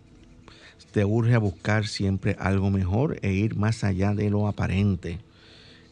te 0.90 1.04
urge 1.04 1.34
a 1.34 1.38
buscar 1.38 1.86
siempre 1.86 2.34
algo 2.40 2.72
mejor 2.72 3.20
e 3.22 3.32
ir 3.32 3.54
más 3.54 3.84
allá 3.84 4.14
de 4.14 4.30
lo 4.30 4.48
aparente. 4.48 5.20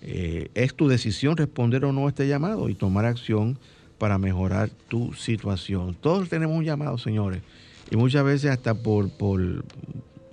Eh, 0.02 0.50
es 0.54 0.74
tu 0.74 0.88
decisión 0.88 1.36
responder 1.36 1.84
o 1.84 1.92
no 1.92 2.06
a 2.06 2.08
este 2.08 2.26
llamado 2.26 2.68
y 2.68 2.74
tomar 2.74 3.04
acción 3.04 3.56
para 3.98 4.18
mejorar 4.18 4.68
tu 4.88 5.14
situación. 5.14 5.94
Todos 5.94 6.28
tenemos 6.28 6.56
un 6.56 6.64
llamado, 6.64 6.98
señores, 6.98 7.40
y 7.88 7.94
muchas 7.94 8.24
veces 8.24 8.50
hasta 8.50 8.74
por, 8.74 9.10
por, 9.10 9.64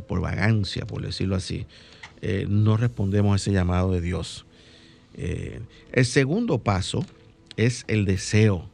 por 0.07 0.21
vagancia, 0.21 0.87
por 0.87 1.03
decirlo 1.03 1.35
así, 1.35 1.67
eh, 2.23 2.47
no 2.49 2.77
respondemos 2.77 3.33
a 3.33 3.35
ese 3.35 3.51
llamado 3.51 3.91
de 3.91 4.01
Dios. 4.01 4.47
Eh, 5.13 5.61
el 5.91 6.05
segundo 6.07 6.57
paso 6.57 7.05
es 7.57 7.85
el 7.87 8.05
deseo 8.05 8.70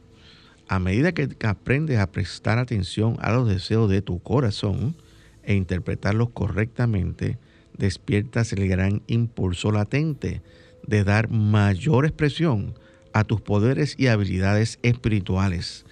a 0.68 0.78
medida 0.78 1.12
que 1.12 1.28
aprendes 1.46 1.98
a 1.98 2.10
prestar 2.10 2.58
atención 2.58 3.16
a 3.20 3.32
los 3.32 3.48
deseos 3.48 3.90
de 3.90 4.02
tu 4.02 4.20
corazón 4.20 4.94
e 5.42 5.54
interpretarlos 5.54 6.28
correctamente, 6.30 7.38
despiertas 7.76 8.52
el 8.52 8.68
gran 8.68 9.02
impulso 9.06 9.72
latente 9.72 10.42
de 10.86 11.04
dar 11.04 11.30
mayor 11.30 12.04
expresión 12.04 12.74
a 13.12 13.24
tus 13.24 13.40
poderes 13.40 13.94
y 13.98 14.08
habilidades 14.08 14.78
espirituales. 14.82 15.86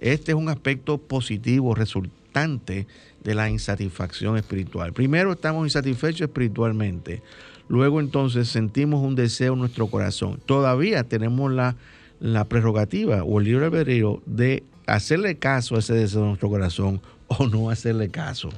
Este 0.00 0.32
es 0.32 0.36
un 0.36 0.48
aspecto 0.48 0.98
positivo 0.98 1.74
resultante 1.74 2.86
de 3.24 3.34
la 3.34 3.50
insatisfacción 3.50 4.36
espiritual. 4.36 4.92
Primero 4.92 5.32
estamos 5.32 5.66
insatisfechos 5.66 6.22
espiritualmente, 6.22 7.22
luego 7.68 8.00
entonces 8.00 8.48
sentimos 8.48 9.02
un 9.02 9.16
deseo 9.16 9.54
en 9.54 9.58
nuestro 9.58 9.88
corazón. 9.88 10.40
Todavía 10.46 11.04
tenemos 11.04 11.50
la 11.52 11.76
la 12.20 12.44
prerrogativa 12.44 13.24
o 13.24 13.40
el 13.40 13.46
libre 13.46 13.66
albedrío 13.66 14.22
de 14.26 14.62
hacerle 14.86 15.38
caso 15.38 15.76
a 15.76 15.80
ese 15.80 15.94
deseo 15.94 16.22
de 16.22 16.28
nuestro 16.28 16.48
corazón 16.48 17.00
o 17.26 17.46
no 17.46 17.70
hacerle 17.70 18.10
caso. 18.10 18.50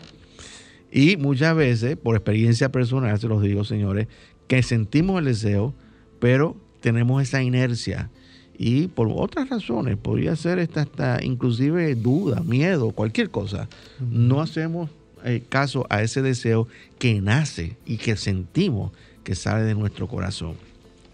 Y 0.90 1.16
muchas 1.16 1.56
veces, 1.56 1.96
por 1.96 2.16
experiencia 2.16 2.70
personal, 2.70 3.18
se 3.18 3.28
los 3.28 3.42
digo, 3.42 3.64
señores, 3.64 4.08
que 4.46 4.62
sentimos 4.62 5.18
el 5.18 5.24
deseo, 5.26 5.74
pero 6.18 6.56
tenemos 6.80 7.22
esa 7.22 7.42
inercia. 7.42 8.10
Y 8.58 8.88
por 8.88 9.08
otras 9.10 9.48
razones, 9.48 9.96
podría 9.96 10.36
ser 10.36 10.58
esta, 10.58 10.82
esta 10.82 11.18
inclusive 11.22 11.94
duda, 11.94 12.42
miedo, 12.42 12.90
cualquier 12.90 13.30
cosa. 13.30 13.68
No 14.00 14.42
hacemos 14.42 14.90
eh, 15.24 15.42
caso 15.48 15.86
a 15.88 16.02
ese 16.02 16.20
deseo 16.20 16.68
que 16.98 17.20
nace 17.20 17.76
y 17.86 17.96
que 17.96 18.16
sentimos 18.16 18.92
que 19.24 19.34
sale 19.34 19.62
de 19.64 19.74
nuestro 19.74 20.08
corazón. 20.08 20.56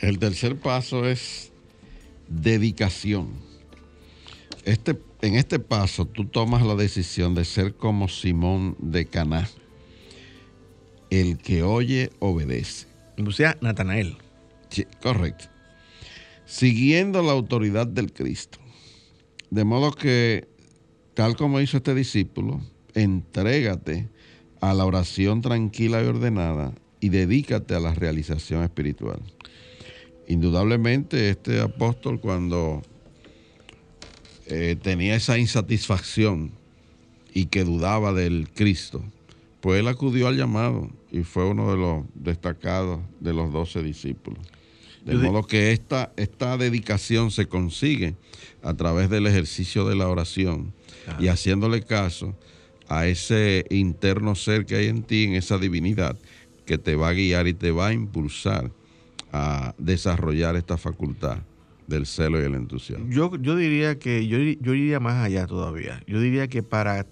El 0.00 0.18
tercer 0.18 0.56
paso 0.56 1.06
es 1.06 1.47
dedicación. 2.28 3.28
Este, 4.64 4.98
en 5.22 5.34
este 5.34 5.58
paso 5.58 6.04
tú 6.04 6.26
tomas 6.26 6.62
la 6.62 6.74
decisión 6.74 7.34
de 7.34 7.44
ser 7.44 7.74
como 7.74 8.08
Simón 8.08 8.76
de 8.78 9.06
Caná. 9.06 9.48
El 11.10 11.38
que 11.38 11.62
oye, 11.62 12.10
obedece. 12.18 12.86
O 13.26 13.32
sea, 13.32 13.56
Natanael. 13.60 14.16
Sí, 14.68 14.86
correcto. 15.02 15.46
siguiendo 16.44 17.22
la 17.22 17.32
autoridad 17.32 17.86
del 17.86 18.12
Cristo. 18.12 18.58
De 19.50 19.64
modo 19.64 19.92
que, 19.92 20.48
tal 21.14 21.36
como 21.36 21.60
hizo 21.60 21.78
este 21.78 21.94
discípulo, 21.94 22.60
entrégate 22.94 24.08
a 24.60 24.74
la 24.74 24.84
oración 24.84 25.40
tranquila 25.40 26.02
y 26.02 26.06
ordenada 26.06 26.72
y 27.00 27.08
dedícate 27.10 27.74
a 27.74 27.80
la 27.80 27.94
realización 27.94 28.62
espiritual. 28.62 29.20
Indudablemente 30.28 31.30
este 31.30 31.58
apóstol 31.60 32.20
cuando 32.20 32.82
eh, 34.46 34.76
tenía 34.80 35.16
esa 35.16 35.38
insatisfacción 35.38 36.52
y 37.32 37.46
que 37.46 37.64
dudaba 37.64 38.12
del 38.12 38.48
Cristo, 38.54 39.02
pues 39.62 39.80
él 39.80 39.88
acudió 39.88 40.28
al 40.28 40.36
llamado 40.36 40.90
y 41.10 41.22
fue 41.22 41.46
uno 41.46 41.70
de 41.70 41.78
los 41.78 42.04
destacados 42.14 43.00
de 43.20 43.32
los 43.32 43.50
doce 43.52 43.82
discípulos. 43.82 44.38
De 45.02 45.14
modo 45.14 45.46
que 45.46 45.72
esta, 45.72 46.12
esta 46.16 46.58
dedicación 46.58 47.30
se 47.30 47.46
consigue 47.46 48.14
a 48.62 48.74
través 48.74 49.08
del 49.08 49.26
ejercicio 49.26 49.88
de 49.88 49.96
la 49.96 50.08
oración 50.08 50.74
y 51.18 51.28
haciéndole 51.28 51.82
caso 51.82 52.36
a 52.88 53.06
ese 53.06 53.64
interno 53.70 54.34
ser 54.34 54.66
que 54.66 54.76
hay 54.76 54.88
en 54.88 55.02
ti, 55.02 55.24
en 55.24 55.34
esa 55.36 55.56
divinidad, 55.56 56.18
que 56.66 56.76
te 56.76 56.96
va 56.96 57.08
a 57.08 57.12
guiar 57.14 57.48
y 57.48 57.54
te 57.54 57.70
va 57.70 57.86
a 57.86 57.92
impulsar 57.94 58.70
a 59.32 59.74
desarrollar 59.78 60.56
esta 60.56 60.76
facultad 60.76 61.38
del 61.86 62.06
celo 62.06 62.40
y 62.40 62.44
el 62.44 62.54
entusiasmo. 62.54 63.06
Yo, 63.10 63.34
yo 63.36 63.56
diría 63.56 63.98
que 63.98 64.26
yo, 64.26 64.38
yo 64.38 64.74
iría 64.74 65.00
más 65.00 65.24
allá 65.24 65.46
todavía. 65.46 66.02
Yo 66.06 66.20
diría 66.20 66.48
que 66.48 66.62
para, 66.62 67.06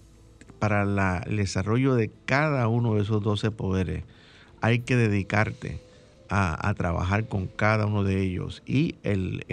para 0.58 1.22
el 1.26 1.36
desarrollo 1.36 1.94
de 1.94 2.10
cada 2.26 2.68
uno 2.68 2.94
de 2.94 3.02
esos 3.02 3.22
12 3.22 3.50
poderes 3.50 4.04
hay 4.60 4.80
que 4.80 4.96
dedicarte 4.96 5.80
a, 6.28 6.74
trabajar 6.74 7.28
con 7.28 7.46
cada 7.46 7.86
uno 7.86 8.04
de 8.04 8.20
ellos. 8.20 8.62
Y 8.66 8.96
el, 9.02 9.44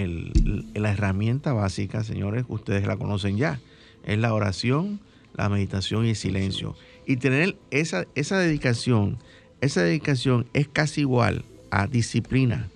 la 0.73 0.91
herramienta 0.91 1.53
básica, 1.53 2.03
señores, 2.03 2.45
ustedes 2.47 2.85
la 2.87 2.97
conocen 2.97 3.37
ya, 3.37 3.59
es 4.05 4.17
la 4.17 4.33
oración, 4.33 4.99
la 5.35 5.49
meditación 5.49 6.05
y 6.05 6.09
el 6.09 6.15
silencio. 6.15 6.75
Y 7.05 7.17
tener 7.17 7.57
esa, 7.71 8.05
esa 8.15 8.39
dedicación, 8.39 9.19
esa 9.61 9.83
dedicación 9.83 10.47
es 10.53 10.67
casi 10.67 11.01
igual 11.01 11.45
a 11.73 11.87
disciplina. 11.87 12.69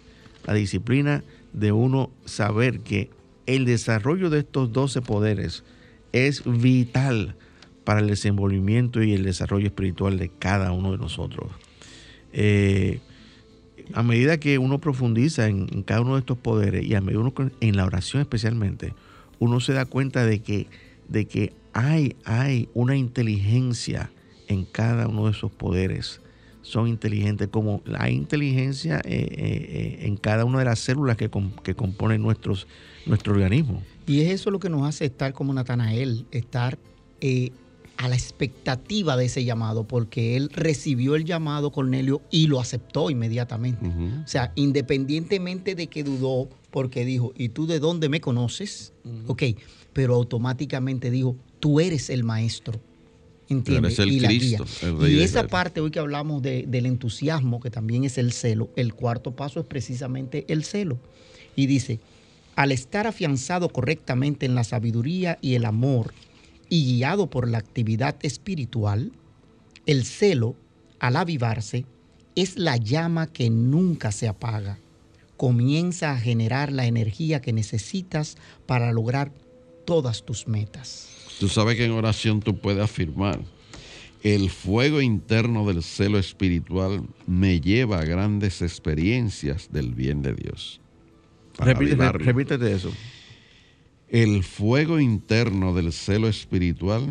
La 0.46 0.56
disciplina 0.56 1.24
de 1.54 1.72
uno 1.72 2.10
saber 2.26 2.80
que 2.80 3.12
el 3.46 3.66
desarrollo 3.66 4.32
de 4.32 4.40
estos 4.40 4.74
12 4.74 5.02
poderes 5.04 5.64
es 6.14 6.44
vital 6.46 7.36
para 7.84 8.00
el 8.00 8.08
desenvolvimiento 8.08 9.04
y 9.04 9.14
el 9.14 9.24
desarrollo 9.24 9.68
espiritual 9.68 10.18
de 10.18 10.30
cada 10.30 10.72
uno 10.72 10.92
de 10.92 10.98
nosotros. 10.98 11.52
Eh, 12.34 13.00
a 13.94 14.02
medida 14.02 14.40
que 14.40 14.58
uno 14.58 14.80
profundiza 14.80 15.48
en, 15.48 15.84
cada 15.84 16.02
uno 16.02 16.16
de 16.16 16.22
estos 16.22 16.40
poderes 16.40 16.84
y 16.84 16.96
a 16.96 17.02
medida 17.02 17.20
uno 17.20 17.34
en 17.62 17.78
la 17.78 17.86
oración 17.86 18.22
especialmente, 18.22 18.96
uno 19.38 19.60
se 19.60 19.74
da 19.74 19.86
cuenta 19.86 20.26
de 20.26 20.40
que, 20.40 20.66
de 21.08 21.26
que 21.26 21.54
hay, 21.74 22.16
hay 22.26 22.68
una 22.74 22.96
inteligencia 22.96 24.10
en 24.48 24.66
cada 24.66 25.08
uno 25.08 25.26
de 25.26 25.32
esos 25.32 25.52
poderes. 25.52 26.20
Son 26.68 26.90
inteligentes, 26.90 27.48
como 27.48 27.82
hay 27.98 28.14
inteligencia 28.14 28.98
eh, 28.98 29.02
eh, 29.06 29.30
eh, 29.38 30.06
en 30.06 30.18
cada 30.18 30.44
una 30.44 30.60
de 30.60 30.66
las 30.66 30.80
células 30.80 31.16
que, 31.16 31.30
que 31.64 31.76
componen 31.76 32.22
nuestros, 32.22 32.68
nuestro 33.06 33.32
organismo. 33.32 33.82
Y 34.06 34.20
es 34.20 34.32
eso 34.32 34.52
lo 34.52 34.60
que 34.60 34.70
nos 34.70 34.86
hace 34.86 35.06
estar 35.06 35.32
como 35.32 35.54
Natanael, 35.54 36.26
estar 36.32 36.78
a 37.96 38.10
la 38.10 38.16
expectativa 38.16 39.16
de 39.16 39.26
ese 39.26 39.46
llamado, 39.46 39.86
porque 39.86 40.36
él 40.36 40.50
recibió 40.52 41.16
el 41.16 41.24
llamado 41.24 41.72
Cornelio 41.72 42.22
y 42.32 42.48
lo 42.48 42.60
aceptó 42.60 43.10
inmediatamente. 43.10 43.88
O 44.26 44.28
sea, 44.28 44.52
independientemente 44.56 45.74
de 45.74 45.88
que 45.88 46.04
dudó, 46.04 46.50
porque 46.70 47.06
dijo, 47.06 47.32
¿y 47.38 47.48
tú 47.50 47.66
de 47.66 47.80
dónde 47.80 48.10
me 48.10 48.20
conoces? 48.20 48.92
Ok, 49.28 49.44
pero 49.94 50.16
automáticamente 50.16 51.12
dijo, 51.12 51.38
tú 51.62 51.80
eres 51.80 52.10
el 52.10 52.26
maestro. 52.26 52.82
¿Entiendes? 53.50 53.98
y 54.00 54.20
Cristo, 54.20 54.66
y 55.08 55.20
esa 55.20 55.48
parte, 55.48 55.80
hoy 55.80 55.92
que 55.92 56.00
hablamos 56.00 56.42
del 56.42 56.86
entusiasmo, 56.86 57.62
que 57.62 57.70
también 57.70 58.04
es 58.04 58.18
el 58.18 58.34
celo, 58.34 58.70
el 58.76 58.94
cuarto 58.94 59.36
paso 59.36 59.60
es 59.62 59.66
precisamente 59.66 60.46
el 60.50 60.66
celo. 60.66 61.00
Y 61.56 61.66
dice, 61.66 62.00
al 62.56 62.72
estar 62.72 63.08
afianzado 63.08 63.70
correctamente 63.70 64.46
en 64.46 64.56
la 64.56 64.64
sabiduría 64.64 65.38
y 65.42 65.56
el 65.56 65.64
amor, 65.64 66.14
y 66.70 66.98
guiado 66.98 67.30
por 67.30 67.48
la 67.48 67.60
actividad 67.60 68.18
espiritual, 68.22 69.12
el 69.86 70.04
celo, 70.04 70.56
al 71.00 71.16
avivarse, 71.16 71.86
es 72.36 72.58
la 72.58 72.78
llama 72.78 73.28
que 73.28 73.50
nunca 73.50 74.12
se 74.12 74.28
apaga. 74.28 74.78
Comienza 75.38 76.12
a 76.12 76.20
generar 76.20 76.72
la 76.72 76.86
energía 76.86 77.42
que 77.42 77.54
necesitas 77.54 78.38
para 78.66 78.92
lograr 78.92 79.32
todas 79.88 80.26
tus 80.26 80.50
metas. 80.50 81.08
Tú 81.40 81.48
sabes 81.48 81.78
que 81.78 81.86
en 81.86 81.92
oración 81.92 82.42
tú 82.42 82.60
puedes 82.60 82.84
afirmar, 82.84 83.40
el 84.22 84.50
fuego 84.50 85.02
interno 85.02 85.66
del 85.66 85.82
celo 85.82 86.20
espiritual 86.20 87.04
me 87.26 87.62
lleva 87.62 88.00
a 88.00 88.04
grandes 88.04 88.62
experiencias 88.62 89.72
del 89.72 89.96
bien 89.96 90.22
de 90.22 90.34
Dios. 90.34 90.82
repítete 91.58 92.74
eso. 92.74 92.92
El 94.10 94.44
fuego 94.44 95.00
interno 95.00 95.74
del 95.74 95.94
celo 95.94 96.28
espiritual 96.28 97.08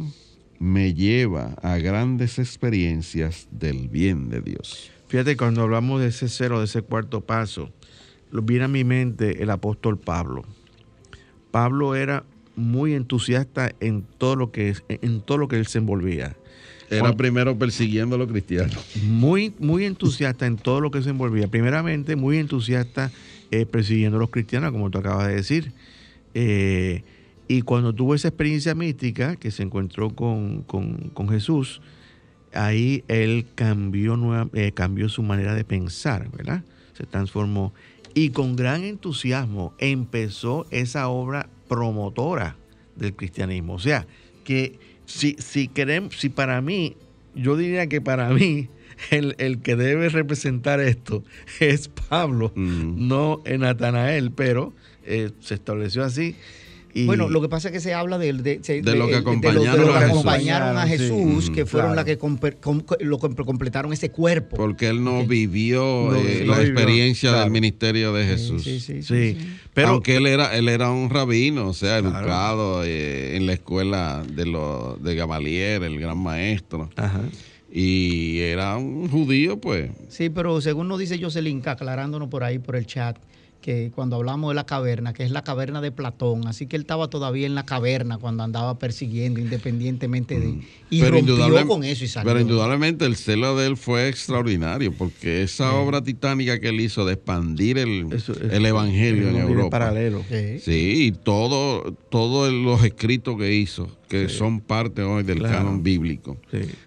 me 0.58 0.92
lleva 0.92 1.54
a 1.62 1.78
grandes 1.78 2.38
experiencias 2.38 3.48
del 3.50 3.88
bien 3.88 4.28
de 4.28 4.42
Dios. 4.42 4.90
Fíjate, 5.08 5.38
cuando 5.38 5.62
hablamos 5.62 6.02
de 6.02 6.08
ese 6.08 6.28
celo, 6.28 6.58
de 6.58 6.66
ese 6.66 6.82
cuarto 6.82 7.22
paso, 7.22 7.72
viene 8.30 8.64
a 8.66 8.68
mi 8.68 8.84
mente 8.84 9.42
el 9.42 9.48
apóstol 9.48 9.98
Pablo. 9.98 10.44
Pablo 11.50 11.94
era 11.94 12.24
muy 12.56 12.94
entusiasta 12.94 13.72
en 13.80 14.02
todo 14.18 14.34
lo 14.34 14.50
que, 14.50 14.74
en 14.88 15.20
todo 15.20 15.38
lo 15.38 15.48
que 15.48 15.56
él 15.56 15.66
se 15.66 15.78
envolvía. 15.78 16.36
Era 16.90 17.16
primero 17.16 17.58
persiguiendo 17.58 18.16
a 18.16 18.18
los 18.18 18.28
cristianos. 18.28 18.76
Muy, 19.02 19.52
muy 19.58 19.84
entusiasta 19.84 20.46
en 20.46 20.56
todo 20.56 20.80
lo 20.80 20.90
que 20.90 21.02
se 21.02 21.10
envolvía. 21.10 21.48
Primeramente, 21.48 22.16
muy 22.16 22.38
entusiasta 22.38 23.10
eh, 23.50 23.66
persiguiendo 23.66 24.18
a 24.18 24.20
los 24.20 24.30
cristianos, 24.30 24.72
como 24.72 24.90
tú 24.90 24.98
acabas 24.98 25.28
de 25.28 25.34
decir. 25.34 25.72
Eh, 26.34 27.02
y 27.48 27.62
cuando 27.62 27.94
tuvo 27.94 28.14
esa 28.14 28.28
experiencia 28.28 28.74
mística, 28.74 29.36
que 29.36 29.50
se 29.50 29.62
encontró 29.62 30.10
con, 30.14 30.64
Jesús, 31.28 31.80
ahí 32.52 33.04
él 33.08 33.46
cambió, 33.54 34.48
eh, 34.54 34.72
cambió 34.72 35.08
su 35.08 35.22
manera 35.22 35.54
de 35.54 35.64
pensar, 35.64 36.30
¿verdad? 36.30 36.62
Se 36.94 37.04
transformó. 37.04 37.72
Y 38.14 38.30
con 38.30 38.56
gran 38.56 38.84
entusiasmo 38.84 39.74
empezó 39.78 40.66
esa 40.70 41.08
obra 41.08 41.48
promotora 41.68 42.56
del 42.94 43.14
cristianismo. 43.14 43.74
O 43.74 43.78
sea, 43.78 44.06
que 44.44 44.78
si, 45.04 45.36
si 45.38 45.68
queremos, 45.68 46.18
si 46.18 46.28
para 46.28 46.60
mí, 46.60 46.96
yo 47.34 47.56
diría 47.56 47.86
que 47.86 48.00
para 48.00 48.30
mí, 48.30 48.68
el, 49.10 49.60
que 49.60 49.76
debe 49.76 50.08
representar 50.08 50.80
esto 50.80 51.22
es 51.60 51.88
Pablo, 51.88 52.52
mm. 52.54 53.06
no 53.08 53.42
Natanael, 53.46 54.30
pero 54.32 54.72
eh, 55.04 55.30
se 55.40 55.54
estableció 55.54 56.04
así. 56.04 56.36
Bueno, 57.04 57.28
lo 57.28 57.42
que 57.42 57.48
pasa 57.48 57.68
es 57.68 57.72
que 57.72 57.80
se 57.80 57.92
habla 57.92 58.16
de, 58.18 58.32
de, 58.32 58.96
lo 58.96 59.08
que 59.08 59.16
acompañaron, 59.16 60.78
a 60.78 60.86
Jesús, 60.86 61.50
que 61.50 61.66
fueron 61.66 61.94
las 61.94 62.04
que 62.04 62.18
lo 63.00 63.18
completaron 63.18 63.92
ese 63.92 64.10
cuerpo. 64.10 64.56
Porque 64.56 64.88
él 64.88 65.04
no 65.04 65.26
vivió 65.26 66.14
eh, 66.14 66.44
la 66.46 66.62
experiencia 66.62 67.32
del 67.32 67.50
ministerio 67.50 68.12
de 68.12 68.24
Jesús. 68.24 68.62
Sí, 68.62 68.80
sí, 68.80 69.02
sí. 69.02 69.36
Pero, 69.74 69.88
Aunque 69.88 70.16
él 70.16 70.26
era, 70.26 70.56
él 70.56 70.68
era 70.68 70.90
un 70.90 71.10
rabino, 71.10 71.68
o 71.68 71.74
sea, 71.74 71.98
educado 71.98 72.82
eh, 72.84 73.36
en 73.36 73.46
la 73.46 73.52
escuela 73.52 74.24
de, 74.32 74.46
lo, 74.46 74.96
de 75.00 75.14
Gamaliel, 75.14 75.82
el 75.82 76.00
gran 76.00 76.18
maestro. 76.18 76.88
Ajá. 76.96 77.20
Y 77.70 78.38
era 78.38 78.76
un 78.78 79.08
judío, 79.10 79.60
pues. 79.60 79.90
Sí, 80.08 80.30
pero 80.30 80.60
según 80.62 80.88
nos 80.88 80.98
dice 80.98 81.20
Jocelyn, 81.20 81.62
aclarándonos 81.66 82.28
por 82.28 82.42
ahí, 82.42 82.58
por 82.58 82.74
el 82.76 82.86
chat, 82.86 83.18
que 83.66 83.90
cuando 83.92 84.14
hablamos 84.14 84.52
de 84.52 84.54
la 84.54 84.64
caverna, 84.64 85.12
que 85.12 85.24
es 85.24 85.32
la 85.32 85.42
caverna 85.42 85.80
de 85.80 85.90
Platón, 85.90 86.46
así 86.46 86.68
que 86.68 86.76
él 86.76 86.82
estaba 86.82 87.10
todavía 87.10 87.46
en 87.46 87.56
la 87.56 87.66
caverna 87.66 88.16
cuando 88.16 88.44
andaba 88.44 88.78
persiguiendo 88.78 89.40
independientemente 89.40 90.38
de... 90.38 90.46
Mm. 90.46 90.62
Y 90.88 91.00
pero 91.00 91.16
rompió 91.16 91.66
con 91.66 91.82
eso 91.82 92.04
y 92.04 92.06
salió. 92.06 92.30
Pero 92.30 92.40
indudablemente 92.40 93.04
el 93.06 93.16
celo 93.16 93.56
de 93.56 93.66
él 93.66 93.76
fue 93.76 94.08
extraordinario, 94.08 94.92
porque 94.96 95.42
esa 95.42 95.74
obra 95.74 96.00
titánica 96.00 96.60
que 96.60 96.68
él 96.68 96.80
hizo 96.80 97.04
de 97.04 97.14
expandir 97.14 97.78
el, 97.78 98.06
el 98.52 98.66
evangelio 98.66 99.30
en 99.30 99.36
Europa. 99.38 99.70
paralelo. 99.70 100.22
Sí, 100.28 101.06
y 101.06 101.10
todo, 101.10 101.92
todos 102.08 102.52
los 102.52 102.84
escritos 102.84 103.36
que 103.36 103.52
hizo, 103.52 103.88
que 104.08 104.28
son 104.28 104.60
parte 104.60 105.02
hoy 105.02 105.24
del 105.24 105.42
canon 105.42 105.82
bíblico. 105.82 106.36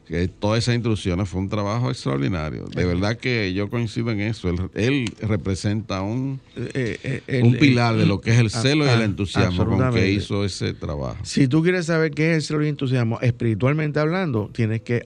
Que 0.08 0.28
todas 0.28 0.64
esas 0.64 0.76
instrucciones 0.76 1.28
fue 1.28 1.42
un 1.42 1.50
trabajo 1.50 1.90
extraordinario. 1.90 2.66
De 2.74 2.86
verdad 2.86 3.18
que 3.18 3.54
yo 3.54 3.70
coincido 3.70 4.12
en 4.12 4.22
eso. 4.22 4.50
Él, 4.74 5.14
representa 5.22 6.02
un, 6.02 6.40
eh, 6.74 7.22
eh, 7.28 7.42
un 7.44 7.56
pilar 7.56 7.96
de 7.96 8.06
lo 8.06 8.22
que 8.22 8.32
es 8.32 8.40
el 8.40 8.50
celo 8.50 8.86
y 8.86 8.90
el 8.90 9.02
entusiasmo 9.02 9.66
con 9.66 9.94
que 9.94 10.12
hizo 10.12 10.46
ese 10.46 10.74
trabajo. 10.74 11.18
Si 11.24 11.48
tú 11.48 11.64
quieres 11.64 11.88
saber 11.88 12.12
qué 12.12 12.32
es 12.32 12.38
el 12.38 12.42
celo 12.44 12.62
y 12.62 12.66
el 12.66 12.70
entusiasmo, 12.70 13.20
espiritualmente 13.22 14.00
hablando, 14.00 14.50
tienes 14.54 14.82
que, 14.82 15.04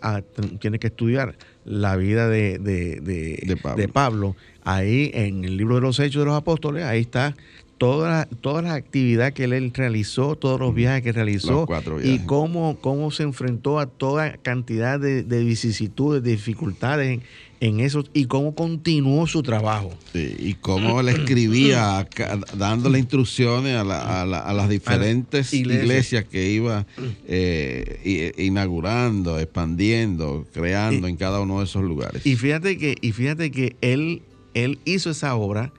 tienes 0.60 0.80
que 0.80 0.88
estudiar 0.88 1.36
la 1.66 1.96
vida 1.96 2.28
de, 2.28 2.60
de, 2.60 3.88
Pablo. 3.88 4.36
Ahí 4.64 5.12
en 5.14 5.44
el 5.44 5.58
libro 5.58 5.76
de 5.76 5.82
los 5.82 6.00
Hechos 6.00 6.22
de 6.22 6.26
los 6.26 6.36
Apóstoles, 6.36 6.84
ahí 6.84 7.02
está 7.02 7.36
toda, 7.78 8.26
toda 8.42 8.62
la 8.62 8.76
actividad 8.76 9.34
que 9.34 9.44
él 9.44 9.72
realizó, 9.74 10.36
todos 10.36 10.60
los 10.60 10.74
viajes 10.74 11.04
que 11.04 11.12
realizó 11.12 11.68
y 12.02 12.20
cómo, 12.20 12.78
cómo 12.80 13.12
se 13.12 13.24
enfrentó 13.24 13.80
a 13.80 13.88
toda 13.88 14.38
cantidad 14.38 15.00
de, 15.00 15.24
de 15.24 15.44
vicisitudes, 15.44 16.24
de 16.24 16.32
dificultades 16.32 17.10
en, 17.10 17.24
en 17.64 17.80
eso 17.80 18.04
y 18.14 18.26
cómo 18.26 18.54
continuó 18.56 19.26
su 19.26 19.42
trabajo. 19.42 19.92
Sí, 20.12 20.36
y 20.38 20.54
cómo 20.56 21.00
él 21.00 21.08
escribía, 21.08 22.06
dándole 22.58 23.00
instrucciones 23.00 23.78
a, 23.78 23.86
la- 23.86 24.22
a 24.22 24.26
la- 24.26 24.40
a 24.40 24.54
las 24.54 24.68
diferentes 24.68 25.54
iglesias. 25.54 25.84
iglesias. 25.86 26.26
que 26.26 26.52
iba 26.52 26.86
eh, 27.28 28.34
i- 28.38 28.44
inaugurando, 28.46 29.40
expandiendo, 29.40 30.46
creando 30.54 31.08
en 31.08 31.16
cada 31.16 31.40
uno 31.40 31.60
de 31.60 31.66
esos 31.66 31.84
lugares. 31.84 32.26
Y 32.26 32.36
fíjate 32.36 32.78
que, 32.78 32.96
y 33.02 33.12
fíjate 33.14 33.50
que 33.52 33.76
él, 33.82 34.22
él 34.54 34.80
hizo 34.84 35.10
esa 35.12 35.36
obra 35.36 35.72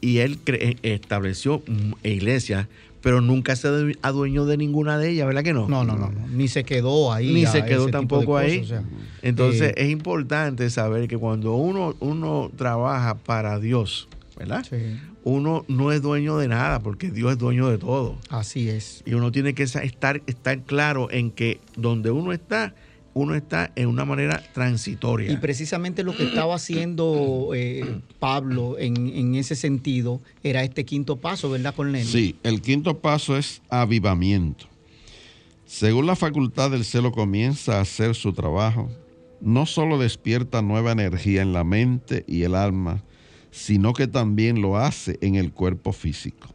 y 0.00 0.18
él 0.18 0.38
cre- 0.44 0.78
estableció 0.82 1.62
mm, 1.66 2.06
iglesias, 2.06 2.68
pero 3.04 3.20
nunca 3.20 3.54
se 3.54 3.68
adu- 3.68 3.98
adueñó 4.02 4.46
de 4.46 4.56
ninguna 4.56 4.98
de 4.98 5.10
ellas, 5.10 5.26
¿verdad 5.26 5.44
que 5.44 5.52
no? 5.52 5.68
No, 5.68 5.84
no, 5.84 5.94
no, 5.96 6.10
no. 6.10 6.26
Ni 6.26 6.48
se 6.48 6.64
quedó 6.64 7.12
ahí. 7.12 7.32
Ni 7.34 7.44
se 7.46 7.62
quedó 7.64 7.86
tampoco 7.88 8.24
cosas, 8.32 8.50
ahí. 8.50 8.58
o 8.60 8.64
sea, 8.64 8.82
Entonces 9.22 9.72
eh, 9.72 9.74
es 9.76 9.90
importante 9.90 10.68
saber 10.70 11.06
que 11.06 11.18
cuando 11.18 11.52
uno, 11.54 11.94
uno 12.00 12.50
trabaja 12.56 13.14
para 13.14 13.60
Dios, 13.60 14.08
¿verdad? 14.38 14.64
sí, 14.68 14.98
Uno 15.22 15.64
no 15.68 15.92
es 15.92 16.00
dueño 16.02 16.38
de 16.38 16.48
nada 16.48 16.80
porque 16.80 17.10
Dios 17.10 17.32
es 17.32 17.38
dueño 17.38 17.68
de 17.68 17.76
todo. 17.78 18.16
así 18.30 18.68
es. 18.70 19.02
Y 19.06 19.12
uno 19.14 19.30
tiene 19.30 19.54
que 19.54 19.62
estar, 19.64 20.22
estar 20.26 20.62
claro 20.62 21.08
en 21.10 21.30
que 21.30 21.60
donde 21.76 22.10
uno 22.10 22.32
está, 22.32 22.74
uno 23.14 23.34
está 23.34 23.72
en 23.76 23.88
una 23.88 24.04
manera 24.04 24.42
transitoria. 24.52 25.32
Y 25.32 25.36
precisamente 25.36 26.02
lo 26.02 26.16
que 26.16 26.24
estaba 26.24 26.56
haciendo 26.56 27.50
eh, 27.54 28.00
Pablo 28.18 28.76
en, 28.78 29.06
en 29.08 29.34
ese 29.36 29.56
sentido 29.56 30.20
era 30.42 30.62
este 30.62 30.84
quinto 30.84 31.16
paso, 31.16 31.48
¿verdad, 31.48 31.74
Cornelio? 31.74 32.10
Sí, 32.10 32.36
el 32.42 32.60
quinto 32.60 32.98
paso 32.98 33.36
es 33.36 33.62
avivamiento. 33.70 34.66
Según 35.64 36.06
la 36.06 36.16
facultad 36.16 36.70
del 36.70 36.84
celo 36.84 37.12
comienza 37.12 37.78
a 37.78 37.80
hacer 37.80 38.14
su 38.14 38.32
trabajo, 38.32 38.90
no 39.40 39.66
solo 39.66 39.98
despierta 39.98 40.62
nueva 40.62 40.92
energía 40.92 41.42
en 41.42 41.52
la 41.52 41.64
mente 41.64 42.24
y 42.26 42.42
el 42.42 42.54
alma, 42.54 43.02
sino 43.50 43.92
que 43.92 44.06
también 44.06 44.60
lo 44.60 44.76
hace 44.76 45.18
en 45.20 45.36
el 45.36 45.52
cuerpo 45.52 45.92
físico. 45.92 46.48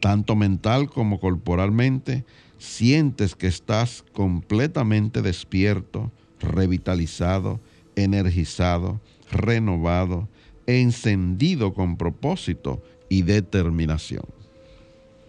Tanto 0.00 0.34
mental 0.34 0.88
como 0.88 1.20
corporalmente, 1.20 2.24
sientes 2.60 3.34
que 3.34 3.46
estás 3.46 4.04
completamente 4.12 5.22
despierto, 5.22 6.12
revitalizado, 6.38 7.58
energizado, 7.96 9.00
renovado, 9.32 10.28
encendido 10.66 11.72
con 11.72 11.96
propósito 11.96 12.82
y 13.08 13.22
determinación. 13.22 14.24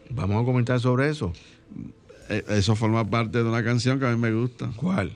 Vamos 0.09 0.43
a 0.43 0.45
comentar 0.45 0.79
sobre 0.81 1.09
eso. 1.09 1.31
Eh, 2.29 2.43
Eso 2.49 2.75
forma 2.75 3.09
parte 3.09 3.41
de 3.41 3.49
una 3.49 3.63
canción 3.63 3.97
que 3.97 4.05
a 4.05 4.11
mí 4.11 4.17
me 4.17 4.33
gusta, 4.33 4.69
¿Cuál? 4.75 5.11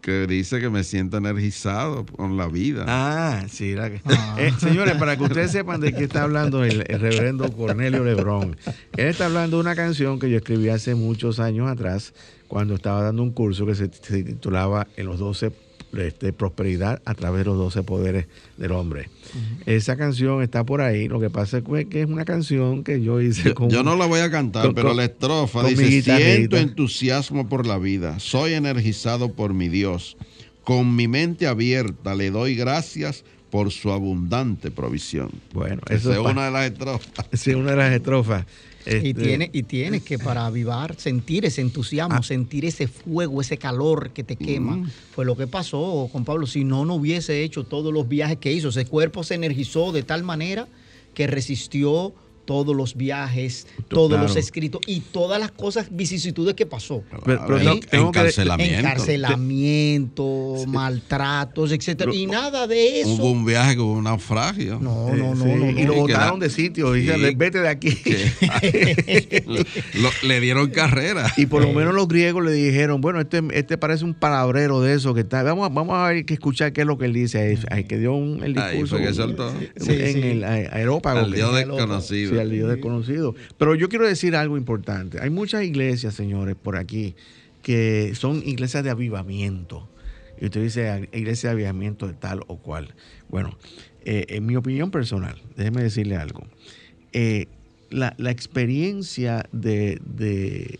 Que 0.00 0.26
dice 0.26 0.60
que 0.60 0.70
me 0.70 0.82
siento 0.84 1.18
energizado 1.18 2.06
con 2.06 2.36
la 2.36 2.46
vida. 2.48 2.84
Ah, 2.88 3.44
sí. 3.50 3.74
la 3.74 3.90
que- 3.90 4.00
Eh, 4.38 4.52
señores, 4.58 4.94
para 4.96 5.16
que 5.16 5.24
ustedes 5.24 5.50
sepan 5.50 5.80
de 5.80 5.92
qué 5.92 6.04
está 6.04 6.22
hablando 6.22 6.64
el, 6.64 6.84
el 6.88 7.00
reverendo 7.00 7.52
Cornelio 7.52 8.02
Lebrón. 8.04 8.56
Él 8.96 9.06
está 9.08 9.26
hablando 9.26 9.58
de 9.58 9.60
una 9.62 9.76
canción 9.76 10.18
que 10.18 10.30
yo 10.30 10.38
escribí 10.38 10.68
hace 10.70 10.94
muchos 10.94 11.38
años 11.40 11.68
atrás, 11.68 12.14
cuando 12.48 12.74
estaba 12.74 13.02
dando 13.02 13.22
un 13.22 13.32
curso 13.32 13.66
que 13.66 13.74
se, 13.74 13.90
se 13.92 14.22
titulaba 14.22 14.86
En 14.96 15.06
los 15.06 15.18
12 15.18 15.52
este, 15.96 16.32
Prosperidad 16.32 17.02
a 17.04 17.14
través 17.14 17.40
de 17.40 17.44
los 17.46 17.56
12 17.58 17.82
poderes 17.82 18.26
del 18.56 18.72
hombre. 18.72 19.08
Esa 19.66 19.96
canción 19.96 20.42
está 20.42 20.64
por 20.64 20.80
ahí. 20.80 21.08
Lo 21.08 21.20
que 21.20 21.30
pasa 21.30 21.58
es 21.58 21.64
que- 21.88 22.00
es 22.02 22.06
una 22.08 22.24
canción 22.24 22.84
que 22.84 23.02
yo 23.02 23.20
hice 23.20 23.42
Yo, 23.50 23.54
con. 23.54 23.70
yo 23.70 23.82
no 23.82 23.96
la 23.96 24.06
voy 24.06 24.20
a 24.20 24.30
cantar, 24.30 24.66
con- 24.66 24.74
pero 24.74 24.88
con- 24.88 24.96
la 24.98 25.04
estrofa 25.04 25.64
dice, 25.64 25.84
guitarrita". 25.86 26.30
siento 26.32 26.56
entusiasmo 26.58 27.48
por 27.48 27.66
la 27.66 27.78
vida, 27.78 28.18
soy 28.20 28.54
energizado 28.54 29.32
por 29.32 29.52
mi 29.54 29.68
Dios, 29.68 30.16
con 30.64 30.94
mi 30.94 31.08
mente 31.08 31.46
abierta 31.46 32.14
le 32.14 32.30
doy 32.30 32.54
gracias 32.54 33.24
por 33.50 33.72
su 33.72 33.90
abundante 33.90 34.70
provisión. 34.70 35.30
Bueno, 35.52 35.82
Esa 35.86 35.94
eso 35.96 36.12
es 36.12 36.18
una 36.18 36.44
de 36.46 36.50
las 36.52 36.70
estrofas. 36.70 37.10
Sí, 37.32 37.52
una 37.54 37.72
de 37.72 37.76
las 37.76 37.92
estrofas. 37.92 38.46
Y, 38.86 38.90
Este, 38.90 39.14
tiene, 39.14 39.50
y 39.52 39.62
tienes 39.64 40.02
que 40.02 40.18
para 40.18 40.46
avivar, 40.46 40.96
sentir 40.96 41.44
ese 41.44 41.60
entusiasmo, 41.60 42.16
Ah. 42.16 42.22
sentir 42.22 42.64
ese 42.64 42.88
fuego, 42.88 43.40
ese 43.40 43.58
calor 43.58 44.10
que 44.10 44.24
te 44.24 44.36
quema. 44.36 44.76
Mm. 44.76 44.90
Fue 45.14 45.24
lo 45.24 45.36
que 45.36 45.46
pasó 45.46 46.08
con 46.10 46.24
Pablo. 46.24 46.46
Si 46.46 46.64
no, 46.64 46.84
no 46.86 46.94
hubiese 46.94 47.42
hecho 47.42 47.64
todos 47.64 47.92
los 47.92 48.08
viajes 48.08 48.38
que 48.38 48.52
hizo. 48.52 48.68
Ese 48.70 48.86
cuerpo 48.86 49.22
se 49.22 49.34
energizó 49.34 49.92
de 49.92 50.02
tal 50.02 50.22
manera 50.22 50.66
que 51.14 51.26
resistió 51.26 52.14
todos 52.50 52.74
los 52.74 52.96
viajes, 52.96 53.68
todos 53.86 54.08
Claro. 54.08 54.24
los 54.24 54.34
escritos 54.34 54.80
y 54.84 54.98
todas 54.98 55.38
las 55.38 55.52
cosas, 55.52 55.86
vicisitudes 55.88 56.54
que 56.56 56.66
pasó. 56.66 57.04
Pero- 57.24 57.44
pero 57.46 57.58
Ahí, 57.58 57.64
no, 57.64 57.78
tengo 57.78 58.10
que- 58.10 58.18
Encarcelamiento. 58.18 58.78
Encarcelamiento, 58.80 60.54
maltratos, 60.66 61.70
etcétera. 61.70 62.12
Y 62.12 62.26
nada 62.26 62.66
de 62.66 63.02
eso. 63.02 63.10
Hubo 63.10 63.30
un 63.30 63.44
viaje 63.44 63.76
que 63.76 63.80
hubo 63.80 63.92
un 63.92 64.02
naufragio. 64.02 64.80
No, 64.80 65.14
no, 65.14 65.36
no, 65.36 65.44
sí, 65.44 65.52
no, 65.52 65.70
y 65.80 65.84
lo 65.84 65.94
botaron 65.94 66.40
de 66.40 66.50
sitio. 66.50 66.96
Y 66.96 67.02
Sí. 67.06 67.12
dice, 67.12 67.34
vete 67.36 67.60
de 67.60 67.68
aquí. 67.68 67.96
Lo- 69.94 70.10
le 70.28 70.40
dieron 70.40 70.70
carrera. 70.70 71.32
Y 71.36 71.46
por 71.46 71.62
lo 71.62 71.72
menos 71.72 71.94
los 71.94 72.08
griegos 72.08 72.44
le 72.44 72.50
dijeron, 72.50 73.00
bueno, 73.00 73.20
este, 73.20 73.42
este 73.52 73.78
parece 73.78 74.04
un 74.04 74.14
palabrero 74.14 74.80
de 74.80 74.94
eso 74.94 75.14
que 75.14 75.20
está. 75.20 75.44
Vamos, 75.44 75.66
a- 75.66 75.72
vamos 75.72 75.94
a 75.96 76.08
ver 76.08 76.24
que 76.24 76.34
escuchar 76.34 76.72
qué 76.72 76.80
es 76.80 76.86
lo 76.88 76.98
que 76.98 77.04
él 77.04 77.12
dice. 77.12 77.38
Ahí, 77.40 77.58
ahí 77.70 77.84
que 77.84 77.96
dio 77.98 78.12
un, 78.14 78.42
el 78.42 78.58
Ahí 78.58 78.70
discurso 78.72 78.96
fue 78.96 79.06
que 79.06 79.14
soltó. 79.14 79.54
en 79.76 80.24
el 80.24 80.42
aerópago. 80.44 81.26
Dios 81.30 81.56
el 81.56 81.70
otro. 81.70 81.76
desconocido. 81.76 82.39
Sí, 82.40 82.48
al 82.48 82.50
Dios 82.50 82.68
desconocido. 82.70 83.34
Pero 83.58 83.74
yo 83.74 83.88
quiero 83.88 84.06
decir 84.06 84.36
algo 84.36 84.56
importante. 84.56 85.20
Hay 85.20 85.30
muchas 85.30 85.64
iglesias, 85.64 86.14
señores, 86.14 86.56
por 86.56 86.76
aquí, 86.76 87.14
que 87.62 88.12
son 88.14 88.42
iglesias 88.46 88.84
de 88.84 88.90
avivamiento. 88.90 89.88
Y 90.40 90.46
usted 90.46 90.62
dice, 90.62 90.88
"Ah, 90.88 91.00
iglesia 91.12 91.50
de 91.50 91.54
avivamiento 91.56 92.06
de 92.06 92.14
tal 92.14 92.40
o 92.46 92.56
cual. 92.56 92.94
Bueno, 93.28 93.56
eh, 94.04 94.24
en 94.30 94.46
mi 94.46 94.56
opinión 94.56 94.90
personal, 94.90 95.36
déjeme 95.56 95.82
decirle 95.82 96.16
algo. 96.16 96.46
Eh, 97.12 97.46
la, 97.90 98.14
la 98.18 98.30
experiencia 98.30 99.44
de, 99.52 100.00
de- 100.04 100.78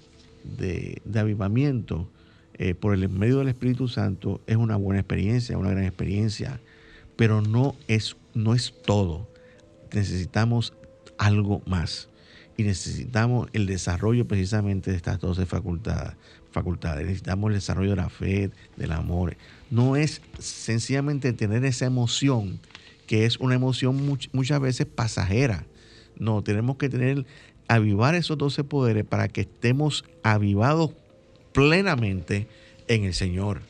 de- 0.57 1.03
de 1.05 1.19
avivamiento 1.21 2.09
eh, 2.55 2.75
por 2.75 2.95
el 2.95 3.09
medio 3.09 3.39
del 3.39 3.49
Espíritu 3.49 3.89
Santo 3.89 4.41
es 4.47 4.57
una 4.57 4.77
buena 4.77 5.01
experiencia, 5.01 5.59
una 5.59 5.71
gran 5.71 5.85
experiencia, 5.85 6.61
pero 7.17 7.43
no 7.43 7.75
es, 7.89 8.17
no 8.35 8.55
es 8.55 8.73
todo. 8.87 9.29
Necesitamos 9.93 10.73
algo 11.21 11.63
más 11.67 12.09
y 12.57 12.63
necesitamos 12.65 13.49
el 13.53 13.67
desarrollo 13.67 14.27
precisamente 14.27 14.91
de 14.91 14.97
estas 14.97 15.21
12 15.21 15.47
facultades. 15.47 16.15
facultades. 16.51 17.07
Necesitamos 17.07 17.51
el 17.51 17.55
desarrollo 17.55 17.91
de 17.91 17.97
la 17.97 18.09
fe, 18.11 18.51
del 18.77 18.93
amor. 18.93 19.37
No 19.71 19.95
es 19.97 20.21
sencillamente 20.41 21.33
tener 21.33 21.65
esa 21.65 21.87
emoción, 21.87 22.59
que 23.07 23.25
es 23.25 23.39
una 23.39 23.55
emoción 23.55 24.05
much- 24.09 24.29
muchas 24.33 24.61
veces 24.61 24.87
pasajera. 24.87 25.65
No, 26.19 26.43
tenemos 26.43 26.77
que 26.77 26.89
tener, 26.89 27.25
avivar 27.69 28.15
esos 28.17 28.37
12 28.37 28.65
poderes 28.65 29.05
para 29.05 29.29
que 29.29 29.43
estemos 29.43 30.05
avivados 30.23 30.91
plenamente 31.53 32.49
en 32.89 33.05
el 33.05 33.15
Señor. 33.15 33.61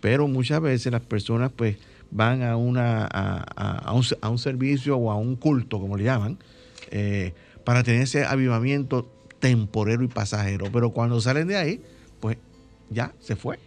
Pero 0.00 0.28
muchas 0.28 0.60
veces 0.60 0.92
las 0.92 1.02
personas 1.02 1.50
pues 1.54 1.76
van 2.10 2.42
a, 2.42 2.56
una, 2.56 3.04
a 3.06 3.92
un, 3.92 4.04
a 4.20 4.28
un 4.30 4.38
servicio 4.38 4.96
o 4.96 5.10
a 5.10 5.16
un 5.16 5.36
culto, 5.36 5.78
como 5.80 5.96
le 5.96 6.04
llaman, 6.04 6.38
eh, 6.90 7.32
para 7.64 7.82
tener 7.82 8.02
ese 8.02 8.24
avivamiento 8.24 9.10
temporero 9.38 10.02
y 10.04 10.08
pasajero. 10.08 10.66
Pero 10.72 10.90
cuando 10.90 11.20
salen 11.20 11.48
de 11.48 11.56
ahí, 11.56 11.80
pues 12.20 12.36
ya 12.90 13.14
se 13.20 13.36
fue. 13.36 13.58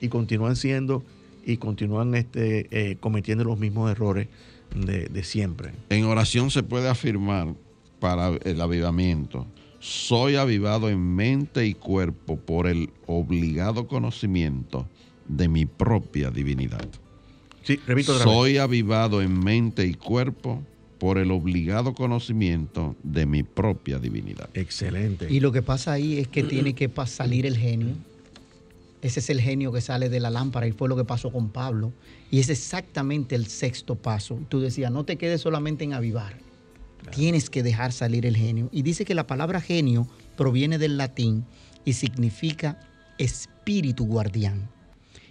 Y 0.00 0.08
continúan 0.08 0.56
siendo 0.56 1.04
y 1.44 1.56
continúan 1.58 2.14
este, 2.14 2.68
eh, 2.70 2.96
cometiendo 3.00 3.44
los 3.44 3.58
mismos 3.58 3.90
errores 3.90 4.28
de, 4.74 5.06
de 5.06 5.24
siempre. 5.24 5.72
En 5.90 6.04
oración 6.04 6.50
se 6.50 6.62
puede 6.62 6.88
afirmar 6.88 7.54
para 8.00 8.28
el 8.44 8.60
avivamiento. 8.60 9.46
Soy 9.78 10.36
avivado 10.36 10.88
en 10.88 11.14
mente 11.14 11.66
y 11.66 11.74
cuerpo 11.74 12.36
por 12.38 12.66
el 12.66 12.90
obligado 13.06 13.86
conocimiento 13.86 14.88
de 15.28 15.48
mi 15.48 15.66
propia 15.66 16.30
divinidad. 16.30 16.86
Sí, 17.62 17.78
repito 17.86 18.12
otra 18.12 18.24
vez. 18.24 18.34
Soy 18.34 18.58
avivado 18.58 19.22
en 19.22 19.38
mente 19.38 19.86
y 19.86 19.94
cuerpo 19.94 20.62
por 21.04 21.18
el 21.18 21.32
obligado 21.32 21.92
conocimiento 21.92 22.96
de 23.02 23.26
mi 23.26 23.42
propia 23.42 23.98
divinidad. 23.98 24.48
Excelente. 24.54 25.26
Y 25.30 25.40
lo 25.40 25.52
que 25.52 25.60
pasa 25.60 25.92
ahí 25.92 26.16
es 26.16 26.28
que 26.28 26.42
tiene 26.42 26.74
que 26.74 26.90
salir 27.04 27.44
el 27.44 27.58
genio. 27.58 27.94
Ese 29.02 29.20
es 29.20 29.28
el 29.28 29.38
genio 29.38 29.70
que 29.70 29.82
sale 29.82 30.08
de 30.08 30.18
la 30.18 30.30
lámpara 30.30 30.66
y 30.66 30.72
fue 30.72 30.88
lo 30.88 30.96
que 30.96 31.04
pasó 31.04 31.30
con 31.30 31.50
Pablo. 31.50 31.92
Y 32.30 32.40
es 32.40 32.48
exactamente 32.48 33.34
el 33.34 33.48
sexto 33.48 33.96
paso. 33.96 34.40
Tú 34.48 34.60
decías, 34.60 34.90
no 34.90 35.04
te 35.04 35.16
quedes 35.18 35.42
solamente 35.42 35.84
en 35.84 35.92
avivar. 35.92 36.38
Tienes 37.14 37.50
que 37.50 37.62
dejar 37.62 37.92
salir 37.92 38.24
el 38.24 38.34
genio. 38.34 38.70
Y 38.72 38.80
dice 38.80 39.04
que 39.04 39.14
la 39.14 39.26
palabra 39.26 39.60
genio 39.60 40.08
proviene 40.38 40.78
del 40.78 40.96
latín 40.96 41.44
y 41.84 41.92
significa 41.92 42.80
espíritu 43.18 44.06
guardián. 44.06 44.70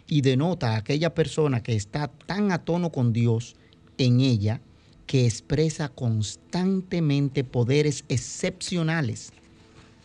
Y 0.05 0.21
denota 0.21 0.75
a 0.75 0.77
aquella 0.77 1.15
persona 1.15 1.63
que 1.63 1.75
está 1.75 2.09
tan 2.09 2.51
a 2.51 2.59
tono 2.59 2.91
con 2.91 3.11
Dios 3.11 3.55
en 3.97 4.19
ella 4.19 4.61
que 5.07 5.25
expresa 5.25 5.89
constantemente 5.89 7.43
poderes 7.43 8.05
excepcionales, 8.09 9.33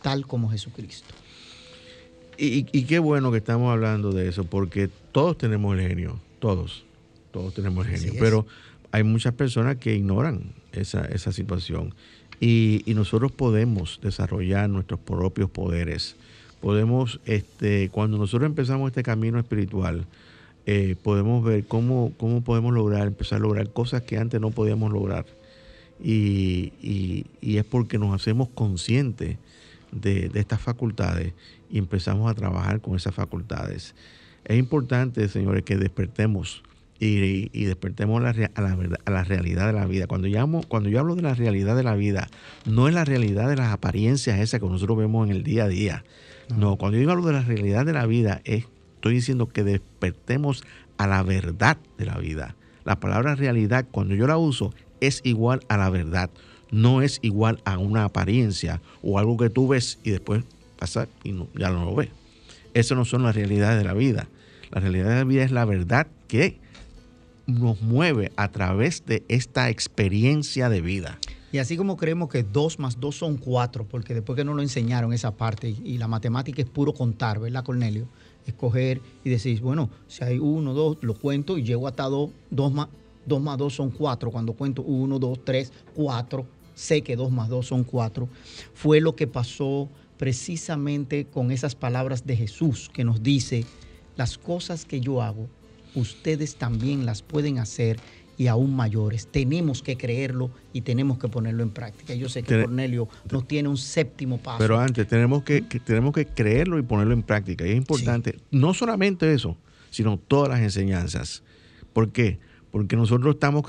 tal 0.01 0.27
como 0.27 0.49
Jesucristo. 0.49 1.13
Y, 2.37 2.65
y, 2.71 2.83
qué 2.83 2.99
bueno 2.99 3.31
que 3.31 3.37
estamos 3.37 3.71
hablando 3.71 4.11
de 4.11 4.29
eso, 4.29 4.45
porque 4.45 4.89
todos 5.11 5.37
tenemos 5.37 5.77
el 5.77 5.85
genio, 5.85 6.19
todos, 6.39 6.85
todos 7.31 7.53
tenemos 7.53 7.85
el 7.85 7.97
genio, 7.97 8.13
pero 8.17 8.45
hay 8.91 9.03
muchas 9.03 9.33
personas 9.33 9.75
que 9.75 9.93
ignoran 9.93 10.53
esa, 10.71 11.03
esa 11.05 11.33
situación 11.33 11.93
y, 12.39 12.81
y, 12.85 12.93
nosotros 12.93 13.33
podemos 13.33 13.99
desarrollar 14.01 14.69
nuestros 14.69 15.01
propios 15.01 15.49
poderes. 15.49 16.15
Podemos, 16.61 17.19
este, 17.25 17.89
cuando 17.89 18.17
nosotros 18.17 18.47
empezamos 18.47 18.89
este 18.89 19.03
camino 19.03 19.37
espiritual, 19.37 20.05
eh, 20.71 20.95
podemos 21.01 21.43
ver 21.43 21.65
cómo, 21.65 22.13
cómo 22.17 22.43
podemos 22.43 22.71
lograr, 22.75 23.07
empezar 23.07 23.37
a 23.37 23.39
lograr 23.39 23.71
cosas 23.71 24.03
que 24.03 24.19
antes 24.19 24.39
no 24.39 24.51
podíamos 24.51 24.91
lograr. 24.91 25.25
Y, 25.99 26.73
y 27.41 27.57
es 27.57 27.65
porque 27.65 27.97
nos 27.97 28.13
hacemos 28.13 28.49
conscientes 28.49 29.37
de, 29.91 30.29
de, 30.29 30.39
estas 30.39 30.61
facultades 30.61 31.33
y 31.71 31.79
empezamos 31.79 32.29
a 32.29 32.35
trabajar 32.35 32.81
con 32.81 32.95
esas 32.95 33.15
facultades. 33.15 33.95
Es 34.45 34.59
importante, 34.59 35.27
señores, 35.27 35.63
que 35.63 35.75
despertemos 35.75 36.61
y, 36.99 37.49
y 37.51 37.65
despertemos 37.65 38.21
a 38.21 38.31
la, 38.31 38.51
a, 38.53 38.61
la, 38.61 38.77
a 39.05 39.09
la, 39.09 39.23
realidad 39.23 39.65
de 39.65 39.73
la 39.73 39.87
vida. 39.87 40.05
Cuando, 40.05 40.27
llamo, 40.27 40.61
cuando 40.67 40.89
yo 40.89 40.99
hablo 40.99 41.15
de 41.15 41.23
la 41.23 41.33
realidad 41.33 41.75
de 41.77 41.83
la 41.83 41.95
vida, 41.95 42.29
no 42.65 42.87
es 42.87 42.93
la 42.93 43.05
realidad 43.05 43.49
de 43.49 43.55
las 43.55 43.73
apariencias 43.73 44.39
esas 44.39 44.59
que 44.59 44.67
nosotros 44.67 44.99
vemos 44.99 45.27
en 45.27 45.35
el 45.35 45.41
día 45.41 45.63
a 45.63 45.67
día. 45.67 46.03
No, 46.55 46.75
cuando 46.75 46.99
yo 46.99 47.09
hablo 47.09 47.25
de 47.25 47.33
la 47.33 47.41
realidad 47.41 47.87
de 47.87 47.93
la 47.93 48.05
vida, 48.05 48.41
es, 48.43 48.65
estoy 48.99 49.15
diciendo 49.15 49.47
que 49.47 49.63
despertemos 49.63 50.63
a 50.97 51.07
la 51.07 51.23
verdad 51.23 51.77
de 51.97 52.05
la 52.05 52.17
vida. 52.17 52.55
La 52.85 52.99
palabra 52.99 53.35
realidad, 53.35 53.85
cuando 53.89 54.15
yo 54.15 54.27
la 54.27 54.37
uso, 54.37 54.73
es 54.99 55.21
igual 55.23 55.61
a 55.69 55.77
la 55.77 55.89
verdad 55.89 56.29
no 56.71 57.01
es 57.01 57.19
igual 57.21 57.61
a 57.65 57.77
una 57.77 58.05
apariencia 58.05 58.81
o 59.01 59.19
algo 59.19 59.37
que 59.37 59.49
tú 59.49 59.67
ves 59.67 59.99
y 60.03 60.11
después 60.11 60.43
pasa 60.77 61.07
y 61.23 61.33
ya 61.55 61.69
no 61.69 61.85
lo 61.85 61.95
ves. 61.95 62.09
Eso 62.73 62.95
no 62.95 63.05
son 63.05 63.23
las 63.23 63.35
realidades 63.35 63.77
de 63.77 63.83
la 63.83 63.93
vida. 63.93 64.27
La 64.71 64.79
realidad 64.79 65.09
de 65.09 65.15
la 65.15 65.23
vida 65.23 65.43
es 65.43 65.51
la 65.51 65.65
verdad 65.65 66.07
que 66.27 66.59
nos 67.47 67.81
mueve 67.81 68.31
a 68.35 68.49
través 68.49 69.05
de 69.05 69.23
esta 69.27 69.69
experiencia 69.69 70.69
de 70.69 70.81
vida. 70.81 71.17
Y 71.51 71.57
así 71.57 71.77
como 71.77 71.97
creemos 71.97 72.29
que 72.29 72.43
dos 72.43 72.77
más 72.77 72.99
dos 72.99 73.15
son 73.15 73.37
cuatro, 73.37 73.87
porque 73.87 74.13
después 74.13 74.37
que 74.37 74.45
nos 74.45 74.55
lo 74.55 74.61
enseñaron 74.61 75.13
esa 75.13 75.35
parte, 75.35 75.75
y 75.83 75.97
la 75.97 76.07
matemática 76.07 76.61
es 76.61 76.69
puro 76.69 76.93
contar, 76.93 77.39
¿verdad, 77.39 77.63
Cornelio? 77.63 78.07
Escoger 78.45 79.01
y 79.23 79.29
decir, 79.29 79.61
bueno, 79.61 79.89
si 80.07 80.23
hay 80.23 80.39
uno, 80.39 80.73
dos, 80.73 80.97
lo 81.01 81.13
cuento 81.13 81.57
y 81.57 81.63
llego 81.63 81.87
hasta 81.87 82.03
dos, 82.05 82.31
dos 82.49 82.71
más, 82.71 82.87
dos 83.25 83.41
más 83.41 83.57
dos 83.57 83.75
son 83.75 83.91
cuatro. 83.91 84.31
Cuando 84.31 84.53
cuento 84.53 84.81
uno, 84.81 85.19
dos, 85.19 85.39
tres, 85.43 85.71
cuatro, 85.93 86.45
sé 86.73 87.01
que 87.01 87.15
dos 87.15 87.31
más 87.31 87.49
dos 87.49 87.67
son 87.67 87.83
cuatro, 87.83 88.27
fue 88.73 89.01
lo 89.01 89.15
que 89.15 89.27
pasó 89.27 89.89
precisamente 90.17 91.25
con 91.25 91.51
esas 91.51 91.75
palabras 91.75 92.25
de 92.25 92.35
Jesús 92.35 92.89
que 92.93 93.03
nos 93.03 93.23
dice, 93.23 93.65
las 94.17 94.37
cosas 94.37 94.83
que 94.83 94.99
yo 94.99 95.21
hago, 95.21 95.47
ustedes 95.95 96.55
también 96.55 97.05
las 97.05 97.21
pueden 97.21 97.57
hacer 97.59 97.99
y 98.39 98.47
aún 98.47 98.73
mayores. 98.73 99.27
Tenemos 99.27 99.83
que 99.83 99.97
creerlo 99.97 100.49
y 100.71 100.81
tenemos 100.81 101.19
que 101.19 101.27
ponerlo 101.27 101.61
en 101.61 101.71
práctica. 101.71 102.15
Yo 102.15 102.29
sé 102.29 102.41
que 102.41 102.55
Ten 102.55 102.61
Cornelio 102.63 103.09
nos 103.29 103.45
tiene 103.45 103.67
un 103.67 103.75
séptimo 103.75 104.37
paso. 104.37 104.59
Pero 104.59 104.79
antes, 104.79 105.05
tenemos 105.09 105.43
que, 105.43 105.67
que, 105.67 105.77
tenemos 105.81 106.13
que 106.13 106.25
creerlo 106.25 106.79
y 106.79 106.81
ponerlo 106.83 107.13
en 107.13 107.21
práctica. 107.21 107.67
Y 107.67 107.71
es 107.71 107.75
importante, 107.75 108.31
sí. 108.31 108.39
no 108.51 108.73
solamente 108.73 109.33
eso, 109.33 109.57
sino 109.89 110.17
todas 110.17 110.47
las 110.47 110.61
enseñanzas. 110.61 111.43
¿Por 111.91 112.13
qué? 112.13 112.39
Porque 112.71 112.95
nosotros 112.95 113.35
estamos 113.35 113.65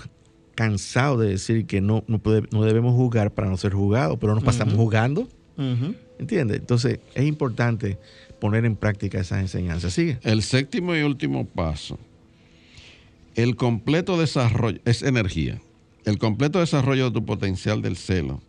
cansado 0.55 1.19
de 1.19 1.31
decir 1.31 1.67
que 1.67 1.81
no, 1.81 2.05
no, 2.07 2.21
puede, 2.21 2.45
no 2.53 2.63
debemos 2.63 2.95
jugar 2.95 3.35
para 3.35 3.51
no 3.51 3.57
ser 3.57 3.73
jugados, 3.73 4.19
pero 4.21 4.37
nos 4.37 4.45
pasamos 4.45 4.75
uh 4.75 4.77
-huh. 4.77 4.83
jugando. 4.85 5.23
Uh 5.57 5.63
-huh. 5.63 5.97
¿Entiendes? 6.21 6.61
Entonces 6.61 7.01
es 7.17 7.25
importante 7.25 7.99
poner 8.41 8.65
en 8.65 8.77
práctica 8.77 9.19
esas 9.19 9.41
enseñanzas. 9.41 9.93
Sigue. 9.93 10.21
El 10.23 10.43
séptimo 10.43 10.95
y 10.95 11.03
último 11.03 11.45
paso. 11.45 11.99
El 13.41 13.57
completo 13.57 14.19
desarrollo 14.19 14.83
es 14.85 15.03
energía. 15.03 15.63
El 16.05 16.19
completo 16.19 16.61
desarrollo 16.61 17.07
de 17.07 17.13
tu 17.13 17.25
potencial 17.25 17.81
del 17.81 17.97
celo 17.97 18.43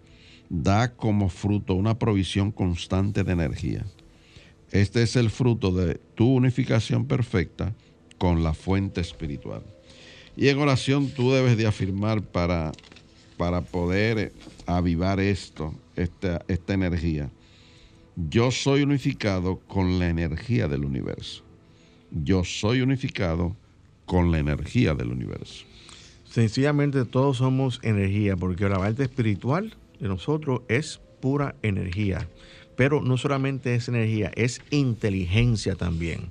da 0.49 0.97
como 0.97 1.29
fruto 1.29 1.75
una 1.75 1.97
provisión 1.97 2.51
constante 2.51 3.23
de 3.23 3.31
energía. 3.31 3.85
Este 4.69 5.01
es 5.01 5.15
el 5.15 5.29
fruto 5.29 5.71
de 5.71 5.95
tu 6.15 6.35
unificación 6.35 7.05
perfecta 7.05 7.73
con 8.17 8.43
la 8.43 8.53
fuente 8.53 8.99
espiritual. 8.99 9.63
Y 10.35 10.49
en 10.49 10.59
oración 10.59 11.07
tú 11.07 11.31
debes 11.31 11.55
de 11.55 11.67
afirmar 11.67 12.21
para, 12.21 12.73
para 13.37 13.61
poder 13.61 14.33
avivar 14.65 15.21
esto, 15.21 15.73
esta, 15.95 16.43
esta 16.49 16.73
energía. 16.73 17.31
Yo 18.29 18.51
soy 18.51 18.81
unificado 18.81 19.61
con 19.69 19.99
la 19.99 20.09
energía 20.09 20.67
del 20.67 20.83
universo. 20.83 21.43
Yo 22.11 22.43
soy 22.43 22.81
unificado 22.81 23.45
con 23.45 23.55
la 24.20 24.39
energía 24.39 24.93
del 24.93 25.12
universo. 25.12 25.66
Sencillamente 26.30 27.05
todos 27.05 27.38
somos 27.38 27.80
energía, 27.84 28.36
porque 28.36 28.68
la 28.68 28.78
parte 28.78 29.03
espiritual 29.03 29.76
de 29.99 30.07
nosotros 30.07 30.62
es 30.68 30.99
pura 31.22 31.55
energía. 31.62 32.28
Pero 32.76 33.01
no 33.01 33.18
solamente 33.18 33.76
es 33.76 33.88
energía, 33.88 34.32
es 34.36 34.62
inteligencia 34.70 35.76
también. 35.76 36.30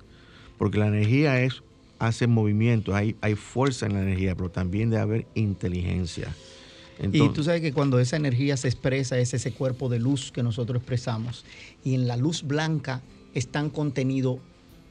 Porque 0.59 0.79
la 0.79 0.89
energía 0.89 1.43
es 1.43 1.63
hace 1.99 2.27
movimiento, 2.27 2.95
hay, 2.95 3.17
hay 3.21 3.35
fuerza 3.35 3.87
en 3.87 3.95
la 3.95 4.03
energía, 4.03 4.35
pero 4.35 4.51
también 4.51 4.91
debe 4.91 5.03
haber 5.03 5.27
inteligencia. 5.35 6.35
Entonces, 6.99 7.31
y 7.31 7.35
tú 7.35 7.45
sabes 7.45 7.61
que 7.63 7.73
cuando 7.73 7.99
esa 7.99 8.17
energía 8.17 8.57
se 8.59 8.69
expresa 8.69 9.19
es 9.19 9.33
ese 9.33 9.53
cuerpo 9.53 9.89
de 9.89 9.99
luz 9.99 10.33
que 10.33 10.43
nosotros 10.43 10.79
expresamos. 10.81 11.47
Y 11.83 11.95
en 11.95 12.07
la 12.07 12.17
luz 12.17 12.43
blanca 12.43 13.01
están 13.33 13.71
contenidos 13.71 14.39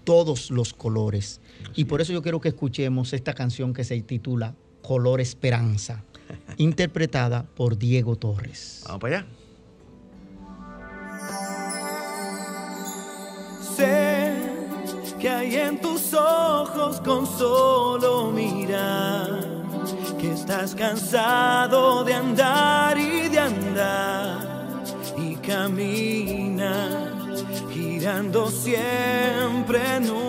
todos 0.05 0.49
los 0.49 0.73
colores. 0.73 1.39
Y 1.75 1.85
por 1.85 2.01
eso 2.01 2.13
yo 2.13 2.21
quiero 2.21 2.39
que 2.39 2.49
escuchemos 2.49 3.13
esta 3.13 3.33
canción 3.33 3.73
que 3.73 3.83
se 3.83 3.99
titula 4.01 4.55
Color 4.81 5.21
Esperanza, 5.21 6.03
interpretada 6.57 7.43
por 7.43 7.77
Diego 7.77 8.15
Torres. 8.15 8.83
Vamos 8.85 9.01
para 9.01 9.17
allá. 9.17 9.27
Sé 13.75 14.33
que 15.19 15.29
hay 15.29 15.55
en 15.55 15.81
tus 15.81 16.13
ojos 16.13 17.01
con 17.01 17.25
solo 17.25 18.31
mirar, 18.31 19.65
que 20.19 20.31
estás 20.31 20.73
cansado 20.75 22.03
de 22.03 22.13
andar 22.13 22.97
y 22.97 23.27
de 23.27 23.39
andar 23.39 24.83
y 25.17 25.35
camina 25.35 27.09
girando 27.71 28.49
siempre 28.49 29.79
en 29.97 30.09
un 30.09 30.28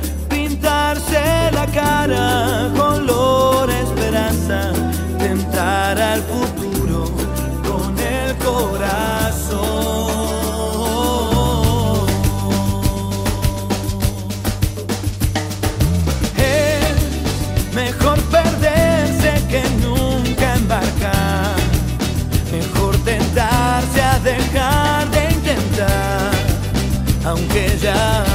cara, 1.73 2.69
esperanza, 3.69 4.71
tentar 5.17 5.99
al 5.99 6.21
futuro 6.21 7.05
con 7.63 7.97
el 7.99 8.35
corazón. 8.37 9.61
Es 16.37 17.73
mejor 17.73 18.19
perderse 18.23 19.41
que 19.49 19.63
nunca 19.81 20.55
embarcar, 20.55 21.55
mejor 22.51 22.95
tentarse 23.03 24.01
a 24.01 24.19
dejar 24.19 25.09
de 25.11 25.31
aunque 27.23 27.77
ya 27.81 28.30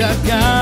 irá 0.00 0.16
y 0.24 0.59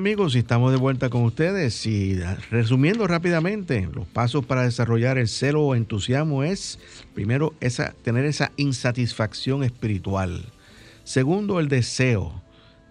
amigos, 0.00 0.34
estamos 0.34 0.72
de 0.72 0.78
vuelta 0.78 1.10
con 1.10 1.24
ustedes 1.24 1.84
y 1.84 2.18
resumiendo 2.50 3.06
rápidamente, 3.06 3.86
los 3.92 4.08
pasos 4.08 4.46
para 4.46 4.62
desarrollar 4.62 5.18
el 5.18 5.28
celo 5.28 5.60
o 5.60 5.74
entusiasmo 5.74 6.42
es, 6.42 6.78
primero, 7.12 7.52
esa, 7.60 7.92
tener 8.02 8.24
esa 8.24 8.50
insatisfacción 8.56 9.62
espiritual. 9.62 10.46
Segundo, 11.04 11.60
el 11.60 11.68
deseo. 11.68 12.40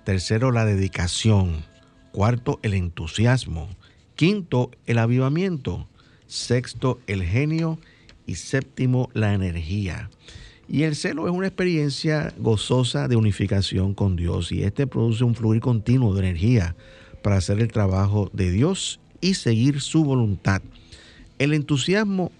Tercero, 0.03 0.51
la 0.51 0.65
dedicación. 0.65 1.65
Cuarto, 2.11 2.59
el 2.61 2.75
entusiasmo. 2.75 3.69
Quinto, 4.13 4.69
el 4.85 4.99
avivamiento. 4.99 5.87
Sexto, 6.27 6.99
el 7.07 7.23
genio. 7.23 7.79
Y 8.27 8.35
séptimo, 8.35 9.09
la 9.15 9.33
energía. 9.33 10.11
Y 10.67 10.83
el 10.83 10.95
celo 10.95 11.25
es 11.25 11.33
una 11.33 11.47
experiencia 11.47 12.35
gozosa 12.37 13.07
de 13.07 13.15
unificación 13.15 13.95
con 13.95 14.15
Dios 14.15 14.51
y 14.51 14.61
este 14.61 14.85
produce 14.85 15.23
un 15.23 15.33
fluir 15.33 15.59
continuo 15.59 16.13
de 16.13 16.19
energía 16.19 16.75
para 17.21 17.37
hacer 17.37 17.59
el 17.59 17.71
trabajo 17.71 18.29
de 18.33 18.51
Dios 18.51 18.99
y 19.21 19.35
seguir 19.35 19.81
su 19.81 20.03
voluntad. 20.03 20.61
El 21.37 21.53
entusiasmo 21.53 22.31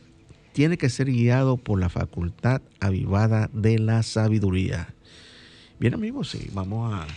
tiene 0.54 0.78
que 0.78 0.90
ser 0.90 1.12
guiado 1.12 1.58
por 1.58 1.80
la 1.80 1.90
facultad 1.90 2.62
avivada 2.80 3.50
de 3.54 3.80
la 3.80 4.04
sabiduría. 4.04 4.94
Bien 5.80 5.94
amigos, 5.94 6.30
sí, 6.32 6.50
vamos 6.54 6.94
a 6.94 7.08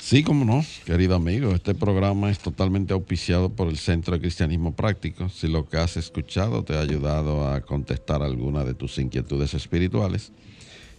Sí, 0.00 0.22
como 0.22 0.46
no, 0.46 0.64
querido 0.86 1.14
amigo. 1.14 1.54
Este 1.54 1.74
programa 1.74 2.30
es 2.30 2.38
totalmente 2.38 2.94
auspiciado 2.94 3.50
por 3.50 3.68
el 3.68 3.76
Centro 3.76 4.14
de 4.14 4.20
Cristianismo 4.20 4.74
Práctico. 4.74 5.28
Si 5.28 5.46
lo 5.46 5.68
que 5.68 5.76
has 5.76 5.98
escuchado 5.98 6.64
te 6.64 6.74
ha 6.74 6.80
ayudado 6.80 7.46
a 7.46 7.60
contestar 7.60 8.22
alguna 8.22 8.64
de 8.64 8.72
tus 8.72 8.98
inquietudes 8.98 9.52
espirituales, 9.52 10.32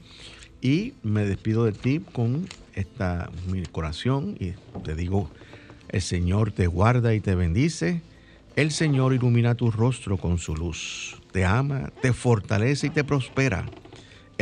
y 0.61 0.95
me 1.01 1.23
despido 1.23 1.63
de 1.63 1.71
ti 1.71 2.01
con 2.11 2.45
esta 2.75 3.31
mi 3.47 3.63
corazón 3.63 4.35
y 4.37 4.51
te 4.83 4.95
digo, 4.95 5.29
el 5.87 6.01
Señor 6.01 6.51
te 6.51 6.67
guarda 6.67 7.13
y 7.13 7.21
te 7.21 7.35
bendice. 7.35 8.01
El 8.57 8.71
Señor 8.71 9.13
ilumina 9.13 9.55
tu 9.55 9.71
rostro 9.71 10.17
con 10.17 10.37
su 10.39 10.57
luz. 10.57 11.21
Te 11.31 11.45
ama, 11.45 11.93
te 12.01 12.11
fortalece 12.11 12.87
y 12.87 12.89
te 12.89 13.05
prospera. 13.05 13.65